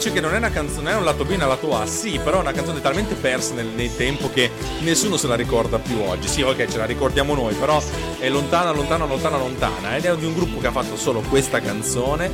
Dice 0.04 0.12
che 0.12 0.20
non 0.20 0.34
è 0.34 0.36
una 0.36 0.50
canzone, 0.50 0.90
è 0.90 0.96
un 0.96 1.04
lato 1.04 1.24
B 1.24 1.30
e 1.30 1.34
un 1.34 1.48
lato 1.48 1.74
A. 1.74 1.86
Sì, 1.86 2.20
però 2.22 2.38
è 2.38 2.40
una 2.40 2.52
canzone 2.52 2.82
talmente 2.82 3.14
persa 3.14 3.54
nel, 3.54 3.68
nel 3.74 3.96
tempo 3.96 4.30
che 4.30 4.50
nessuno 4.80 5.16
se 5.16 5.26
la 5.26 5.34
ricorda 5.34 5.78
più 5.78 5.98
oggi. 6.02 6.28
Sì, 6.28 6.42
ok, 6.42 6.66
ce 6.68 6.76
la 6.76 6.84
ricordiamo 6.84 7.34
noi, 7.34 7.54
però 7.54 7.82
è 8.18 8.28
lontana, 8.28 8.70
lontana, 8.70 9.06
lontana, 9.06 9.38
lontana. 9.38 9.96
Ed 9.96 10.04
è 10.04 10.14
di 10.16 10.26
un 10.26 10.34
gruppo 10.34 10.60
che 10.60 10.66
ha 10.66 10.72
fatto 10.72 10.96
solo 10.96 11.20
questa 11.20 11.60
canzone, 11.60 12.30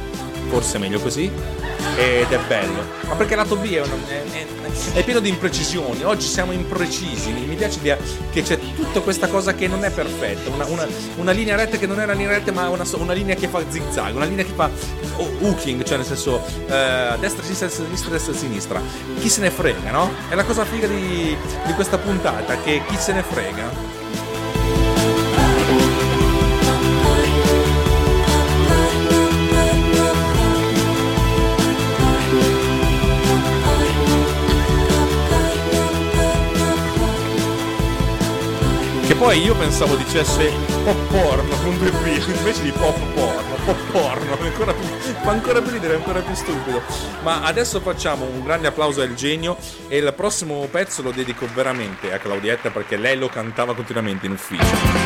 forse 0.49 0.79
meglio 0.79 0.99
così. 0.99 1.31
Ed 1.97 2.31
è 2.31 2.39
bello. 2.49 2.83
Ma 3.07 3.14
perché 3.14 3.37
lato 3.37 3.57
B 3.57 3.73
è, 3.73 3.81
una- 3.83 3.95
è- 4.09 4.23
è- 4.33 4.99
è 4.99 5.05
pieno 5.05 5.21
di 5.21 5.29
imprecisioni. 5.29 6.03
Oggi 6.05 6.27
siamo 6.27 6.53
imprecisi. 6.53 7.31
Mi 7.31 7.55
piace 7.57 7.79
di- 7.81 7.93
che 8.33 8.43
c'è 8.43 8.59
tutta 8.77 9.01
questa 9.01 9.29
cosa 9.29 9.55
che 9.55 9.66
non 9.68 9.85
è 9.85 9.91
perfetta. 9.91 10.51
Una, 10.51 10.64
una- 10.66 10.87
una 11.16 11.31
linea 11.33 11.57
retta 11.57 11.77
che 11.77 11.87
non 11.87 12.01
è 12.01 12.05
una 12.05 12.12
linea 12.14 12.31
retta, 12.39 12.53
ma 12.53 12.68
una, 12.68 13.12
linea 13.12 13.35
che 13.35 13.49
fa 13.49 13.62
zigzag, 13.68 14.14
una 14.14 14.25
linea 14.25 14.45
che 14.45 14.53
fa 14.55 14.71
hooking, 15.41 15.83
cioè 15.83 15.97
nel 15.97 16.07
senso 16.07 16.43
eh, 16.66 17.16
destra, 17.18 17.43
sinistra, 17.43 17.68
sinistra, 17.68 18.11
destra, 18.11 18.35
sinistra. 18.35 18.83
Chi 19.18 19.29
se 19.29 19.41
ne 19.41 19.51
frega, 19.51 19.91
no? 19.91 20.11
È 20.29 20.35
la 20.35 20.45
cosa 20.45 20.64
figa 20.64 20.87
di, 20.87 21.37
di 21.66 21.73
questa 21.75 21.99
puntata, 21.99 22.57
che 22.61 22.83
chi 22.87 22.97
se 22.97 23.12
ne 23.12 23.23
frega. 23.23 23.99
Che 39.07 39.16
poi 39.16 39.43
io 39.43 39.57
pensavo 39.57 39.97
dicesse 39.97 40.53
pop 40.85 40.97
porno 41.11 41.57
con 41.64 41.77
due 41.79 41.91
P 41.91 42.29
invece 42.29 42.62
di 42.62 42.71
pop 42.71 42.97
porno, 43.12 43.30
pop 43.65 43.79
porno, 43.91 44.37
ancora 44.41 44.73
più, 44.73 44.85
fa 45.23 45.31
ancora 45.31 45.61
più 45.61 45.71
ridere, 45.73 45.95
ancora 45.95 46.21
più 46.21 46.35
stupido. 46.35 46.83
Ma 47.23 47.43
adesso 47.43 47.81
facciamo 47.81 48.25
un 48.25 48.43
grande 48.43 48.69
applauso 48.69 49.03
al 49.03 49.15
genio 49.15 49.57
e 49.89 49.99
il 49.99 50.13
prossimo 50.15 50.67
pezzo 50.71 51.03
lo 51.03 51.11
dedico 51.11 51.47
veramente 51.53 52.13
a 52.13 52.19
Claudietta 52.19 52.71
perché 52.71 52.97
lei 52.97 53.17
lo 53.17 53.29
cantava 53.29 53.75
continuamente 53.75 54.27
in 54.27 54.33
ufficio. 54.33 54.99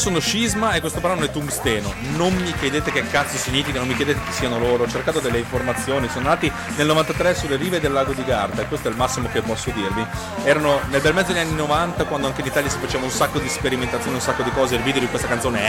Sono 0.00 0.18
scisma 0.18 0.72
e 0.72 0.80
questo 0.80 0.98
brano 0.98 1.24
è 1.24 1.30
tungsteno. 1.30 1.92
Non 2.16 2.34
mi 2.34 2.52
chiedete 2.54 2.90
che 2.90 3.06
cazzo 3.06 3.36
significa, 3.36 3.78
non 3.78 3.86
mi 3.86 3.94
chiedete 3.94 4.18
chi 4.24 4.32
siano 4.32 4.58
loro. 4.58 4.84
Ho 4.84 4.88
cercato 4.88 5.20
delle 5.20 5.38
informazioni. 5.38 6.08
Sono 6.08 6.28
nati 6.28 6.50
nel 6.76 6.86
93 6.86 7.34
sulle 7.34 7.56
rive 7.56 7.80
del 7.80 7.92
lago 7.92 8.12
di 8.14 8.24
Garda 8.24 8.62
e 8.62 8.66
questo 8.66 8.88
è 8.88 8.90
il 8.90 8.96
massimo 8.96 9.28
che 9.28 9.42
posso 9.42 9.70
dirvi. 9.70 10.04
Erano 10.44 10.80
nel 10.88 11.02
bel 11.02 11.12
mezzo 11.12 11.32
degli 11.32 11.42
anni 11.42 11.54
90 11.54 12.04
quando 12.04 12.26
anche 12.26 12.40
in 12.40 12.46
Italia 12.46 12.70
si 12.70 12.78
faceva 12.78 13.04
un 13.04 13.10
sacco 13.10 13.38
di 13.38 13.48
sperimentazioni, 13.48 14.16
un 14.16 14.22
sacco 14.22 14.42
di 14.42 14.50
cose. 14.52 14.76
Il 14.76 14.82
video 14.82 15.00
di 15.00 15.08
questa 15.08 15.28
canzone 15.28 15.60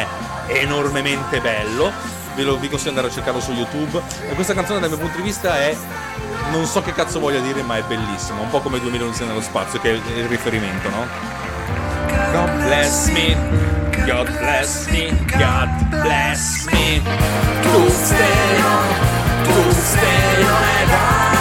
è 0.48 0.56
enormemente 0.56 1.42
bello. 1.42 1.92
Ve 2.34 2.44
lo 2.44 2.58
vi 2.58 2.70
consiglio 2.70 2.94
di 2.94 2.98
andare 3.00 3.08
a 3.08 3.12
cercarlo 3.12 3.42
su 3.42 3.52
YouTube. 3.52 4.02
E 4.30 4.34
questa 4.34 4.54
canzone 4.54 4.80
dal 4.80 4.90
mio 4.90 4.98
punto 4.98 5.18
di 5.18 5.24
vista 5.24 5.58
è 5.58 5.76
non 6.52 6.66
so 6.66 6.82
che 6.82 6.94
cazzo 6.94 7.20
voglia 7.20 7.40
dire, 7.42 7.64
ma 7.64 7.76
è 7.76 7.84
bellissima. 7.84 8.40
Un 8.40 8.50
po' 8.50 8.62
come 8.62 8.80
2000 8.80 9.04
Odissea 9.04 9.28
nello 9.28 9.42
spazio, 9.42 9.80
che 9.82 9.92
è 9.92 9.94
il 9.94 10.26
riferimento, 10.28 10.90
no? 10.90 11.06
God 12.32 12.64
bless 12.64 13.10
me, 13.10 13.81
God 13.92 14.28
bless 14.28 14.92
me, 14.92 15.12
God 15.28 15.70
bless 15.90 16.66
me. 16.68 17.02
Tu 17.64 17.90
steno, 17.90 18.74
tu 19.44 19.72
steno 19.74 21.41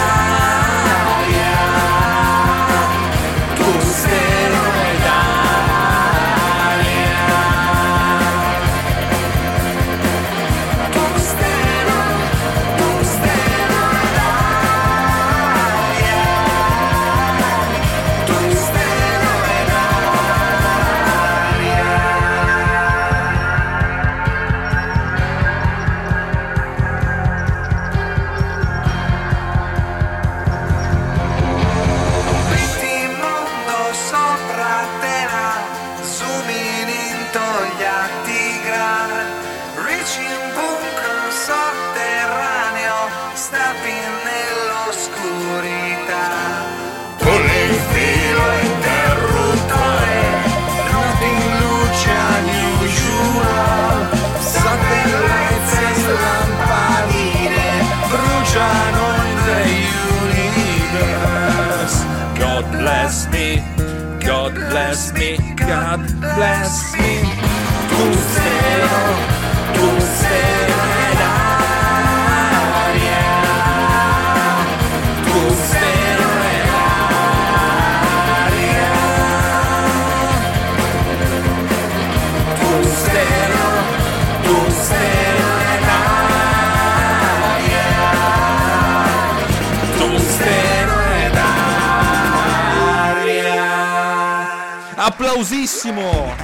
Applausissimo! 95.41 96.35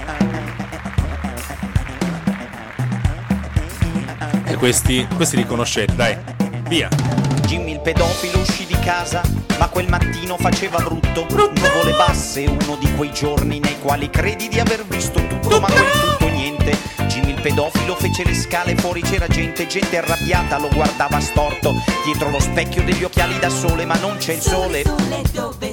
E 4.44 4.56
questi, 4.56 5.08
questi 5.16 5.36
li 5.36 5.46
conoscete, 5.46 5.94
dai. 5.94 6.18
Via. 6.68 6.90
Jimmy 7.46 7.74
il 7.74 7.80
pedofilo 7.80 8.40
uscì 8.40 8.66
di 8.66 8.76
casa, 8.80 9.22
ma 9.60 9.68
quel 9.68 9.88
mattino 9.88 10.36
faceva 10.38 10.80
brutto. 10.80 11.28
Nuvole 11.30 11.92
basse, 11.96 12.46
uno 12.46 12.76
di 12.78 12.92
quei 12.96 13.14
giorni 13.14 13.60
nei 13.60 13.80
quali 13.80 14.10
credi 14.10 14.48
di 14.48 14.60
aver 14.60 14.84
visto 14.88 15.24
tutto, 15.28 15.60
ma 15.60 15.68
quel 15.68 15.92
tutto 15.92 16.28
niente. 16.30 16.76
Jimmy 17.06 17.34
il 17.34 17.42
pedofilo 17.42 17.94
fece 17.94 18.24
le 18.24 18.34
scale, 18.34 18.76
fuori 18.76 19.02
c'era 19.02 19.28
gente, 19.28 19.68
gente 19.68 19.96
arrabbiata, 19.96 20.58
lo 20.58 20.70
guardava 20.74 21.20
storto. 21.20 21.76
Dietro 22.04 22.32
lo 22.32 22.40
specchio 22.40 22.84
degli 22.84 23.04
occhiali 23.04 23.38
da 23.38 23.50
sole, 23.50 23.86
ma 23.86 23.96
non 23.98 24.18
c'è 24.18 24.34
il 24.34 24.42
sole. 24.42 24.82
Sole 24.82 25.22
dove 25.34 25.67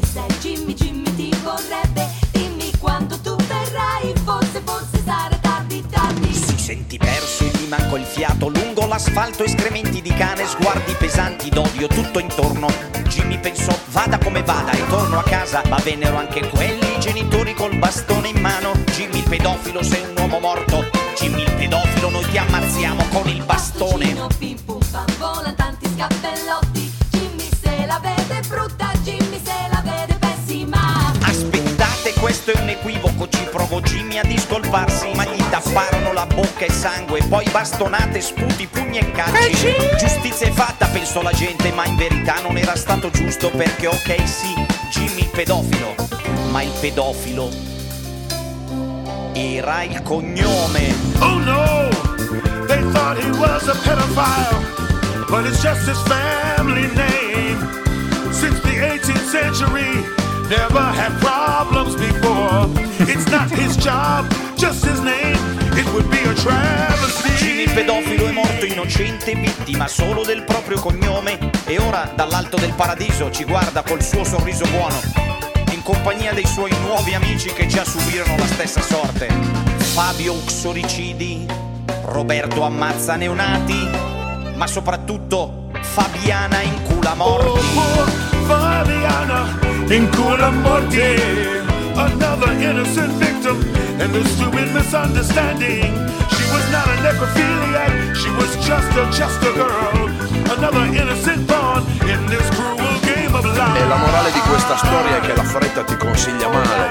mancò 7.95 7.97
il 7.97 8.05
fiato 8.05 8.49
lungo 8.49 8.87
l'asfalto, 8.87 9.45
escrementi 9.45 10.03
di 10.03 10.13
cane, 10.15 10.47
sguardi 10.47 10.93
pesanti 10.95 11.49
d'odio 11.49 11.87
tutto 11.87 12.19
intorno. 12.19 12.67
Jimmy 13.09 13.39
pensò 13.39 13.77
vada 13.89 14.19
come 14.19 14.43
vada 14.43 14.73
e 14.73 14.87
torno 14.89 15.19
a 15.19 15.23
casa, 15.23 15.63
ma 15.69 15.77
vennero 15.77 16.17
anche 16.17 16.47
quelli 16.49 16.99
genitori 16.99 17.55
col 17.55 17.77
bastone 17.77 18.29
in 18.29 18.41
mano. 18.41 18.73
Jimmy 18.93 19.19
il 19.19 19.29
pedofilo, 19.29 19.83
sei 19.83 20.03
un 20.03 20.15
uomo 20.19 20.41
morto. 20.41 20.85
Jimmy 21.17 21.43
il 21.43 21.53
pedofilo, 21.53 22.11
noi 22.11 22.27
ti 22.31 22.39
ammazziamo 22.39 23.05
con 23.13 23.29
il 23.29 23.43
bastone. 23.45 24.15
Cappuccino, 24.15 24.29
pim 24.39 24.59
pum 24.65 24.81
pam, 24.91 25.07
volano 25.19 25.55
tanti 25.55 25.89
scappellotti. 25.95 26.93
Jimmy 27.11 27.49
se 27.63 27.87
la 27.87 28.01
vede 28.03 28.41
brutta, 28.49 28.91
Jimmy 29.03 29.41
se 29.43 29.55
la 29.71 29.83
vede 29.85 30.15
pessima. 30.19 31.13
Aspettate, 31.21 32.13
questo 32.15 32.53
è 32.53 32.61
un 32.61 32.69
equivoco, 32.69 33.29
ci 33.29 33.47
provò 33.51 33.81
Jimmy 33.81 34.19
a 34.19 34.25
discolparsi, 34.25 35.13
tapparono 35.55 36.13
la 36.13 36.27
bocca 36.27 36.65
e 36.65 36.71
sangue, 36.73 37.23
poi 37.29 37.49
bastonate, 37.49 38.21
sputi, 38.21 38.67
pugni 38.67 38.99
e 38.99 39.13
calci. 39.13 39.73
Giustizia 39.97 40.49
è 40.49 40.51
fatta, 40.51 40.87
pensò 40.87 41.23
la 41.23 41.31
gente, 41.31 41.71
ma 41.71 41.85
in 41.85 41.95
verità 41.95 42.41
non 42.43 42.57
era 42.57 42.75
stato 42.75 43.09
giusto 43.11 43.51
perché 43.51 43.87
ok 43.87 44.29
sì, 44.29 44.53
Jimmy 44.91 45.21
il 45.21 45.29
pedofilo, 45.29 45.95
ma 46.51 46.61
il 46.63 46.73
pedofilo 46.81 47.49
era 49.33 49.85
il 49.85 50.03
cognome. 50.03 50.93
Oh 51.21 51.39
no! 51.39 51.89
They 52.67 52.83
thought 52.91 53.17
he 53.23 53.31
was 53.39 53.69
a 53.69 53.75
pedophile, 53.75 54.59
but 55.29 55.47
it's 55.47 55.63
just 55.63 55.87
his 55.87 56.01
family 56.09 56.89
name. 56.97 57.61
Since 58.33 58.59
the 58.63 58.75
18th 58.75 59.31
century, 59.31 60.03
never 60.49 60.83
had 60.83 61.13
problems 61.21 61.95
before. 61.95 62.69
It's 63.07 63.31
not 63.31 63.51
his 63.51 63.77
job, 63.77 64.27
just 64.57 64.85
his 64.85 65.01
name. 65.01 65.37
It 65.77 65.87
would 65.93 66.09
be 66.09 66.23
a 66.29 66.35
travesty. 66.35 67.63
Il 67.63 67.71
pedofilo 67.71 68.27
è 68.27 68.31
morto 68.31 68.65
innocente, 68.65 69.35
vittima 69.35 69.89
solo 69.89 70.25
del 70.25 70.45
proprio 70.45 70.79
cognome 70.79 71.39
e 71.65 71.79
ora 71.79 72.11
dall'alto 72.15 72.57
del 72.57 72.73
paradiso 72.75 73.31
ci 73.31 73.45
guarda 73.45 73.83
col 73.83 74.03
suo 74.03 74.23
sorriso 74.25 74.65
buono, 74.71 75.01
in 75.73 75.83
compagnia 75.83 76.33
dei 76.33 76.47
suoi 76.47 76.71
nuovi 76.83 77.15
amici 77.15 77.53
che 77.53 77.67
già 77.67 77.85
subirono 77.85 78.37
la 78.37 78.47
stessa 78.47 78.81
sorte. 78.81 79.29
Fabio 79.77 80.35
uxoricidi, 80.35 81.47
Roberto 82.05 82.63
ammazza 82.63 83.17
neonati, 83.17 83.89
ma 84.55 84.67
soprattutto 84.67 85.71
Fabiana 85.81 86.63
incula 86.63 87.15
morti. 87.15 87.67
Oh, 87.77 88.05
Fabiana 88.47 89.65
in 89.89 90.09
Cula 90.11 90.51
Morti. 90.51 91.64
Another 91.97 92.51
innocent 92.59 93.13
victim 93.15 93.63
in 94.01 94.11
the 94.11 94.25
stupid 94.25 94.73
misunderstanding. 94.75 95.95
She 96.35 96.45
was 96.51 96.65
not 96.73 96.89
a 96.89 96.97
necrophiliac, 97.07 98.15
she 98.17 98.31
was 98.31 98.51
just 98.67 98.91
a, 98.99 99.07
a 99.07 99.53
girl. 99.55 100.09
Another 100.51 100.85
innocent 100.93 101.47
pawn 101.47 101.87
in 102.03 102.27
this 102.27 102.49
cruel 102.51 102.99
game 103.03 103.35
of 103.35 103.45
life. 103.45 103.79
E 103.79 103.87
la 103.87 103.97
morale 103.97 104.33
di 104.33 104.41
questa 104.41 104.77
storia 104.77 105.19
è 105.19 105.21
che 105.21 105.37
la 105.37 105.45
fretta 105.45 105.85
ti 105.85 105.97
consiglia 105.97 106.49
male. 106.49 106.89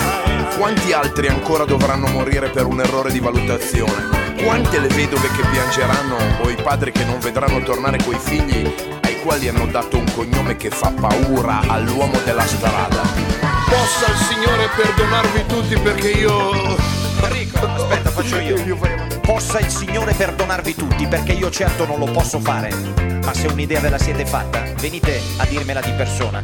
Quanti 0.57 0.93
altri 0.93 1.27
ancora 1.27 1.65
dovranno 1.65 2.07
morire 2.07 2.49
per 2.49 2.65
un 2.65 2.79
errore 2.79 3.11
di 3.11 3.19
valutazione? 3.19 4.21
Quante 4.41 4.79
le 4.79 4.87
vedove 4.87 5.29
che 5.35 5.43
piangeranno 5.51 6.15
o 6.41 6.49
i 6.49 6.55
padri 6.55 6.91
che 6.91 7.03
non 7.03 7.19
vedranno 7.19 7.61
tornare 7.61 7.97
coi 7.97 8.17
figli 8.17 8.73
ai 9.01 9.19
quali 9.21 9.49
hanno 9.49 9.65
dato 9.67 9.97
un 9.97 10.05
cognome 10.13 10.55
che 10.55 10.69
fa 10.69 10.91
paura 10.91 11.61
all'uomo 11.67 12.17
della 12.23 12.45
strada? 12.45 13.52
Possa 13.73 14.11
il 14.11 14.17
Signore 14.17 14.69
perdonarvi 14.75 15.45
tutti 15.47 15.79
perché 15.79 16.11
io... 16.11 16.51
Enrico, 17.23 17.65
aspetta, 17.65 18.11
faccio 18.11 18.37
io. 18.37 18.77
Possa 19.19 19.59
il 19.59 19.69
Signore 19.69 20.13
perdonarvi 20.13 20.75
tutti, 20.75 21.07
perché 21.07 21.31
io 21.31 21.49
certo 21.49 21.87
non 21.87 21.97
lo 21.97 22.05
posso 22.05 22.39
fare. 22.39 22.71
Ma 23.23 23.33
se 23.33 23.47
un'idea 23.47 23.79
ve 23.79 23.89
la 23.89 23.97
siete 23.97 24.27
fatta, 24.27 24.61
venite 24.77 25.19
a 25.37 25.45
dirmela 25.45 25.81
di 25.81 25.91
persona. 25.93 26.43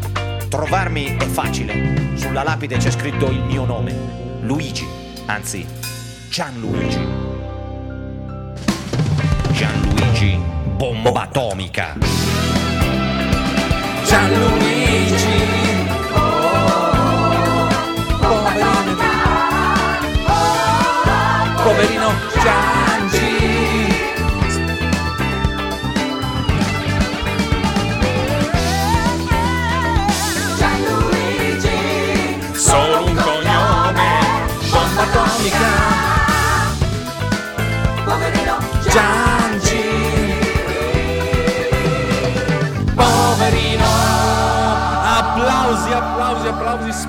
Trovarmi 0.49 1.18
è 1.18 1.26
facile. 1.26 2.15
Sulla 2.15 2.41
lapide 2.41 2.77
c'è 2.77 2.89
scritto 2.89 3.27
il 3.27 3.43
mio 3.43 3.64
nome. 3.64 3.95
Luigi. 4.41 4.88
Anzi, 5.27 5.64
Gianluigi. 6.30 7.07
Gianluigi 9.51 10.41
Bomba 10.76 11.22
Atomica. 11.22 11.95
Gianluigi. 14.03 14.78
Poverino 21.64 22.14
Giangi. 22.41 22.78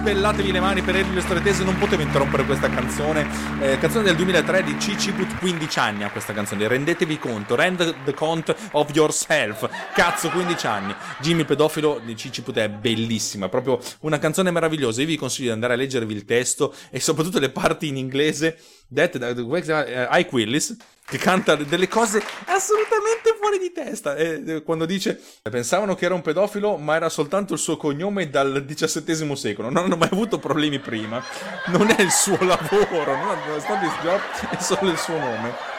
Spellatevi 0.01 0.51
le 0.51 0.61
mani 0.61 0.81
per 0.81 0.97
Elio 0.97 1.21
Stretese, 1.21 1.63
non 1.63 1.77
potevo 1.77 2.01
interrompere 2.01 2.47
questa 2.47 2.71
canzone, 2.71 3.29
eh, 3.61 3.79
canzone 3.79 4.05
del 4.05 4.17
2003 4.17 4.63
di 4.63 4.81
Cici 4.81 5.13
Put 5.13 5.37
15 5.37 5.79
anni 5.79 6.05
a 6.05 6.11
questa 6.11 6.33
canzone, 6.33 6.67
rendetevi 6.67 7.19
conto, 7.19 7.55
rend 7.55 8.05
the 8.05 8.15
count 8.15 8.55
of 8.73 8.89
yourself, 8.95 9.69
cazzo 9.93 10.31
15 10.31 10.67
anni, 10.67 10.95
Jimmy 11.21 11.45
pedofilo 11.45 12.01
di 12.03 12.17
Cici 12.17 12.41
Put 12.41 12.57
è 12.57 12.71
bellissima, 12.71 13.51
proprio 13.51 13.79
una 14.01 14.19
canzone 14.19 14.51
meravigliosa, 14.51 15.03
io 15.03 15.07
vi 15.07 15.19
consiglio 15.19 15.49
di 15.49 15.53
andare 15.53 15.75
a 15.75 15.77
leggervi 15.77 16.15
il 16.15 16.25
testo 16.25 16.75
e 16.89 16.99
soprattutto 16.99 17.39
le 17.39 17.51
parti 17.51 17.89
in 17.89 17.99
inglese, 17.99 18.59
dette 18.89 19.19
da 19.19 19.29
Ike 19.29 20.29
Willis, 20.33 20.77
che 21.11 21.19
canta 21.19 21.57
delle 21.57 21.89
cose 21.89 22.23
assolutamente 22.47 23.37
fuori 23.37 23.59
di 23.59 23.73
testa. 23.73 24.15
E, 24.15 24.43
eh, 24.47 24.63
quando 24.63 24.87
dice 24.87 25.21
pensavano 25.43 25.97
che 25.97 26.05
era 26.05 26.15
un 26.15 26.23
pedofilo, 26.23 26.77
ma 26.77 26.95
era 26.95 27.09
soltanto 27.09 27.55
il 27.55 27.59
suo 27.59 27.77
cognome 27.77 28.31
dal 28.31 28.65
XVII 28.65 29.37
secolo. 29.37 29.69
Non 29.71 29.85
hanno 29.85 29.97
mai 29.97 30.09
avuto 30.13 30.39
problemi 30.39 30.79
prima. 30.79 31.23
Non 31.67 31.91
è 31.91 32.01
il 32.01 32.13
suo 32.13 32.39
lavoro, 32.41 33.17
non 33.17 33.57
è 33.57 33.61
stato 33.61 33.85
il 33.85 33.93
job, 34.03 34.21
è 34.51 34.63
solo 34.63 34.91
il 34.91 34.99
suo 34.99 35.19
nome. 35.19 35.70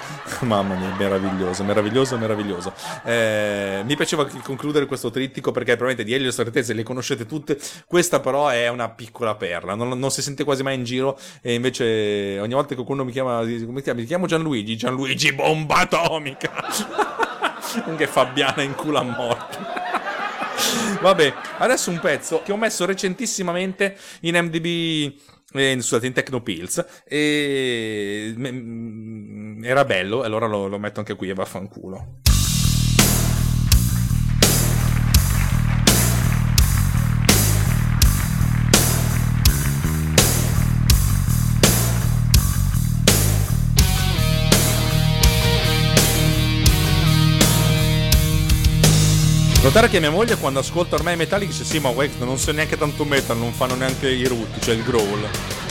Mamma 0.40 0.74
mia, 0.74 0.94
meraviglioso, 0.96 1.64
meraviglioso, 1.64 2.18
meraviglioso. 2.18 2.72
Eh, 3.04 3.82
mi 3.84 3.96
piaceva 3.96 4.26
concludere 4.42 4.86
questo 4.86 5.10
trittico 5.10 5.52
perché 5.52 5.76
probabilmente 5.76 6.04
di 6.04 6.14
Elio 6.14 6.30
Stratese 6.30 6.72
le 6.72 6.82
conoscete 6.82 7.26
tutte. 7.26 7.58
Questa 7.86 8.20
però 8.20 8.48
è 8.48 8.68
una 8.68 8.88
piccola 8.90 9.34
perla, 9.34 9.74
non, 9.74 9.98
non 9.98 10.10
si 10.10 10.22
sente 10.22 10.44
quasi 10.44 10.62
mai 10.62 10.74
in 10.74 10.84
giro. 10.84 11.18
E 11.40 11.54
invece 11.54 12.38
ogni 12.40 12.54
volta 12.54 12.68
che 12.68 12.74
qualcuno 12.74 13.04
mi 13.04 13.12
chiama, 13.12 13.38
come 13.38 13.76
ti 13.76 13.82
chiami? 13.82 14.00
Mi 14.00 14.06
chiamo 14.06 14.26
Gianluigi, 14.26 14.76
Gianluigi 14.76 15.32
Bomba 15.32 15.76
Atomica. 15.76 16.52
che 17.96 18.06
Fabiana 18.06 18.62
in 18.62 18.74
culo 18.74 18.98
a 18.98 19.02
morte. 19.02 19.58
Vabbè, 21.00 21.34
adesso 21.58 21.90
un 21.90 22.00
pezzo 22.00 22.42
che 22.42 22.52
ho 22.52 22.56
messo 22.56 22.84
recentissimamente 22.84 23.96
in 24.20 24.36
MDB 24.36 25.12
eh, 25.52 25.76
scusate, 25.80 26.06
in 26.06 26.12
Tecnopills 26.12 26.84
e 27.04 28.34
mm, 28.36 29.35
era 29.66 29.84
bello, 29.84 30.22
allora 30.22 30.46
lo, 30.46 30.68
lo 30.68 30.78
metto 30.78 31.00
anche 31.00 31.16
qui 31.16 31.28
e 31.28 31.34
vaffanculo. 31.34 32.20
Notare 49.62 49.88
che 49.88 49.98
mia 49.98 50.10
moglie 50.10 50.36
quando 50.36 50.60
ascolta 50.60 50.94
ormai 50.94 51.14
i 51.14 51.16
metalli 51.16 51.46
dice 51.46 51.64
sì 51.64 51.80
ma 51.80 51.90
guarda 51.90 52.24
non 52.24 52.38
so 52.38 52.52
neanche 52.52 52.78
tanto 52.78 53.04
metal, 53.04 53.36
non 53.36 53.50
fanno 53.52 53.74
neanche 53.74 54.08
i 54.08 54.24
rutti, 54.26 54.60
cioè 54.60 54.76
il 54.76 54.84
growl. 54.84 55.65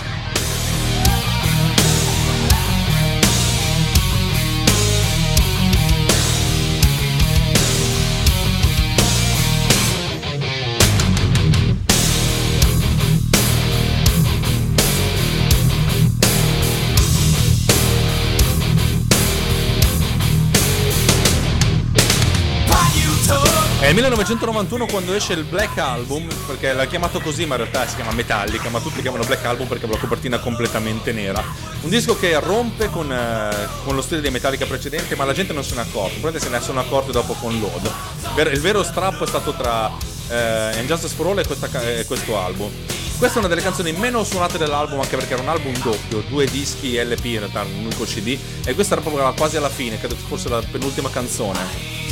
1991 23.96 24.88
quando 24.88 25.14
esce 25.14 25.32
il 25.32 25.46
Black 25.46 25.78
Album, 25.78 26.28
perché 26.46 26.74
l'ha 26.74 26.86
chiamato 26.86 27.22
così, 27.22 27.46
ma 27.46 27.56
in 27.56 27.62
realtà 27.62 27.88
si 27.88 27.96
chiama 27.96 28.12
Metallica, 28.12 28.68
ma 28.68 28.82
tutti 28.82 29.00
chiamano 29.00 29.24
Black 29.24 29.46
Album 29.46 29.68
perché 29.68 29.86
ha 29.86 29.90
la 29.90 29.98
copertina 29.98 30.38
completamente 30.40 31.14
nera. 31.14 31.42
Un 31.80 31.90
disco 31.90 32.20
che 32.20 32.38
rompe 32.42 32.90
con, 32.90 33.10
eh, 33.10 33.68
con 33.86 33.96
lo 33.96 34.02
stile 34.02 34.20
dei 34.20 34.32
Metallica 34.32 34.66
precedente, 34.66 35.16
ma 35.16 35.24
la 35.24 35.32
gente 35.32 35.54
non 35.54 35.64
se 35.64 35.76
ne 35.76 35.82
accorta, 35.82 36.10
probabilmente 36.10 36.46
se 36.46 36.50
ne 36.50 36.60
sono 36.60 36.82
accorti 36.82 37.12
dopo 37.12 37.36
con 37.36 37.58
Load. 37.58 38.52
Il 38.52 38.60
vero 38.60 38.84
strappo 38.84 39.24
è 39.24 39.28
stato 39.28 39.54
tra 39.54 39.90
eh, 40.28 40.78
Injustice 40.82 41.16
for 41.16 41.28
All 41.28 41.40
e, 41.40 41.46
questa 41.46 41.70
ca- 41.70 41.82
e 41.82 42.06
questo 42.06 42.38
album. 42.38 42.70
Questa 43.18 43.38
è 43.38 43.40
una 43.40 43.48
delle 43.48 43.62
canzoni 43.62 43.94
meno 43.94 44.26
suonate 44.26 44.58
dell'album, 44.58 45.00
anche 45.00 45.16
perché 45.16 45.36
era 45.36 45.42
un 45.42 45.48
album 45.48 45.72
doppio, 45.82 46.22
due 46.28 46.46
dischi 46.48 47.02
LP 47.02 47.24
in 47.24 47.40
realtà, 47.40 47.62
un 47.62 47.86
unico 47.86 48.04
CD, 48.04 48.38
e 48.66 48.74
questa 48.74 48.96
era 48.96 49.02
proprio 49.02 49.34
quasi 49.36 49.56
alla 49.56 49.70
fine, 49.70 49.98
credo 49.98 50.16
fosse 50.16 50.50
la 50.50 50.62
penultima 50.70 51.10
canzone. 51.10 52.04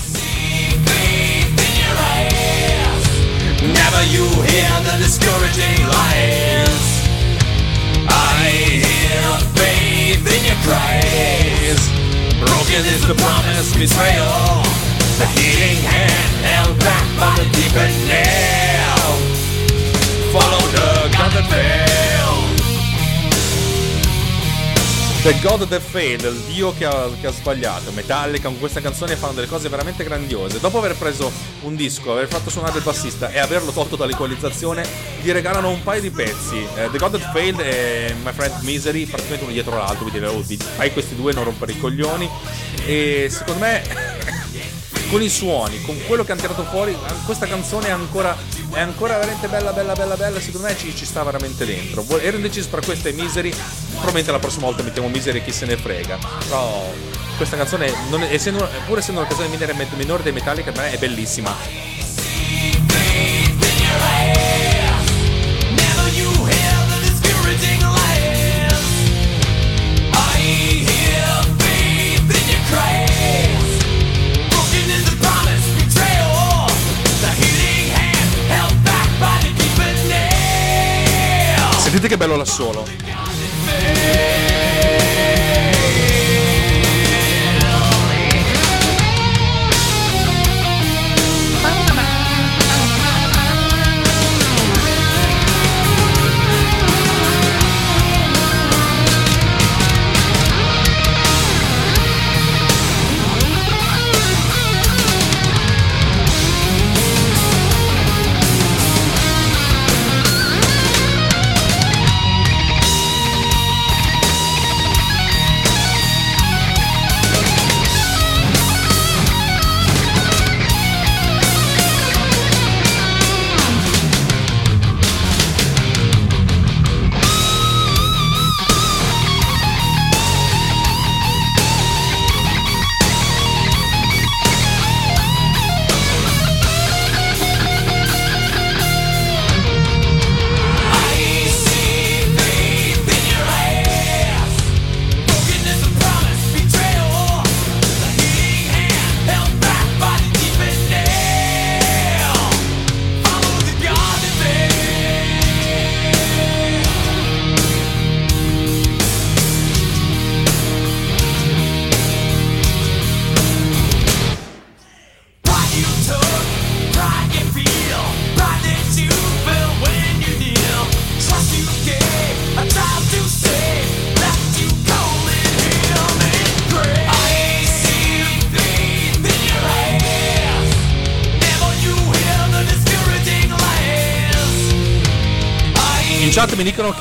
Never 3.61 4.03
you 4.11 4.25
hear 4.49 4.73
the 4.87 4.95
discouraging 4.99 5.79
lies. 5.87 6.85
I 8.07 8.49
hear 8.83 9.25
faith 9.57 10.25
in 10.27 10.41
your 10.45 10.59
cries. 10.67 11.81
Broken 12.39 12.83
is 12.85 13.07
the 13.07 13.15
promise, 13.15 13.71
betrayal. 13.73 14.63
The 15.19 15.27
healing 15.37 15.81
hand 15.83 16.33
held 16.43 16.79
back 16.79 17.05
by 17.19 17.33
the 17.39 17.47
deepened 17.55 17.97
nail. 18.07 19.09
Follow 20.33 20.63
the 20.75 21.09
God 21.15 21.31
that 21.31 21.45
failed. 21.49 22.12
The 25.23 25.39
God 25.41 25.65
That 25.69 25.79
Failed, 25.79 26.25
il 26.25 26.53
dio 26.53 26.73
che 26.73 26.83
ha, 26.83 27.09
che 27.21 27.27
ha 27.27 27.31
sbagliato. 27.31 27.93
Metallica 27.93 28.49
con 28.49 28.59
questa 28.59 28.81
canzone 28.81 29.15
fanno 29.15 29.31
delle 29.31 29.47
cose 29.47 29.69
veramente 29.69 30.03
grandiose. 30.03 30.59
Dopo 30.59 30.79
aver 30.79 30.97
preso 30.97 31.31
un 31.61 31.77
disco, 31.77 32.11
aver 32.11 32.27
fatto 32.27 32.49
suonare 32.49 32.79
il 32.79 32.83
bassista 32.83 33.29
e 33.29 33.39
averlo 33.39 33.71
tolto 33.71 33.95
dall'equalizzazione, 33.95 34.85
gli 35.21 35.31
regalano 35.31 35.69
un 35.69 35.81
paio 35.81 36.01
di 36.01 36.11
pezzi. 36.11 36.67
Eh, 36.75 36.89
The 36.91 36.97
God 36.97 37.17
That 37.17 37.31
Failed 37.31 37.61
e 37.61 38.13
My 38.21 38.33
Friend 38.33 38.63
Misery, 38.63 39.05
praticamente 39.05 39.45
uno 39.45 39.53
dietro 39.53 39.77
l'altro. 39.77 40.05
Quindi 40.05 40.25
oh, 40.25 40.43
fai 40.75 40.91
questi 40.91 41.15
due, 41.15 41.31
non 41.31 41.45
rompere 41.45 41.71
i 41.71 41.79
coglioni. 41.79 42.29
E 42.85 43.29
secondo 43.31 43.61
me, 43.61 43.81
con 45.13 45.21
i 45.21 45.29
suoni, 45.29 45.79
con 45.83 45.95
quello 46.07 46.23
che 46.23 46.31
hanno 46.31 46.41
tirato 46.41 46.63
fuori, 46.63 46.97
questa 47.25 47.45
canzone 47.45 47.89
è 47.89 47.91
ancora, 47.91 48.35
è 48.71 48.79
ancora 48.79 49.19
veramente 49.19 49.47
bella, 49.47 49.71
bella, 49.71 49.93
bella, 49.93 50.15
bella. 50.15 50.39
Secondo 50.39 50.65
me 50.65 50.75
ci, 50.75 50.95
ci 50.95 51.05
sta 51.05 51.21
veramente 51.21 51.65
dentro. 51.65 52.03
Ero 52.17 52.37
indeciso 52.37 52.69
tra 52.69 52.81
questa 52.81 53.09
e 53.09 53.11
Misery. 53.11 53.53
Probabilmente 53.91 54.31
la 54.31 54.39
prossima 54.39 54.65
volta 54.65 54.81
mettiamo 54.81 55.07
Misery 55.09 55.37
e 55.37 55.43
chi 55.43 55.51
se 55.51 55.67
ne 55.67 55.77
frega. 55.77 56.17
Però 56.47 56.91
questa 57.37 57.55
canzone, 57.57 57.93
non 58.09 58.23
essendo, 58.23 58.67
pur 58.87 58.97
essendo 58.97 59.19
una 59.19 59.29
canzone 59.29 59.49
minore, 59.49 59.75
minore 59.95 60.23
dei 60.23 60.31
Metallica, 60.31 60.71
per 60.71 60.81
me 60.81 60.91
è 60.91 60.97
bellissima. 60.97 61.55
Sentite 81.93 82.11
che 82.11 82.17
bello 82.17 82.35
l'assolo. 82.35 82.85
I 82.87 84.52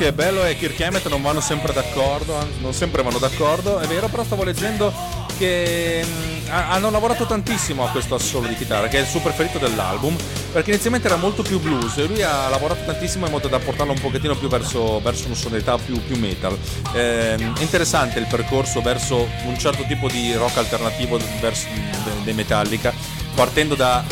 che 0.02 0.12
Bello 0.12 0.42
e 0.44 0.56
Kirk 0.56 0.80
Hammett 0.80 1.06
non 1.08 1.22
vanno 1.22 1.40
sempre 1.40 1.72
d'accordo, 1.72 2.36
non 2.60 2.74
sempre 2.74 3.04
vanno 3.04 3.18
d'accordo, 3.18 3.78
è 3.78 3.86
vero, 3.86 4.08
però 4.08 4.24
stavo 4.24 4.42
leggendo 4.42 4.92
che 5.38 6.04
ha- 6.48 6.70
hanno 6.70 6.90
lavorato 6.90 7.24
tantissimo 7.24 7.84
a 7.86 7.88
questo 7.90 8.16
assolo 8.16 8.48
di 8.48 8.56
chitarra, 8.56 8.88
che 8.88 8.98
è 8.98 9.02
il 9.02 9.06
suo 9.06 9.20
preferito 9.20 9.58
dell'album, 9.58 10.16
perché 10.50 10.70
inizialmente 10.70 11.06
era 11.06 11.14
molto 11.16 11.44
più 11.44 11.60
blues 11.60 11.98
e 11.98 12.06
lui 12.06 12.20
ha 12.20 12.48
lavorato 12.48 12.80
tantissimo 12.84 13.26
in 13.26 13.30
modo 13.30 13.46
da 13.46 13.60
portarlo 13.60 13.92
un 13.92 14.00
pochettino 14.00 14.34
più 14.34 14.48
verso, 14.48 15.00
verso 15.00 15.26
una 15.26 15.36
sonorità 15.36 15.78
più, 15.78 16.04
più 16.04 16.18
metal. 16.18 16.58
È 16.92 17.36
interessante 17.60 18.18
il 18.18 18.26
percorso 18.26 18.82
verso 18.82 19.28
un 19.46 19.56
certo 19.56 19.84
tipo 19.86 20.08
di 20.08 20.34
rock 20.34 20.56
alternativo 20.56 21.16
verso, 21.40 21.68
de- 21.72 22.24
dei 22.24 22.34
Metallica, 22.34 22.92
partendo 23.36 23.76
da 23.76 24.02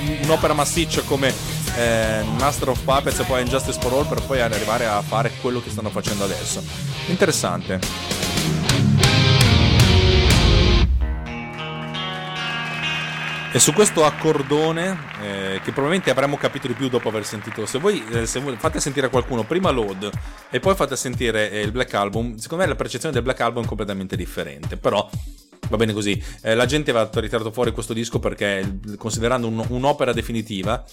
un- 0.00 0.18
un'opera 0.22 0.54
massiccia 0.54 1.02
come 1.02 1.52
eh, 1.76 2.22
Master 2.38 2.68
of 2.70 2.80
Puppets 2.80 3.18
e 3.20 3.24
poi 3.24 3.42
Injustice 3.42 3.80
for 3.80 3.92
All 3.92 4.06
per 4.06 4.22
poi 4.22 4.40
arrivare 4.40 4.86
a 4.86 5.00
fare 5.02 5.30
quello 5.40 5.62
che 5.62 5.70
stanno 5.70 5.90
facendo 5.90 6.24
adesso. 6.24 6.62
Interessante. 7.06 7.80
E 13.54 13.60
su 13.60 13.72
questo 13.72 14.04
accordone, 14.04 14.98
eh, 15.22 15.60
che 15.62 15.70
probabilmente 15.70 16.10
avremmo 16.10 16.36
capito 16.36 16.66
di 16.66 16.74
più 16.74 16.88
dopo 16.88 17.08
aver 17.08 17.24
sentito, 17.24 17.66
se 17.66 17.78
voi, 17.78 18.04
eh, 18.10 18.26
se 18.26 18.40
voi 18.40 18.56
fate 18.56 18.80
sentire 18.80 19.06
a 19.06 19.10
qualcuno 19.10 19.44
prima 19.44 19.70
Load 19.70 20.10
e 20.50 20.58
poi 20.58 20.74
fate 20.74 20.96
sentire 20.96 21.52
eh, 21.52 21.60
il 21.60 21.70
Black 21.70 21.94
Album, 21.94 22.34
secondo 22.34 22.64
me 22.64 22.68
la 22.70 22.74
percezione 22.74 23.14
del 23.14 23.22
Black 23.22 23.38
Album 23.40 23.62
è 23.62 23.66
completamente 23.68 24.16
differente, 24.16 24.76
però 24.76 25.08
va 25.68 25.76
bene 25.76 25.92
così. 25.92 26.20
Eh, 26.42 26.56
la 26.56 26.66
gente 26.66 26.90
va 26.90 27.08
ritirato 27.12 27.52
fuori 27.52 27.70
questo 27.70 27.92
disco 27.92 28.18
perché, 28.18 28.80
considerando 28.98 29.46
un- 29.46 29.64
un'opera 29.68 30.12
definitiva, 30.12 30.84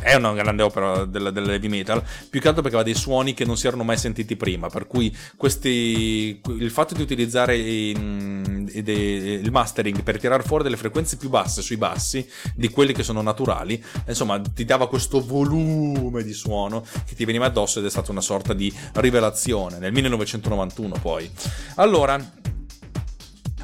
è 0.00 0.14
una 0.14 0.32
grande 0.32 0.62
opera 0.62 1.04
del, 1.04 1.32
heavy 1.48 1.68
metal, 1.68 2.02
più 2.30 2.40
che 2.40 2.48
altro 2.48 2.62
perché 2.62 2.76
aveva 2.76 2.82
dei 2.82 3.00
suoni 3.00 3.34
che 3.34 3.44
non 3.44 3.56
si 3.56 3.66
erano 3.66 3.84
mai 3.84 3.96
sentiti 3.96 4.36
prima, 4.36 4.68
per 4.68 4.86
cui 4.86 5.14
questi, 5.36 6.40
il 6.58 6.70
fatto 6.70 6.94
di 6.94 7.02
utilizzare 7.02 7.56
i- 7.56 8.64
de- 8.82 8.92
il 8.92 9.50
mastering 9.50 10.02
per 10.02 10.18
tirare 10.18 10.42
fuori 10.42 10.62
delle 10.64 10.76
frequenze 10.76 11.16
più 11.16 11.28
basse 11.28 11.62
sui 11.62 11.76
bassi 11.76 12.26
di 12.54 12.68
quelli 12.68 12.92
che 12.92 13.02
sono 13.02 13.22
naturali, 13.22 13.82
insomma 14.06 14.40
ti 14.40 14.64
dava 14.64 14.88
questo 14.88 15.24
volume 15.24 16.22
di 16.22 16.32
suono 16.32 16.84
che 17.06 17.14
ti 17.14 17.24
veniva 17.24 17.46
addosso 17.46 17.78
ed 17.78 17.86
è 17.86 17.90
stata 17.90 18.10
una 18.10 18.20
sorta 18.20 18.52
di 18.52 18.72
rivelazione 18.94 19.78
nel 19.78 19.92
1991 19.92 20.98
poi. 21.00 21.30
Allora, 21.76 22.18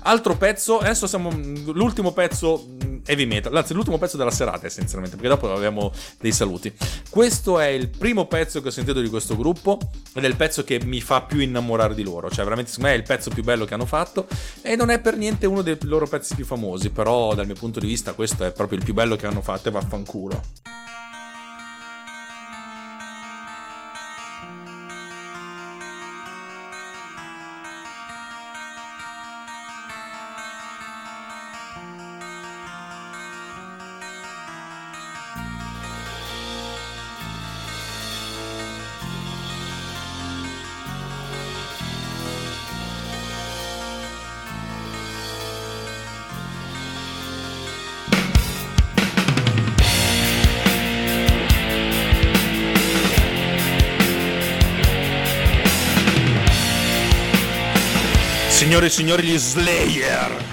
Altro 0.05 0.37
pezzo, 0.37 0.79
adesso 0.79 1.07
siamo 1.07 1.31
l'ultimo 1.67 2.13
pezzo 2.13 2.67
mh, 2.67 3.03
heavy 3.07 3.25
metal, 3.25 3.55
anzi 3.57 3.73
l'ultimo 3.73 3.99
pezzo 3.99 4.17
della 4.17 4.33
serata 4.33 4.67
essenzialmente, 4.67 5.17
perché 5.17 5.31
dopo 5.31 5.53
abbiamo 5.53 5.93
dei 6.21 6.33
saluti. 6.33 6.73
Questo 7.09 7.61
è 7.61 7.67
il 7.67 7.89
primo 7.89 8.27
pezzo 8.27 8.61
che 8.61 8.69
ho 8.69 8.73
sentito 8.73 9.01
di 9.01 9.09
questo 9.09 9.37
gruppo 9.37 9.79
ed 10.13 10.25
è 10.25 10.27
il 10.27 10.37
pezzo 10.37 10.65
che 10.65 10.81
mi 10.85 11.01
fa 11.01 11.23
più 11.23 11.39
innamorare 11.39 11.95
di 11.95 12.03
loro, 12.03 12.31
cioè 12.31 12.43
veramente 12.43 12.71
secondo 12.71 12.91
me 12.91 12.97
è 12.97 12.99
il 12.99 13.07
pezzo 13.07 13.31
più 13.31 13.45
bello 13.45 13.65
che 13.65 13.75
hanno 13.75 13.87
fatto 13.87 14.27
e 14.61 14.75
non 14.75 14.91
è 14.91 14.99
per 14.99 15.17
niente 15.17 15.47
uno 15.47 15.63
dei 15.63 15.79
loro 15.83 16.07
pezzi 16.09 16.35
più 16.35 16.45
famosi, 16.45 16.91
però 16.91 17.35
dal 17.35 17.47
mio 17.47 17.55
punto 17.55 17.79
di 17.79 17.87
vista 17.87 18.13
questo 18.13 18.45
è 18.45 18.53
proprio 18.53 18.79
il 18.79 18.85
più 18.85 18.95
bello 18.95 19.15
che 19.15 19.27
hanno 19.27 19.41
fatto 19.41 19.69
e 19.69 19.71
vaffanculo. 19.71 20.43
Signore 58.73 58.87
e 58.87 58.91
signori, 58.91 60.52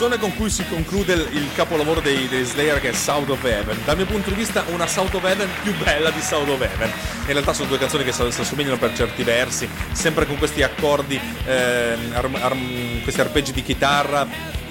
canzone 0.00 0.18
con 0.18 0.34
cui 0.34 0.48
si 0.48 0.64
conclude 0.66 1.12
il, 1.12 1.28
il 1.32 1.48
capolavoro 1.54 2.00
dei, 2.00 2.26
dei 2.26 2.42
Slayer 2.42 2.80
che 2.80 2.88
è 2.88 2.92
South 2.94 3.28
of 3.28 3.44
Heaven. 3.44 3.80
Dal 3.84 3.96
mio 3.96 4.06
punto 4.06 4.30
di 4.30 4.36
vista 4.36 4.64
una 4.68 4.86
South 4.86 5.12
of 5.12 5.22
Heaven 5.22 5.46
più 5.62 5.74
bella 5.76 6.08
di 6.08 6.22
South 6.22 6.48
of 6.48 6.58
Heaven. 6.58 6.90
In 7.26 7.32
realtà 7.32 7.52
sono 7.52 7.68
due 7.68 7.76
canzoni 7.76 8.02
che 8.04 8.12
si 8.12 8.22
assomigliano 8.22 8.78
per 8.78 8.96
certi 8.96 9.22
versi, 9.24 9.68
sempre 9.92 10.24
con 10.24 10.38
questi 10.38 10.62
accordi, 10.62 11.20
ehm, 11.44 12.12
arm- 12.14 12.38
arm- 12.40 13.02
questi 13.02 13.20
arpeggi 13.20 13.52
di 13.52 13.62
chitarra, 13.62 14.26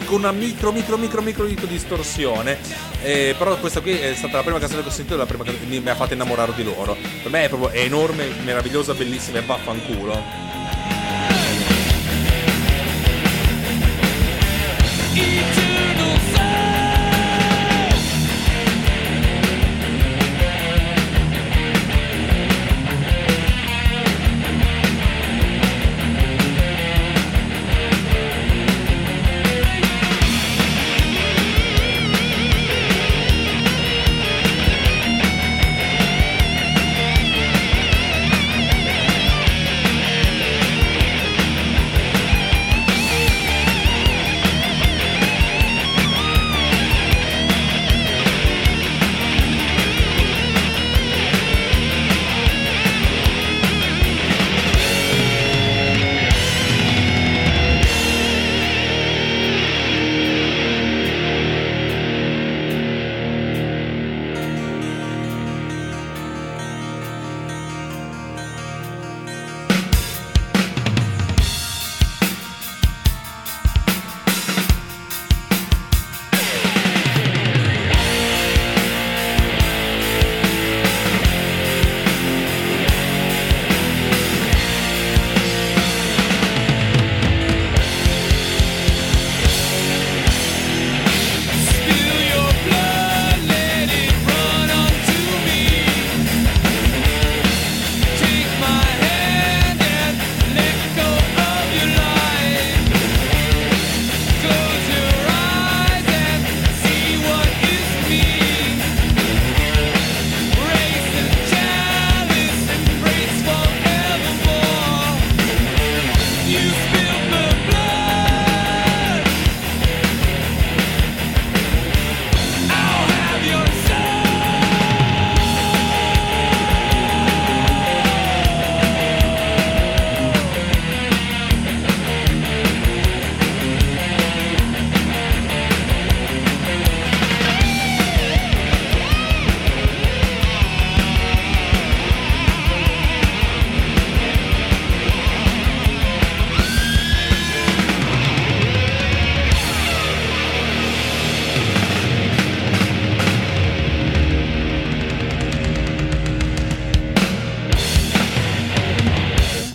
con 0.05 0.17
una 0.17 0.31
micro 0.31 0.71
micro 0.71 0.97
micro 0.97 1.21
micro 1.21 1.45
micro 1.45 1.65
distorsione 1.67 2.57
Eh, 3.03 3.35
però 3.37 3.55
questa 3.57 3.81
qui 3.81 3.91
è 3.99 4.15
stata 4.15 4.37
la 4.37 4.43
prima 4.43 4.57
canzone 4.57 4.81
che 4.81 4.87
ho 4.87 4.91
sentito 4.91 5.13
e 5.13 5.17
la 5.17 5.25
prima 5.25 5.43
che 5.43 5.55
mi 5.61 5.87
ha 5.89 5.95
fatto 5.95 6.13
innamorare 6.13 6.53
di 6.55 6.63
loro 6.63 6.97
per 7.21 7.29
me 7.29 7.43
è 7.43 7.49
proprio 7.49 7.69
è 7.69 7.81
enorme 7.81 8.29
meravigliosa 8.43 8.93
bellissima 8.93 9.37
e 9.37 9.41
vaffanculo 9.41 10.48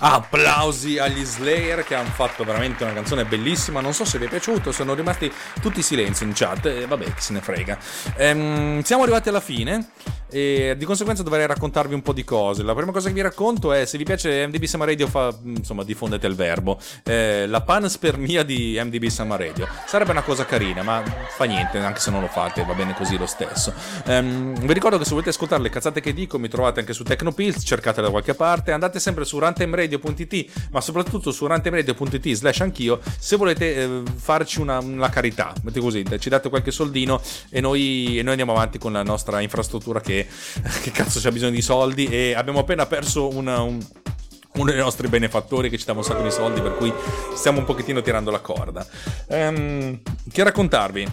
Applausi 0.06 0.98
agli 0.98 1.24
Slayer 1.24 1.82
che 1.82 1.94
hanno 1.94 2.10
fatto 2.10 2.44
veramente 2.44 2.84
una 2.84 2.92
canzone 2.92 3.24
bellissima. 3.24 3.80
Non 3.80 3.94
so 3.94 4.04
se 4.04 4.18
vi 4.18 4.26
è 4.26 4.28
piaciuto, 4.28 4.70
sono 4.70 4.92
rimasti 4.92 5.32
tutti 5.62 5.80
silenzio 5.80 6.26
in 6.26 6.32
chat. 6.34 6.66
E 6.66 6.86
vabbè, 6.86 7.06
chi 7.06 7.22
se 7.22 7.32
ne 7.32 7.40
frega. 7.40 7.78
Ehm, 8.16 8.82
siamo 8.82 9.04
arrivati 9.04 9.30
alla 9.30 9.40
fine. 9.40 9.92
E 10.34 10.74
di 10.76 10.84
conseguenza 10.84 11.22
dovrei 11.22 11.46
raccontarvi 11.46 11.94
un 11.94 12.02
po' 12.02 12.12
di 12.12 12.24
cose. 12.24 12.64
La 12.64 12.74
prima 12.74 12.90
cosa 12.90 13.06
che 13.06 13.14
vi 13.14 13.20
racconto 13.20 13.72
è 13.72 13.84
se 13.84 13.96
vi 13.96 14.02
piace 14.02 14.44
MDB 14.48 14.64
Summer 14.64 14.88
Radio, 14.88 15.06
fa, 15.06 15.32
insomma, 15.44 15.84
diffondete 15.84 16.26
il 16.26 16.34
verbo. 16.34 16.76
Eh, 17.04 17.46
la 17.46 17.60
panspermia 17.60 18.42
di 18.42 18.76
MDB 18.82 19.06
Summer 19.06 19.38
Radio 19.38 19.68
sarebbe 19.86 20.10
una 20.10 20.22
cosa 20.22 20.44
carina, 20.44 20.82
ma 20.82 21.04
fa 21.36 21.44
niente, 21.44 21.78
anche 21.78 22.00
se 22.00 22.10
non 22.10 22.20
lo 22.20 22.26
fate, 22.26 22.64
va 22.64 22.74
bene 22.74 22.96
così 22.96 23.16
lo 23.16 23.26
stesso. 23.26 23.72
Ehm, 24.06 24.58
vi 24.58 24.72
ricordo 24.72 24.98
che 24.98 25.04
se 25.04 25.10
volete 25.10 25.28
ascoltare 25.28 25.62
le 25.62 25.68
cazzate 25.68 26.00
che 26.00 26.12
dico, 26.12 26.36
mi 26.36 26.48
trovate 26.48 26.80
anche 26.80 26.94
su 26.94 27.04
Tecnopills, 27.04 27.62
cercate 27.64 28.02
da 28.02 28.10
qualche 28.10 28.34
parte. 28.34 28.72
Andate 28.72 28.98
sempre 28.98 29.24
su 29.24 29.38
rantemradio.it, 29.38 30.68
ma 30.72 30.80
soprattutto 30.80 31.30
su 31.30 31.46
rantemradio.it 31.46 32.32
slash 32.32 32.60
anch'io 32.60 32.98
se 33.20 33.36
volete 33.36 33.76
eh, 33.76 34.02
farci 34.16 34.60
una, 34.60 34.80
una 34.80 35.10
carità. 35.10 35.52
Metti 35.62 35.78
così, 35.78 36.04
ci 36.18 36.28
date 36.28 36.48
qualche 36.48 36.72
soldino 36.72 37.20
e 37.50 37.60
noi, 37.60 38.18
e 38.18 38.22
noi 38.22 38.30
andiamo 38.30 38.50
avanti 38.50 38.78
con 38.78 38.94
la 38.94 39.04
nostra 39.04 39.40
infrastruttura 39.40 40.00
che 40.00 40.22
che 40.82 40.90
cazzo 40.90 41.20
c'ha 41.20 41.30
bisogno 41.30 41.50
di 41.52 41.62
soldi 41.62 42.06
e 42.06 42.34
abbiamo 42.34 42.60
appena 42.60 42.86
perso 42.86 43.28
una- 43.34 43.60
un, 43.62 43.78
uno 44.54 44.70
dei 44.70 44.78
nostri 44.80 45.08
benefattori 45.08 45.68
che 45.70 45.78
ci 45.78 45.84
dà 45.84 45.92
un 45.92 46.04
sacco 46.04 46.22
di 46.22 46.30
soldi, 46.30 46.60
per 46.60 46.76
cui 46.76 46.92
stiamo 47.34 47.58
un 47.58 47.64
pochettino 47.64 48.02
tirando 48.02 48.30
la 48.30 48.40
corda. 48.40 48.86
Ehm, 49.28 50.00
che 50.32 50.42
raccontarvi? 50.42 51.06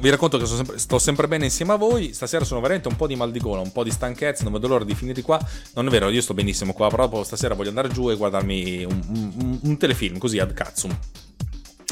Vi 0.00 0.10
racconto 0.10 0.38
che 0.38 0.46
sto 0.46 0.56
sempre, 0.56 0.78
sto 0.78 0.98
sempre 0.98 1.28
bene 1.28 1.44
insieme 1.44 1.72
a 1.72 1.76
voi. 1.76 2.12
Stasera 2.12 2.44
sono 2.44 2.60
veramente 2.60 2.88
un 2.88 2.96
po' 2.96 3.06
di 3.06 3.14
mal 3.14 3.30
di 3.30 3.38
gola, 3.38 3.60
un 3.60 3.70
po' 3.70 3.84
di 3.84 3.92
stanchezza. 3.92 4.42
Non 4.42 4.52
vedo 4.52 4.66
l'ora 4.66 4.82
di 4.84 4.92
finire 4.96 5.22
qua. 5.22 5.38
Non 5.74 5.86
è 5.86 5.90
vero, 5.90 6.08
io 6.08 6.20
sto 6.20 6.34
benissimo 6.34 6.72
qua. 6.72 6.88
Proprio 6.88 7.22
stasera 7.22 7.54
voglio 7.54 7.68
andare 7.68 7.88
giù 7.88 8.10
e 8.10 8.16
guardarmi 8.16 8.82
un, 8.82 9.00
un- 9.38 9.58
un 9.62 9.76
telefilm 9.76 10.18
così 10.18 10.40
ad 10.40 10.52
cazzo. 10.52 10.88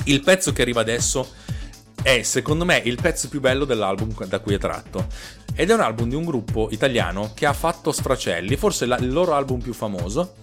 Il 0.05 0.20
pezzo 0.20 0.52
che 0.52 0.62
arriva 0.62 0.80
adesso 0.80 1.28
è 2.07 2.23
secondo 2.23 2.65
me 2.65 2.81
il 2.85 2.97
pezzo 3.03 3.28
più 3.28 3.41
bello 3.41 3.65
dell'album 3.65 4.15
da 4.27 4.39
cui 4.39 4.55
è 4.55 4.59
tratto. 4.59 5.09
Ed 5.57 5.70
è 5.70 5.74
un 5.74 5.81
album 5.81 6.09
di 6.09 6.15
un 6.15 6.24
gruppo 6.24 6.69
italiano 6.70 7.33
che 7.35 7.47
ha 7.47 7.53
fatto 7.53 7.91
Sfracelli, 7.91 8.55
forse 8.55 8.87
la- 8.87 8.97
il 8.99 9.12
loro 9.12 9.35
album 9.35 9.59
più 9.59 9.73
famoso. 9.73 10.35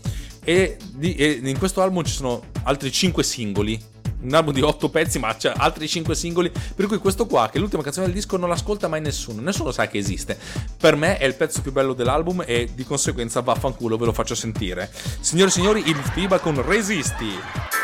E, 0.44 0.76
di- 0.92 1.16
e 1.16 1.40
in 1.42 1.58
questo 1.58 1.82
album 1.82 2.04
ci 2.04 2.12
sono 2.12 2.42
altri 2.64 2.92
5 2.92 3.24
singoli. 3.24 3.82
Un 4.24 4.34
album 4.34 4.54
di 4.54 4.62
8 4.62 4.90
pezzi, 4.90 5.20
ma 5.20 5.34
c'è 5.38 5.54
altri 5.56 5.88
5 5.88 6.14
singoli. 6.16 6.52
Per 6.76 6.86
cui 6.88 6.98
questo 6.98 7.28
qua, 7.28 7.48
che 7.50 7.60
è 7.60 7.62
l'ultima 7.62 7.82
canzone 7.82 8.08
del 8.08 8.16
disco, 8.16 8.36
non 8.36 8.50
l'ascolta 8.50 8.90
mai 8.90 9.00
nessuno. 9.00 9.40
Nessuno 9.42 9.72
sa 9.72 9.88
che 9.88 9.98
esiste. 9.98 10.38
Per 10.78 10.98
me 10.98 11.18
è 11.18 11.24
il 11.24 11.36
pezzo 11.36 11.62
più 11.62 11.72
bello 11.72 11.94
dell'album 11.94 12.44
e 12.46 12.72
di 12.76 12.84
conseguenza 12.84 13.40
vaffanculo 13.40 13.96
ve 13.96 14.04
lo 14.06 14.12
faccio 14.12 14.36
sentire. 14.36 14.92
Signore 15.22 15.48
e 15.48 15.54
signori, 15.54 15.84
il 15.88 15.96
FIBA 15.96 16.40
con 16.40 16.62
Resisti. 16.62 17.83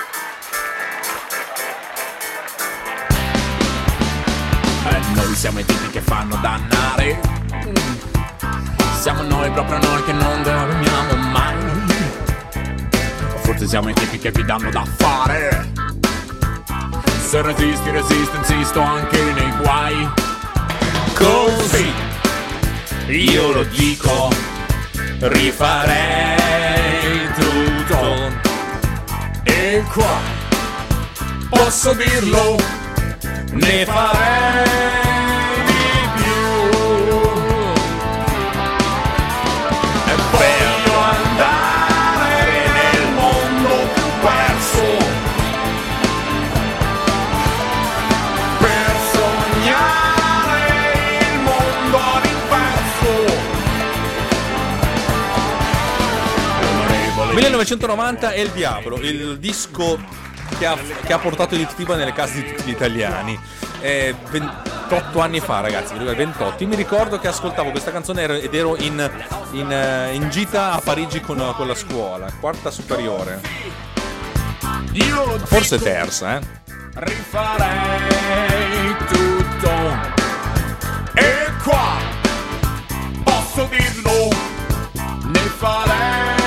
Noi 5.29 5.37
siamo 5.37 5.59
i 5.59 5.65
tipi 5.65 5.89
che 5.91 6.01
fanno 6.01 6.35
dannare. 6.41 7.19
Siamo 8.99 9.21
noi, 9.21 9.51
proprio 9.51 9.77
noi 9.77 10.03
che 10.03 10.11
non 10.11 10.41
dormiamo 10.41 11.15
mai. 11.31 11.55
Forse 13.41 13.67
siamo 13.67 13.89
i 13.89 13.93
tipi 13.93 14.17
che 14.17 14.31
vi 14.31 14.43
danno 14.43 14.71
da 14.71 14.83
fare. 14.97 15.71
Se 17.27 17.43
resisti, 17.43 17.91
resisto, 17.91 18.37
insisto 18.37 18.81
anche 18.81 19.21
nei 19.21 19.53
guai. 19.61 20.09
Così, 21.13 21.93
io 23.09 23.51
lo 23.51 23.63
dico, 23.65 24.29
rifarei 25.19 26.39
tutto. 27.37 28.31
E 29.43 29.83
qua, 29.93 30.17
posso 31.49 31.93
dirlo, 31.93 32.55
ne 33.51 33.85
farei 33.85 35.08
1990 57.59 58.31
è 58.31 58.39
il 58.39 58.51
Diavolo, 58.51 58.95
il 59.01 59.37
disco 59.37 59.99
che 60.57 60.65
ha, 60.65 60.77
che 61.05 61.11
ha 61.11 61.19
portato 61.19 61.55
il 61.55 61.67
FIBA 61.67 61.97
nelle 61.97 62.13
case 62.13 62.35
di 62.35 62.47
tutti 62.47 62.63
gli 62.63 62.69
italiani. 62.69 63.37
È 63.81 64.15
28 64.29 65.19
anni 65.19 65.41
fa, 65.41 65.59
ragazzi, 65.59 65.91
vi 65.93 65.99
ricordo, 65.99 66.23
28. 66.23 66.63
Io 66.63 66.69
mi 66.69 66.75
ricordo 66.75 67.19
che 67.19 67.27
ascoltavo 67.27 67.71
questa 67.71 67.91
canzone 67.91 68.21
ero- 68.21 68.35
ed 68.35 68.53
ero 68.53 68.77
in, 68.77 69.11
in, 69.51 69.71
eh, 69.71 70.13
in 70.13 70.29
gita 70.29 70.71
a 70.71 70.79
Parigi 70.79 71.19
con, 71.19 71.53
con 71.55 71.67
la 71.67 71.75
scuola, 71.75 72.31
quarta 72.39 72.71
superiore. 72.71 73.41
Forse 75.43 75.79
terza, 75.79 76.37
eh. 76.37 76.41
rifarei 76.93 78.95
tutto. 79.09 79.71
E 81.13 81.45
qua, 81.63 81.97
posso 83.23 83.67
dirlo, 83.69 84.29
ne 85.25 85.39
farei 85.57 86.38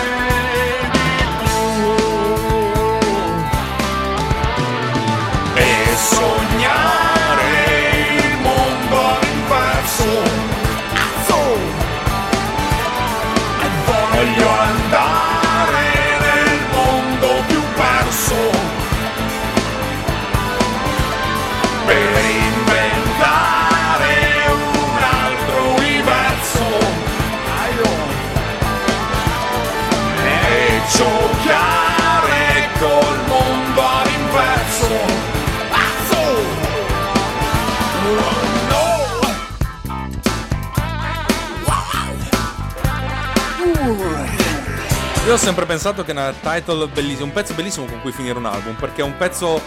Io 45.32 45.38
ho 45.38 45.40
sempre 45.40 45.64
pensato 45.64 46.04
che 46.04 46.10
una 46.10 46.30
title 46.30 46.88
bellissima, 46.88 47.24
un 47.24 47.32
pezzo 47.32 47.54
bellissimo 47.54 47.86
con 47.86 48.02
cui 48.02 48.12
finire 48.12 48.36
un 48.36 48.44
album, 48.44 48.74
perché 48.74 49.00
è 49.00 49.04
un 49.04 49.16
pezzo 49.16 49.58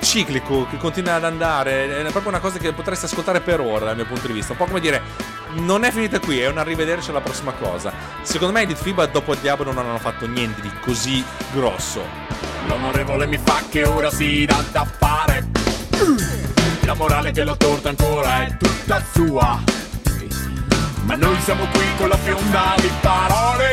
ciclico 0.00 0.66
che 0.68 0.78
continua 0.78 1.14
ad 1.14 1.22
andare, 1.22 2.04
è 2.04 2.10
proprio 2.10 2.30
una 2.30 2.40
cosa 2.40 2.58
che 2.58 2.72
potresti 2.72 3.04
ascoltare 3.04 3.40
per 3.40 3.60
ora 3.60 3.84
dal 3.84 3.94
mio 3.94 4.04
punto 4.04 4.26
di 4.26 4.32
vista, 4.32 4.50
un 4.50 4.58
po' 4.58 4.64
come 4.64 4.80
dire 4.80 5.00
non 5.58 5.84
è 5.84 5.92
finita 5.92 6.18
qui, 6.18 6.40
è 6.40 6.48
un 6.48 6.58
arrivederci 6.58 7.10
alla 7.10 7.20
prossima 7.20 7.52
cosa. 7.52 7.92
Secondo 8.22 8.52
me 8.52 8.62
Edith 8.62 8.82
Fiba 8.82 9.06
dopo 9.06 9.32
il 9.34 9.38
Diablo 9.38 9.70
non 9.70 9.86
hanno 9.86 10.00
fatto 10.00 10.26
niente 10.26 10.60
di 10.60 10.72
così 10.80 11.24
grosso. 11.52 12.02
L'onorevole 12.66 13.26
mi 13.26 13.38
fa 13.38 13.62
che 13.70 13.84
ora 13.84 14.10
si 14.10 14.44
dà 14.44 14.60
da 14.72 14.84
fare. 14.84 15.50
La 16.80 16.94
morale 16.94 17.32
l'ho 17.32 17.56
torta 17.56 17.90
ancora 17.90 18.42
è 18.44 18.56
tutta 18.56 19.00
sua. 19.12 19.62
Ma 21.04 21.14
noi 21.14 21.40
siamo 21.42 21.64
qui 21.66 21.84
con 21.96 22.08
la 22.08 22.16
fionda 22.16 22.74
di 22.80 22.90
parole. 23.00 23.63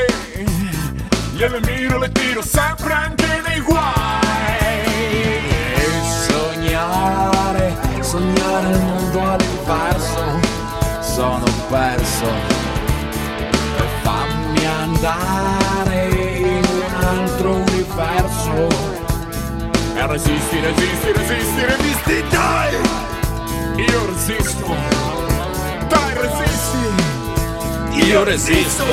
Io 28.12 28.24
resisto. 28.26 28.84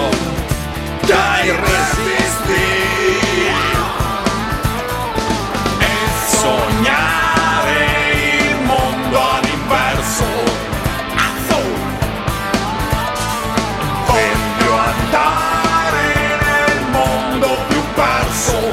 Dai, 1.04 1.50
resisti! 1.50 2.66
E 5.80 6.36
sognare 6.36 7.86
il 8.50 8.64
mondo 8.64 9.18
all'inverso. 9.18 10.24
Azzo! 11.16 11.60
Voglio 14.06 14.76
andare 14.76 16.38
nel 16.44 16.80
mondo 16.92 17.58
più 17.66 17.82
perso 17.96 18.70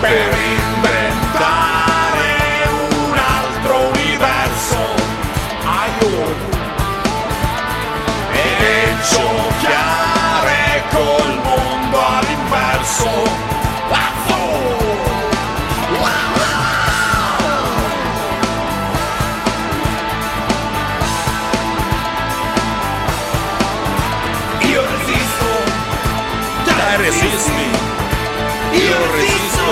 per 0.00 0.43
all'inverso. 13.04 13.22
Pazzo! 13.88 14.42
Io 24.60 24.82
resisto, 24.82 25.46
dai 26.64 26.96
resisti, 26.96 27.52
io 28.72 28.98
resisto, 29.12 29.68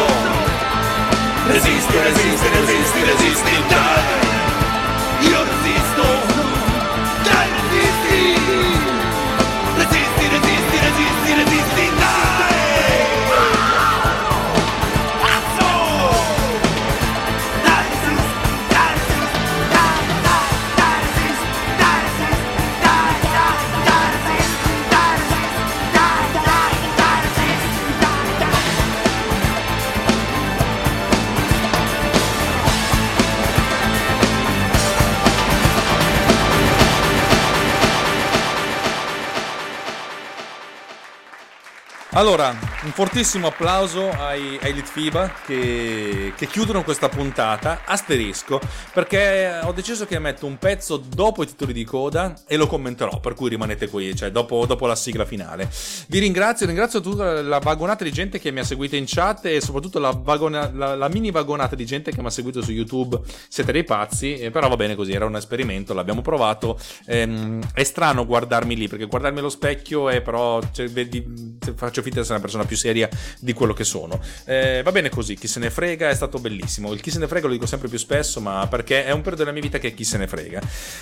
Allora, 42.15 42.55
un 42.85 42.91
fortissimo 42.91 43.47
applauso 43.47 44.11
ai, 44.11 44.59
ai 44.61 44.75
Litfiba 44.75 45.33
che, 45.47 46.33
che 46.37 46.47
chiudono 46.47 46.83
questa 46.83 47.09
puntata. 47.09 47.83
Asterisco, 47.85 48.61
perché 48.93 49.61
ho 49.63 49.73
deciso 49.73 50.05
che 50.05 50.19
metto 50.19 50.47
un 50.47 50.59
pezzo 50.59 50.97
dopo 50.97 51.43
i 51.45 51.47
titoli 51.47 51.73
di 51.73 51.85
coda 51.85 52.35
e 52.47 52.57
lo 52.57 52.67
commenterò, 52.67 53.21
per 53.21 53.35
cui 53.35 53.49
rimanete 53.49 53.89
qui, 53.89 54.15
cioè 54.17 54.31
dopo, 54.31 54.67
dopo 54.67 54.87
la 54.87 54.97
sigla 54.97 55.25
finale. 55.25 55.71
Vi 56.09 56.19
ringrazio, 56.19 56.67
ringrazio 56.67 57.01
tutta 57.01 57.41
la 57.41 57.59
vagonata 57.59 58.03
di 58.03 58.11
gente 58.11 58.41
che 58.41 58.51
mi 58.51 58.59
ha 58.59 58.65
seguito 58.65 58.97
in 58.97 59.05
chat 59.07 59.47
e 59.47 59.61
soprattutto 59.61 60.01
la, 60.01 60.11
vagona- 60.11 60.71
la- 60.75 60.97
la 60.97 61.09
mini 61.09 61.31
vagonata 61.31 61.77
di 61.77 61.87
gente 61.87 62.11
che 62.11 62.21
mi 62.21 62.27
ha 62.27 62.31
seguito 62.31 62.63
su 62.63 62.73
YouTube. 62.73 63.21
Siete 63.49 63.71
dei 63.71 63.85
pazzi, 63.85 64.35
eh, 64.35 64.51
però 64.51 64.69
va 64.69 64.77
bene 64.77 64.97
così, 64.97 65.13
era 65.13 65.27
un 65.27 65.37
esperimento, 65.37 65.95
l'abbiamo 65.95 66.21
provato. 66.23 66.79
Ehm, 67.07 67.61
è 67.75 67.85
strano 67.85 68.27
guardarmi 68.27 68.75
lì, 68.75 68.89
perché 68.89 69.05
guardarmi 69.05 69.39
allo 69.39 69.51
specchio 69.51 70.09
è 70.09 70.21
però... 70.21 70.61
cioè, 70.73 70.89
vedi- 70.89 71.59
faccio 71.77 72.03
finta 72.03 72.17
di 72.17 72.21
essere 72.23 72.35
una 72.35 72.41
persona 72.43 72.65
più 72.65 72.72
seria 72.77 73.09
di 73.39 73.53
quello 73.53 73.73
che 73.73 73.85
sono. 73.85 74.21
Eh, 74.45 74.83
va 74.83 74.93
bene 74.93 75.09
così, 75.09 75.35
chi 75.37 75.47
se 75.47 75.61
ne 75.61 75.71
frega 75.71 76.09
è 76.09 76.15
stato 76.15 76.39
bellissimo. 76.39 76.93
Il 76.93 77.01
chi 77.01 77.11
se 77.11 77.19
ne 77.19 77.29
frega 77.29 77.47
lo 77.47 77.53
dico 77.53 77.67
sempre 77.67 77.89
più 77.89 77.99
spesso, 77.99 78.41
ma 78.41 78.67
perché 78.69 79.05
è 79.05 79.11
un 79.11 79.21
periodo 79.21 79.45
della 79.45 79.53
mia 79.53 79.63
vita 79.63 79.79
che 79.79 79.95
chi 79.95 80.05
se 80.05 80.19
ne 80.19 80.27
frega. 80.27 80.61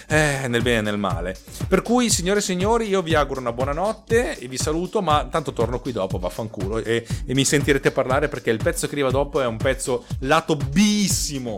Eh, 0.08 0.46
nel 0.48 0.62
bene 0.62 0.78
e 0.78 0.82
nel 0.82 0.98
male. 0.98 1.36
Per 1.68 1.82
cui, 1.82 2.10
signore 2.10 2.40
e 2.40 2.42
signori, 2.42 2.88
io 2.88 3.02
vi 3.02 3.14
auguro 3.14 3.40
una 3.40 3.52
buona 3.52 3.72
notte 3.72 4.38
e 4.38 4.48
vi 4.48 4.58
saluto, 4.58 5.02
ma 5.02 5.26
tanto 5.30 5.52
torno 5.52 5.80
qui 5.80 5.92
dopo, 5.92 6.18
vaffanculo, 6.18 6.78
e, 6.78 7.06
e 7.26 7.34
mi 7.34 7.44
sentirete 7.44 7.90
parlare 7.90 8.28
perché 8.28 8.50
il 8.50 8.58
pezzo 8.62 8.86
che 8.86 8.92
arriva 8.94 9.10
dopo 9.10 9.40
è 9.40 9.46
un 9.46 9.56
pezzo 9.56 10.04
lato 10.20 10.56
bissimo. 10.56 11.56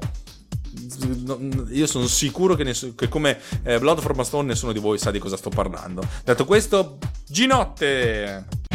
Io 1.70 1.86
sono 1.86 2.06
sicuro 2.06 2.54
che, 2.54 2.64
ness- 2.64 2.94
che 2.94 3.08
come 3.08 3.38
eh, 3.62 3.78
Blood 3.78 4.00
from 4.00 4.20
a 4.20 4.24
Stone 4.24 4.48
nessuno 4.48 4.72
di 4.72 4.78
voi 4.78 4.98
sa 4.98 5.10
di 5.10 5.18
cosa 5.18 5.36
sto 5.36 5.50
parlando. 5.50 6.02
Detto 6.24 6.44
questo, 6.44 6.98
Ginotte! 7.28 8.71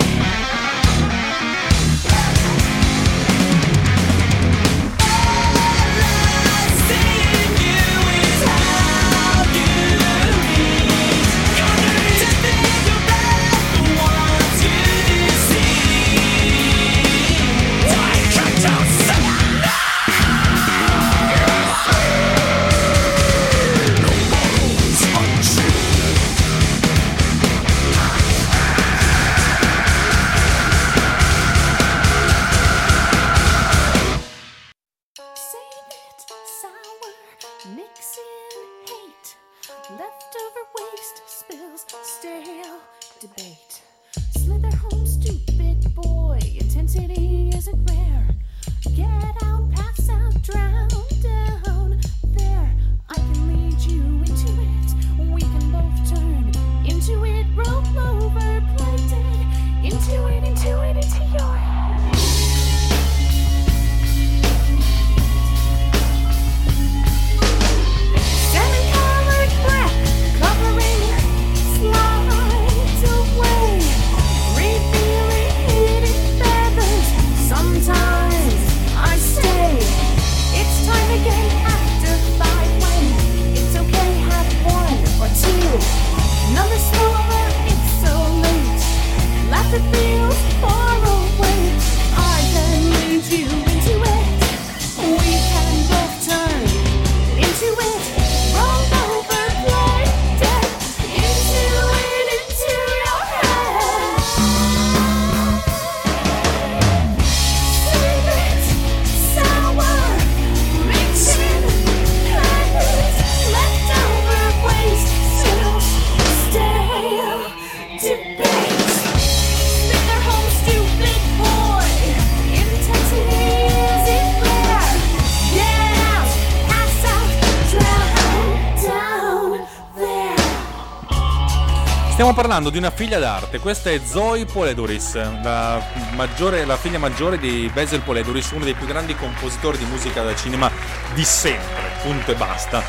Stiamo 132.28 132.46
parlando 132.46 132.70
di 132.70 132.78
una 132.78 132.92
figlia 132.92 133.20
d'arte, 133.20 133.58
questa 133.58 133.90
è 133.90 134.02
Zoe 134.04 134.44
Poleduris, 134.44 135.14
la, 135.14 135.82
maggiore- 136.14 136.66
la 136.66 136.76
figlia 136.76 137.00
maggiore 137.00 137.40
di 137.40 137.72
Basil 137.74 138.02
Poleduris, 138.02 138.52
uno 138.52 138.66
dei 138.66 138.74
più 138.74 138.86
grandi 138.86 139.16
compositori 139.16 139.78
di 139.78 139.86
musica 139.86 140.24
da 140.24 140.36
cinema 140.36 140.70
di 141.14 141.24
sempre, 141.24 141.90
punto 142.02 142.32
e 142.32 142.36
basta. 142.36 142.84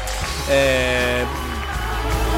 Eh, 0.49 1.25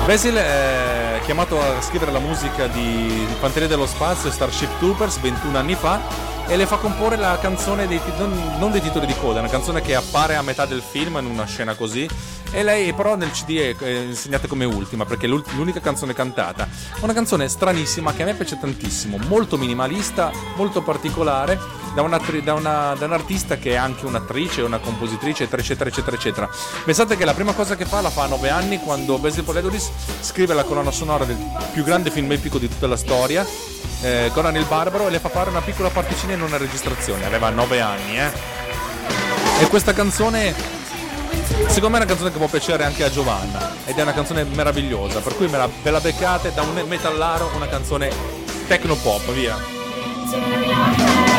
Basil 0.04 0.34
è 0.34 1.20
chiamato 1.24 1.58
a 1.58 1.80
scrivere 1.80 2.12
la 2.12 2.18
musica 2.18 2.66
di 2.66 3.26
Fanteria 3.38 3.66
dello 3.66 3.86
Spazio 3.86 4.28
e 4.28 4.32
Starship 4.32 4.76
Troopers 4.76 5.20
21 5.20 5.56
anni 5.56 5.76
fa 5.76 6.02
e 6.46 6.54
le 6.54 6.66
fa 6.66 6.76
comporre 6.76 7.16
la 7.16 7.38
canzone 7.40 7.86
dei, 7.86 7.98
non, 8.18 8.56
non 8.58 8.72
dei 8.72 8.82
titoli 8.82 9.06
di 9.06 9.14
coda, 9.18 9.38
una 9.38 9.48
canzone 9.48 9.80
che 9.80 9.94
appare 9.94 10.36
a 10.36 10.42
metà 10.42 10.66
del 10.66 10.82
film 10.82 11.16
in 11.16 11.24
una 11.24 11.46
scena 11.46 11.74
così 11.74 12.06
e 12.52 12.62
lei 12.62 12.92
però 12.92 13.14
nel 13.16 13.30
CD 13.30 13.74
è 13.76 13.88
insegnata 13.88 14.46
come 14.48 14.64
ultima 14.64 15.04
perché 15.04 15.26
è 15.26 15.28
l'unica 15.28 15.80
canzone 15.80 16.12
cantata. 16.14 16.68
Una 17.00 17.12
canzone 17.12 17.48
stranissima 17.48 18.12
che 18.12 18.22
a 18.22 18.24
me 18.26 18.34
piace 18.34 18.58
tantissimo, 18.58 19.18
molto 19.28 19.56
minimalista, 19.56 20.30
molto 20.56 20.82
particolare, 20.82 21.58
da, 21.94 22.02
un'attri- 22.02 22.42
da 22.42 22.54
una- 22.54 22.94
da 22.96 23.06
un'artista 23.06 23.56
che 23.56 23.72
è 23.72 23.76
anche 23.76 24.06
un'attrice, 24.06 24.62
una 24.62 24.78
compositrice, 24.78 25.44
eccetera, 25.44 25.90
eccetera, 25.90 26.16
eccetera. 26.16 26.48
Pensate 26.84 27.16
che 27.16 27.24
la 27.24 27.34
prima 27.34 27.52
cosa 27.52 27.76
che 27.76 27.84
fa 27.84 28.00
la 28.00 28.10
fa 28.10 28.24
a 28.24 28.26
nove 28.26 28.48
anni 28.48 28.78
quando 28.78 29.18
Basil 29.18 29.42
Poledoris 29.42 29.90
scrive 30.20 30.54
la 30.54 30.64
colonna 30.64 30.90
sonora 30.92 31.24
del 31.24 31.36
più 31.72 31.82
grande 31.82 32.10
film 32.10 32.30
epico 32.32 32.58
di 32.58 32.68
tutta 32.68 32.86
la 32.86 32.96
storia, 32.96 33.44
eh, 34.02 34.30
Conan 34.32 34.56
il 34.56 34.64
Barbaro, 34.66 35.08
e 35.08 35.10
le 35.10 35.18
fa 35.18 35.28
fare 35.28 35.50
una 35.50 35.60
piccola 35.60 35.88
particina 35.90 36.32
in 36.32 36.42
una 36.42 36.56
registrazione. 36.56 37.24
Aveva 37.26 37.50
nove 37.50 37.80
anni, 37.80 38.18
eh. 38.18 38.30
E 39.60 39.66
questa 39.66 39.92
canzone 39.92 40.54
Secondo 41.68 41.90
me 41.90 41.98
è 41.98 42.00
una 42.02 42.06
canzone 42.06 42.30
che 42.30 42.38
può 42.38 42.46
piacere 42.48 42.84
anche 42.84 43.04
a 43.04 43.10
Giovanna 43.10 43.74
ed 43.84 43.96
è 43.96 44.02
una 44.02 44.12
canzone 44.12 44.44
meravigliosa, 44.44 45.20
per 45.20 45.36
cui 45.36 45.48
me 45.48 45.58
la, 45.58 45.68
ve 45.82 45.90
la 45.90 46.00
beccate 46.00 46.52
da 46.52 46.62
un 46.62 46.84
metallaro 46.86 47.50
una 47.54 47.68
canzone 47.68 48.10
techno 48.66 48.94
pop, 48.96 49.30
via. 49.32 51.29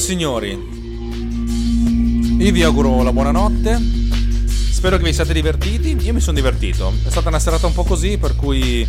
Signori, 0.00 0.50
io 2.38 2.52
vi 2.52 2.62
auguro 2.62 3.02
la 3.02 3.12
buonanotte. 3.12 3.78
Spero 4.48 4.96
che 4.96 5.04
vi 5.04 5.12
siate 5.12 5.34
divertiti. 5.34 5.96
Io 6.00 6.14
mi 6.14 6.20
sono 6.20 6.36
divertito. 6.36 6.92
È 7.04 7.10
stata 7.10 7.28
una 7.28 7.38
serata 7.38 7.66
un 7.66 7.74
po' 7.74 7.84
così, 7.84 8.16
per 8.16 8.34
cui. 8.34 8.88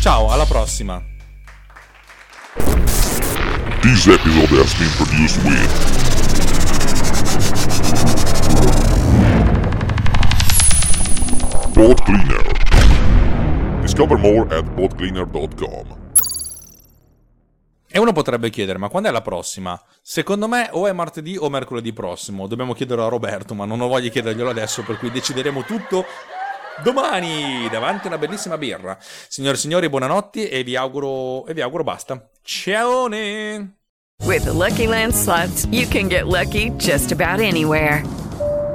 Ciao, 0.00 0.30
alla 0.30 0.44
prossima. 0.44 1.02
This 3.80 4.06
episode 4.06 4.50
has 4.60 4.74
been 4.74 4.90
produced 4.96 5.42
with 5.44 5.70
Boat 11.72 12.02
Cleaner. 12.04 13.80
Discover 13.80 14.18
more 14.18 14.46
at 14.54 14.64
boatcleaner.com. 14.76 15.99
Uno 18.00 18.12
potrebbe 18.12 18.48
chiedere, 18.48 18.78
ma 18.78 18.88
quando 18.88 19.10
è 19.10 19.12
la 19.12 19.20
prossima? 19.20 19.78
Secondo 20.00 20.48
me 20.48 20.70
o 20.72 20.86
è 20.86 20.92
martedì 20.92 21.36
o 21.36 21.50
mercoledì 21.50 21.92
prossimo. 21.92 22.46
Dobbiamo 22.46 22.72
chiederlo 22.72 23.04
a 23.04 23.08
Roberto, 23.10 23.54
ma 23.54 23.66
non 23.66 23.82
ho 23.82 23.88
voglia 23.88 24.04
di 24.04 24.10
chiederglielo 24.10 24.48
adesso, 24.48 24.82
per 24.82 24.96
cui 24.96 25.10
decideremo 25.10 25.64
tutto 25.64 26.06
domani 26.82 27.68
davanti 27.70 28.06
a 28.06 28.08
una 28.08 28.16
bellissima 28.16 28.56
birra. 28.56 28.96
Signore 29.00 29.56
e 29.56 29.58
signori, 29.58 29.90
buonanotte 29.90 30.48
e 30.48 30.64
vi 30.64 30.76
auguro 30.76 31.44
e 31.44 31.52
vi 31.52 31.60
auguro 31.60 31.82
basta. 31.82 32.26
Ciao! 32.42 33.06
With 33.06 34.44
the 34.44 34.52
Lucky 34.52 34.86
Land 34.86 35.12
slots, 35.12 35.66
you 35.70 35.86
can 35.86 36.08
get 36.08 36.26
lucky 36.26 36.70
just 36.78 37.12
about 37.12 37.38
anywhere. 37.38 38.02